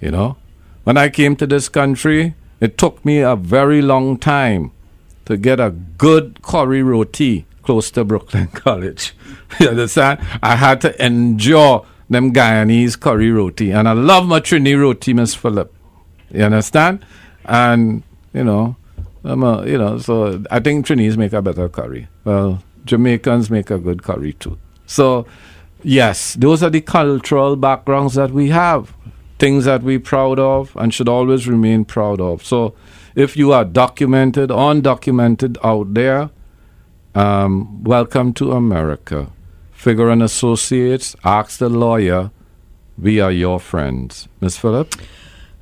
You 0.01 0.11
know? 0.11 0.37
When 0.83 0.97
I 0.97 1.09
came 1.09 1.35
to 1.37 1.47
this 1.47 1.69
country, 1.69 2.35
it 2.59 2.77
took 2.77 3.03
me 3.03 3.19
a 3.19 3.35
very 3.35 3.81
long 3.81 4.17
time 4.17 4.71
to 5.25 5.37
get 5.37 5.59
a 5.59 5.71
good 5.71 6.41
curry 6.41 6.83
roti 6.83 7.45
close 7.63 7.91
to 7.91 8.03
Brooklyn 8.03 8.47
College. 8.53 9.13
you 9.59 9.69
understand? 9.69 10.19
I 10.41 10.55
had 10.55 10.81
to 10.81 11.05
endure 11.05 11.85
them 12.09 12.33
Guyanese 12.33 12.99
curry 12.99 13.31
roti. 13.31 13.71
And 13.71 13.87
I 13.87 13.93
love 13.93 14.27
my 14.27 14.39
Trini 14.39 14.79
roti, 14.79 15.13
Miss 15.13 15.35
Phillip. 15.35 15.73
You 16.31 16.43
understand? 16.43 17.05
And, 17.45 18.03
you 18.33 18.43
know, 18.43 18.75
I'm 19.23 19.43
a, 19.43 19.65
you 19.65 19.77
know, 19.77 19.97
so 19.97 20.43
I 20.49 20.59
think 20.59 20.85
Trinidadians 20.85 21.17
make 21.17 21.33
a 21.33 21.41
better 21.41 21.67
curry. 21.69 22.07
Well, 22.23 22.63
Jamaicans 22.85 23.49
make 23.49 23.69
a 23.69 23.77
good 23.77 24.03
curry 24.03 24.33
too. 24.33 24.57
So, 24.85 25.25
yes, 25.83 26.35
those 26.35 26.63
are 26.63 26.69
the 26.69 26.81
cultural 26.81 27.55
backgrounds 27.55 28.15
that 28.15 28.31
we 28.31 28.49
have, 28.49 28.93
things 29.37 29.65
that 29.65 29.83
we're 29.83 29.99
proud 29.99 30.39
of 30.39 30.75
and 30.75 30.93
should 30.93 31.09
always 31.09 31.47
remain 31.47 31.85
proud 31.85 32.21
of. 32.21 32.45
So, 32.45 32.75
if 33.15 33.35
you 33.35 33.51
are 33.51 33.65
documented, 33.65 34.49
undocumented 34.49 35.57
out 35.63 35.93
there, 35.93 36.29
um, 37.15 37.83
welcome 37.83 38.33
to 38.33 38.51
America. 38.51 39.31
Figeroux 39.75 40.11
and 40.11 40.23
Associates, 40.23 41.15
ask 41.23 41.59
the 41.59 41.69
lawyer. 41.69 42.31
We 42.97 43.19
are 43.19 43.31
your 43.31 43.59
friends. 43.59 44.27
Miss 44.41 44.57
Phillip? 44.57 44.93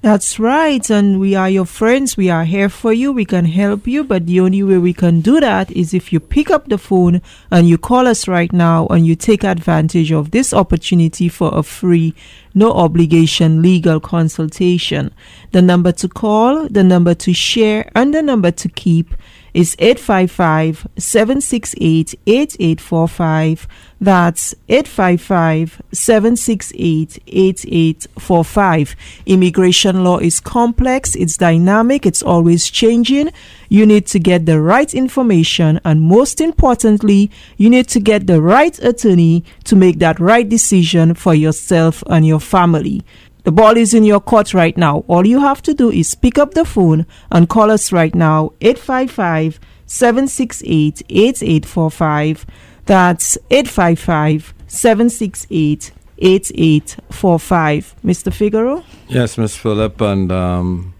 That's 0.01 0.39
right. 0.39 0.87
And 0.89 1.19
we 1.19 1.33
are 1.35 1.49
your 1.49 1.65
friends. 1.65 2.15
We 2.15 2.29
are 2.29 2.45
here 2.45 2.69
for 2.69 2.93
you. 2.93 3.11
We 3.11 3.25
can 3.25 3.45
help 3.45 3.87
you. 3.87 4.03
But 4.03 4.25
the 4.25 4.39
only 4.39 4.61
way 4.63 4.77
we 4.77 4.93
can 4.93 5.21
do 5.21 5.39
that 5.39 5.71
is 5.71 5.93
if 5.93 6.13
you 6.13 6.19
pick 6.19 6.51
up 6.51 6.69
the 6.69 6.77
phone 6.77 7.21
and 7.51 7.67
you 7.67 7.77
call 7.77 8.07
us 8.07 8.27
right 8.27 8.53
now 8.53 8.87
and 8.87 9.05
you 9.05 9.15
take 9.15 9.43
advantage 9.43 10.11
of 10.11 10.31
this 10.31 10.53
opportunity 10.53 11.29
for 11.29 11.49
a 11.53 11.63
free, 11.63 12.13
no 12.53 12.71
obligation 12.71 13.61
legal 13.61 13.99
consultation. 13.99 15.11
The 15.51 15.61
number 15.61 15.91
to 15.93 16.07
call, 16.07 16.69
the 16.69 16.83
number 16.83 17.15
to 17.15 17.33
share, 17.33 17.91
and 17.95 18.13
the 18.13 18.21
number 18.21 18.51
to 18.51 18.69
keep 18.69 19.13
is 19.53 19.75
855 19.79 20.87
768 20.97 22.15
8845. 22.25 23.67
That's 23.99 24.53
855 24.69 25.81
768 25.91 27.19
8845. 27.25 28.95
Immigration 29.25 30.03
law 30.03 30.19
is 30.19 30.39
complex, 30.39 31.15
it's 31.15 31.35
dynamic, 31.37 32.05
it's 32.05 32.21
always 32.21 32.69
changing. 32.69 33.31
You 33.69 33.85
need 33.85 34.05
to 34.07 34.19
get 34.19 34.45
the 34.45 34.61
right 34.61 34.93
information, 34.93 35.79
and 35.83 36.01
most 36.01 36.39
importantly, 36.39 37.31
you 37.57 37.69
need 37.69 37.87
to 37.89 37.99
get 37.99 38.27
the 38.27 38.41
right 38.41 38.77
attorney 38.79 39.43
to 39.65 39.75
make 39.75 39.99
that 39.99 40.19
right 40.19 40.47
decision 40.47 41.15
for 41.15 41.33
yourself 41.33 42.03
and 42.07 42.25
your 42.25 42.39
family. 42.39 43.03
The 43.47 43.53
ball 43.53 43.77
is 43.77 43.93
in 43.93 44.03
your 44.03 44.19
court 44.19 44.53
right 44.53 44.75
now. 44.75 45.05
All 45.07 45.25
you 45.25 45.39
have 45.39 45.61
to 45.61 45.73
do 45.73 45.89
is 45.89 46.13
pick 46.15 46.37
up 46.37 46.53
the 46.53 46.65
phone 46.65 47.05
and 47.31 47.47
call 47.47 47.71
us 47.71 47.93
right 47.93 48.13
now 48.13 48.51
855 48.59 49.57
768 49.85 51.01
8845. 51.07 52.45
That's 52.87 53.37
855 53.49 54.53
768 54.67 55.91
8845. 56.17 57.95
Mr. 58.03 58.33
Figeroux? 58.33 58.83
Yes, 59.07 59.37
Miss 59.37 59.55
Phillip. 59.55 60.01
And 60.01 60.29
um, 60.29 60.93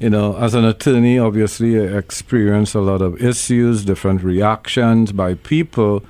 You 0.00 0.10
know, 0.10 0.36
as 0.38 0.54
an 0.54 0.64
attorney, 0.64 1.20
obviously, 1.20 1.78
I 1.78 1.96
experience 1.96 2.74
a 2.74 2.80
lot 2.80 3.00
of 3.00 3.22
issues, 3.22 3.84
different 3.84 4.24
reactions 4.24 5.12
by 5.12 5.34
people 5.34 6.02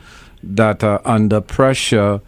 that 0.43 0.83
are 0.83 1.03
under 1.05 1.43
pressure, 1.43 2.23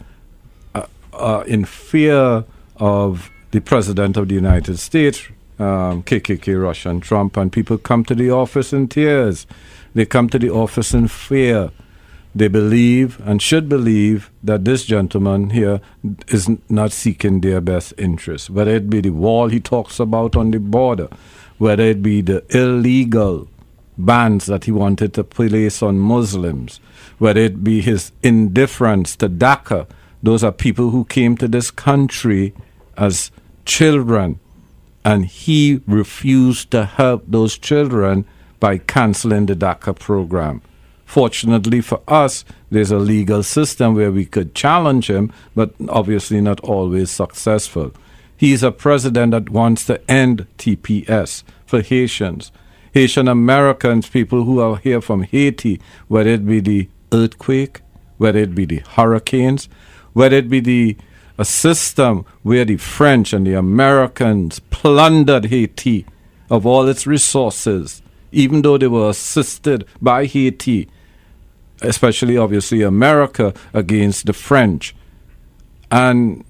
uh, 0.74 0.82
uh, 1.14 1.44
in 1.46 1.64
fear 1.64 2.44
of 2.76 3.30
the 3.50 3.60
President 3.60 4.16
of 4.16 4.28
the 4.28 4.34
United 4.34 4.78
States, 4.78 5.26
um, 5.58 6.02
KKK, 6.02 6.62
Russian 6.62 7.00
Trump, 7.00 7.36
and 7.36 7.50
people 7.50 7.78
come 7.78 8.04
to 8.04 8.14
the 8.14 8.30
office 8.30 8.72
in 8.72 8.88
tears. 8.88 9.46
They 9.94 10.06
come 10.06 10.28
to 10.30 10.38
the 10.38 10.50
office 10.50 10.94
in 10.94 11.08
fear. 11.08 11.70
They 12.34 12.48
believe 12.48 13.20
and 13.26 13.40
should 13.40 13.68
believe 13.68 14.30
that 14.44 14.64
this 14.64 14.84
gentleman 14.84 15.50
here 15.50 15.80
is 16.28 16.48
not 16.68 16.92
seeking 16.92 17.40
their 17.40 17.60
best 17.60 17.94
interests, 17.96 18.50
whether 18.50 18.70
it 18.70 18.90
be 18.90 19.00
the 19.00 19.10
wall 19.10 19.48
he 19.48 19.60
talks 19.60 19.98
about 19.98 20.36
on 20.36 20.50
the 20.50 20.60
border, 20.60 21.08
whether 21.56 21.82
it 21.82 22.02
be 22.02 22.20
the 22.20 22.44
illegal 22.50 23.48
bans 23.96 24.46
that 24.46 24.64
he 24.64 24.70
wanted 24.70 25.14
to 25.14 25.24
place 25.24 25.82
on 25.82 25.98
Muslims, 25.98 26.80
whether 27.18 27.40
it 27.40 27.64
be 27.64 27.80
his 27.80 28.12
indifference 28.22 29.16
to 29.16 29.28
DACA. 29.28 29.88
Those 30.22 30.44
are 30.44 30.52
people 30.52 30.90
who 30.90 31.04
came 31.06 31.36
to 31.38 31.48
this 31.48 31.70
country 31.70 32.54
as 32.96 33.30
children, 33.68 34.40
and 35.04 35.26
he 35.26 35.80
refused 35.86 36.70
to 36.72 36.84
help 36.84 37.22
those 37.28 37.56
children 37.56 38.24
by 38.58 38.78
canceling 38.78 39.46
the 39.46 39.54
DACA 39.54 39.96
program. 39.96 40.62
Fortunately 41.04 41.80
for 41.80 42.00
us, 42.08 42.44
there's 42.70 42.90
a 42.90 42.98
legal 42.98 43.42
system 43.42 43.94
where 43.94 44.10
we 44.10 44.24
could 44.24 44.54
challenge 44.54 45.08
him, 45.08 45.32
but 45.54 45.74
obviously 45.88 46.40
not 46.40 46.60
always 46.60 47.10
successful. 47.10 47.92
He's 48.36 48.62
a 48.62 48.72
president 48.72 49.32
that 49.32 49.50
wants 49.50 49.84
to 49.86 50.10
end 50.10 50.46
TPS 50.58 51.42
for 51.66 51.82
Haitians. 51.82 52.50
Haitian 52.92 53.28
Americans, 53.28 54.08
people 54.08 54.44
who 54.44 54.60
are 54.60 54.76
here 54.78 55.00
from 55.00 55.22
Haiti, 55.22 55.80
whether 56.08 56.30
it 56.30 56.46
be 56.46 56.60
the 56.60 56.88
earthquake, 57.12 57.80
whether 58.16 58.38
it 58.38 58.54
be 58.54 58.64
the 58.64 58.82
hurricanes, 58.96 59.68
whether 60.14 60.36
it 60.36 60.48
be 60.48 60.60
the 60.60 60.96
a 61.38 61.44
system 61.44 62.26
where 62.42 62.64
the 62.64 62.76
French 62.76 63.32
and 63.32 63.46
the 63.46 63.54
Americans 63.54 64.58
plundered 64.70 65.46
Haiti 65.46 66.04
of 66.50 66.66
all 66.66 66.88
its 66.88 67.06
resources, 67.06 68.02
even 68.32 68.62
though 68.62 68.76
they 68.76 68.88
were 68.88 69.10
assisted 69.10 69.86
by 70.02 70.26
Haiti, 70.26 70.88
especially 71.80 72.36
obviously 72.36 72.82
America 72.82 73.54
against 73.72 74.26
the 74.26 74.32
French. 74.32 74.96
And, 75.90 76.44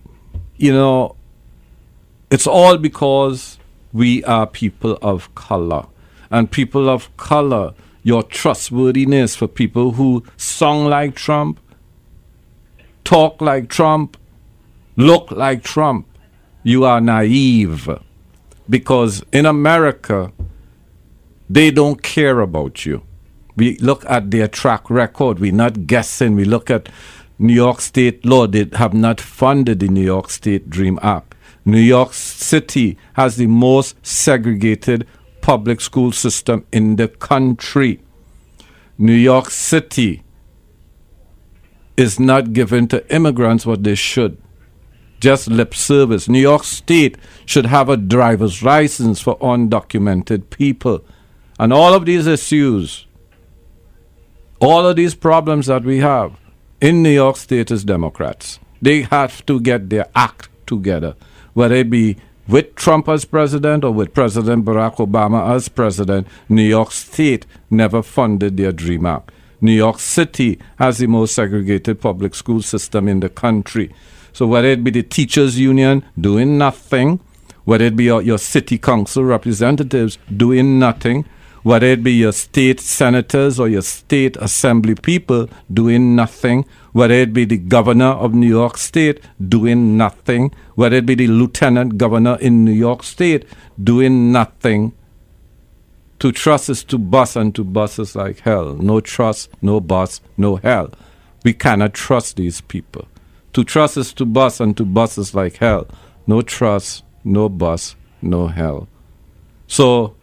you 0.56 0.72
know, 0.72 1.16
it's 2.30 2.46
all 2.46 2.78
because 2.78 3.58
we 3.92 4.24
are 4.24 4.46
people 4.46 4.98
of 5.02 5.34
color. 5.34 5.86
And 6.30 6.50
people 6.50 6.88
of 6.88 7.14
color, 7.16 7.74
your 8.02 8.22
trustworthiness 8.22 9.36
for 9.36 9.48
people 9.48 9.92
who 9.92 10.24
song 10.36 10.86
like 10.86 11.14
Trump, 11.14 11.60
talk 13.04 13.40
like 13.40 13.68
Trump, 13.68 14.16
look 14.98 15.30
like 15.30 15.62
Trump, 15.62 16.06
you 16.62 16.84
are 16.84 17.00
naive. 17.00 17.88
Because 18.68 19.24
in 19.32 19.46
America, 19.46 20.30
they 21.48 21.70
don't 21.70 22.02
care 22.02 22.40
about 22.40 22.84
you. 22.84 23.02
We 23.56 23.78
look 23.78 24.04
at 24.06 24.30
their 24.30 24.48
track 24.48 24.90
record. 24.90 25.38
We're 25.38 25.52
not 25.52 25.86
guessing. 25.86 26.34
We 26.34 26.44
look 26.44 26.70
at 26.70 26.90
New 27.38 27.54
York 27.54 27.80
State 27.80 28.26
law. 28.26 28.46
They 28.46 28.68
have 28.74 28.92
not 28.92 29.20
funded 29.20 29.80
the 29.80 29.88
New 29.88 30.04
York 30.04 30.28
State 30.30 30.68
Dream 30.68 30.98
Act. 31.00 31.34
New 31.64 31.80
York 31.80 32.12
City 32.12 32.98
has 33.14 33.36
the 33.36 33.46
most 33.46 33.94
segregated 34.04 35.06
public 35.40 35.80
school 35.80 36.12
system 36.12 36.66
in 36.72 36.96
the 36.96 37.08
country. 37.08 38.00
New 38.98 39.12
York 39.12 39.50
City 39.50 40.22
is 41.96 42.18
not 42.20 42.52
given 42.52 42.88
to 42.88 43.14
immigrants 43.14 43.64
what 43.64 43.84
they 43.84 43.94
should. 43.94 44.36
Just 45.20 45.48
lip 45.48 45.74
service. 45.74 46.28
New 46.28 46.40
York 46.40 46.64
State 46.64 47.16
should 47.44 47.66
have 47.66 47.88
a 47.88 47.96
driver's 47.96 48.62
license 48.62 49.20
for 49.20 49.38
undocumented 49.38 50.50
people. 50.50 51.04
And 51.58 51.72
all 51.72 51.94
of 51.94 52.06
these 52.06 52.26
issues, 52.26 53.06
all 54.60 54.86
of 54.86 54.96
these 54.96 55.14
problems 55.14 55.66
that 55.66 55.82
we 55.84 55.98
have 55.98 56.38
in 56.80 57.02
New 57.02 57.10
York 57.10 57.36
State 57.36 57.70
is 57.70 57.84
Democrats. 57.84 58.60
They 58.80 59.02
have 59.02 59.44
to 59.46 59.60
get 59.60 59.90
their 59.90 60.06
act 60.14 60.48
together, 60.66 61.16
whether 61.54 61.74
it 61.74 61.90
be 61.90 62.16
with 62.46 62.74
Trump 62.76 63.08
as 63.08 63.24
president 63.24 63.84
or 63.84 63.92
with 63.92 64.14
President 64.14 64.64
Barack 64.64 64.96
Obama 64.96 65.54
as 65.54 65.68
president. 65.68 66.26
New 66.48 66.62
York 66.62 66.92
State 66.92 67.44
never 67.70 68.02
funded 68.02 68.56
their 68.56 68.72
Dream 68.72 69.04
Act. 69.04 69.32
New 69.60 69.72
York 69.72 69.98
City 69.98 70.58
has 70.78 70.98
the 70.98 71.06
most 71.08 71.34
segregated 71.34 72.00
public 72.00 72.34
school 72.34 72.62
system 72.62 73.08
in 73.08 73.20
the 73.20 73.28
country. 73.28 73.92
So 74.38 74.46
whether 74.46 74.68
it 74.68 74.84
be 74.84 74.92
the 74.92 75.02
teachers 75.02 75.58
union 75.58 76.04
doing 76.16 76.58
nothing, 76.58 77.18
whether 77.64 77.86
it 77.86 77.96
be 77.96 78.04
your, 78.04 78.22
your 78.22 78.38
city 78.38 78.78
council 78.78 79.24
representatives 79.24 80.16
doing 80.36 80.78
nothing, 80.78 81.24
whether 81.64 81.88
it 81.88 82.04
be 82.04 82.12
your 82.12 82.30
state 82.30 82.78
senators 82.78 83.58
or 83.58 83.68
your 83.68 83.82
state 83.82 84.36
assembly 84.36 84.94
people 84.94 85.50
doing 85.74 86.14
nothing, 86.14 86.64
whether 86.92 87.14
it 87.14 87.32
be 87.32 87.46
the 87.46 87.56
governor 87.56 88.10
of 88.10 88.32
New 88.32 88.46
York 88.46 88.78
State 88.78 89.24
doing 89.48 89.96
nothing, 89.96 90.54
whether 90.76 90.94
it 90.94 91.06
be 91.06 91.16
the 91.16 91.26
lieutenant 91.26 91.98
governor 91.98 92.38
in 92.40 92.64
New 92.64 92.70
York 92.70 93.02
State 93.02 93.44
doing 93.82 94.30
nothing. 94.30 94.92
To 96.20 96.30
trust 96.30 96.70
is 96.70 96.84
to 96.84 96.96
bust, 96.96 97.34
and 97.34 97.52
to 97.56 97.64
bust 97.64 97.98
is 97.98 98.14
like 98.14 98.38
hell. 98.38 98.76
No 98.76 99.00
trust, 99.00 99.50
no 99.60 99.80
bust, 99.80 100.22
no 100.36 100.56
hell. 100.56 100.92
We 101.42 101.54
cannot 101.54 101.92
trust 101.92 102.36
these 102.36 102.60
people. 102.60 103.08
To 103.54 103.64
trust 103.64 103.96
is 103.96 104.12
to 104.14 104.24
bust, 104.24 104.60
and 104.60 104.76
to 104.76 104.84
bust 104.84 105.18
is 105.18 105.34
like 105.34 105.56
hell. 105.56 105.86
No 106.26 106.42
trust, 106.42 107.04
no 107.24 107.48
bust, 107.48 107.96
no 108.20 108.48
hell. 108.48 108.88
So 109.66 110.14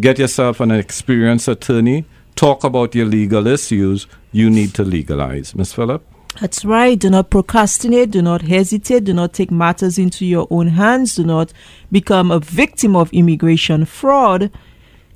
get 0.00 0.18
yourself 0.18 0.60
an 0.60 0.70
experienced 0.70 1.48
attorney, 1.48 2.04
talk 2.36 2.64
about 2.64 2.94
your 2.94 3.06
legal 3.06 3.46
issues. 3.46 4.06
You 4.32 4.48
need 4.48 4.74
to 4.74 4.84
legalize. 4.84 5.54
Miss 5.54 5.72
Phillip? 5.72 6.06
That's 6.40 6.64
right. 6.64 6.98
Do 6.98 7.10
not 7.10 7.30
procrastinate. 7.30 8.12
Do 8.12 8.22
not 8.22 8.42
hesitate. 8.42 9.04
Do 9.04 9.12
not 9.12 9.32
take 9.32 9.50
matters 9.50 9.98
into 9.98 10.24
your 10.24 10.46
own 10.50 10.68
hands. 10.68 11.16
Do 11.16 11.24
not 11.24 11.52
become 11.90 12.30
a 12.30 12.38
victim 12.38 12.94
of 12.94 13.12
immigration 13.12 13.84
fraud. 13.84 14.50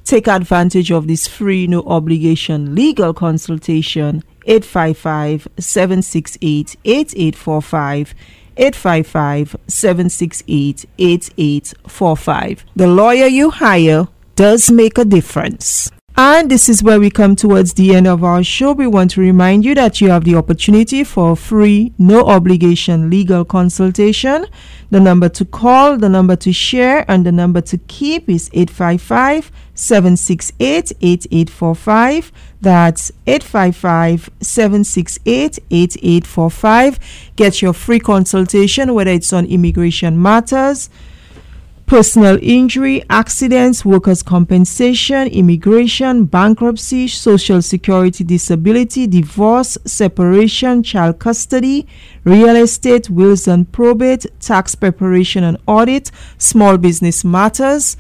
Take 0.04 0.26
advantage 0.26 0.90
of 0.90 1.06
this 1.06 1.26
free, 1.26 1.66
no 1.66 1.82
obligation 1.84 2.74
legal 2.74 3.14
consultation. 3.14 4.22
855 4.46 5.48
768 5.58 6.76
8845. 6.84 8.14
855 8.56 9.56
768 9.66 10.86
8845. 10.98 12.64
The 12.76 12.86
lawyer 12.86 13.26
you 13.26 13.50
hire 13.50 14.08
does 14.36 14.70
make 14.70 14.98
a 14.98 15.04
difference. 15.04 15.90
And 16.16 16.48
this 16.48 16.68
is 16.68 16.80
where 16.80 17.00
we 17.00 17.10
come 17.10 17.34
towards 17.34 17.74
the 17.74 17.92
end 17.92 18.06
of 18.06 18.22
our 18.22 18.44
show. 18.44 18.70
We 18.70 18.86
want 18.86 19.10
to 19.12 19.20
remind 19.20 19.64
you 19.64 19.74
that 19.74 20.00
you 20.00 20.10
have 20.10 20.22
the 20.22 20.36
opportunity 20.36 21.02
for 21.02 21.34
free, 21.34 21.92
no 21.98 22.24
obligation 22.26 23.10
legal 23.10 23.44
consultation. 23.44 24.46
The 24.90 25.00
number 25.00 25.28
to 25.30 25.44
call, 25.44 25.96
the 25.96 26.08
number 26.08 26.36
to 26.36 26.52
share, 26.52 27.04
and 27.10 27.26
the 27.26 27.32
number 27.32 27.60
to 27.62 27.78
keep 27.78 28.28
is 28.28 28.48
855 28.52 29.50
768 29.74 30.92
8845. 31.00 32.32
That's 32.60 33.10
855 33.26 34.30
768 34.40 35.58
8845. 35.68 37.32
Get 37.34 37.60
your 37.60 37.72
free 37.72 37.98
consultation, 37.98 38.94
whether 38.94 39.10
it's 39.10 39.32
on 39.32 39.46
immigration 39.46 40.22
matters 40.22 40.90
personal 41.86 42.38
injury, 42.42 43.02
accidents, 43.10 43.84
workers' 43.84 44.22
compensation, 44.22 45.28
immigration, 45.28 46.24
bankruptcy, 46.24 47.08
social 47.08 47.60
security 47.60 48.24
disability, 48.24 49.06
divorce, 49.06 49.76
separation, 49.84 50.82
child 50.82 51.18
custody, 51.18 51.86
real 52.24 52.56
estate, 52.56 53.10
wills 53.10 53.46
and 53.46 53.70
probate, 53.70 54.26
tax 54.40 54.74
preparation 54.74 55.44
and 55.44 55.58
audit, 55.66 56.10
small 56.38 56.78
business 56.78 57.24
matters. 57.24 57.96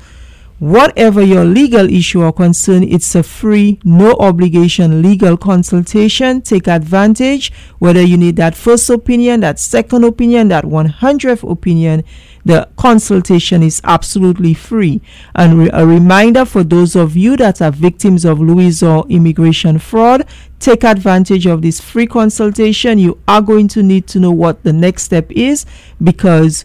Whatever 0.60 1.20
your 1.22 1.44
legal 1.44 1.90
issue 1.90 2.22
or 2.22 2.32
concern, 2.32 2.84
it's 2.84 3.14
a 3.14 3.22
free, 3.22 3.80
no 3.84 4.12
obligation 4.20 5.02
legal 5.02 5.36
consultation. 5.36 6.40
Take 6.42 6.68
advantage 6.68 7.52
whether 7.80 8.00
you 8.00 8.16
need 8.16 8.36
that 8.36 8.54
first 8.54 8.88
opinion, 8.88 9.40
that 9.40 9.58
second 9.58 10.04
opinion, 10.04 10.48
that 10.48 10.64
100th 10.64 11.50
opinion 11.50 12.04
the 12.44 12.68
consultation 12.76 13.62
is 13.62 13.80
absolutely 13.84 14.54
free. 14.54 15.00
And 15.34 15.58
re- 15.58 15.70
a 15.72 15.86
reminder 15.86 16.44
for 16.44 16.62
those 16.62 16.94
of 16.94 17.16
you 17.16 17.36
that 17.38 17.62
are 17.62 17.70
victims 17.70 18.24
of 18.24 18.40
Louison 18.40 19.04
immigration 19.08 19.78
fraud, 19.78 20.26
take 20.60 20.84
advantage 20.84 21.46
of 21.46 21.62
this 21.62 21.80
free 21.80 22.06
consultation. 22.06 22.98
You 22.98 23.18
are 23.26 23.40
going 23.40 23.68
to 23.68 23.82
need 23.82 24.06
to 24.08 24.20
know 24.20 24.30
what 24.30 24.62
the 24.62 24.72
next 24.72 25.04
step 25.04 25.30
is 25.32 25.64
because 26.02 26.64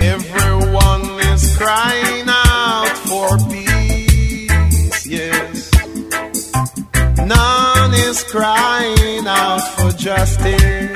Everyone 0.00 1.02
is 1.30 1.56
crying 1.58 2.01
is 8.12 8.24
crying 8.24 9.26
out 9.26 9.62
for 9.76 9.90
justice. 9.92 10.92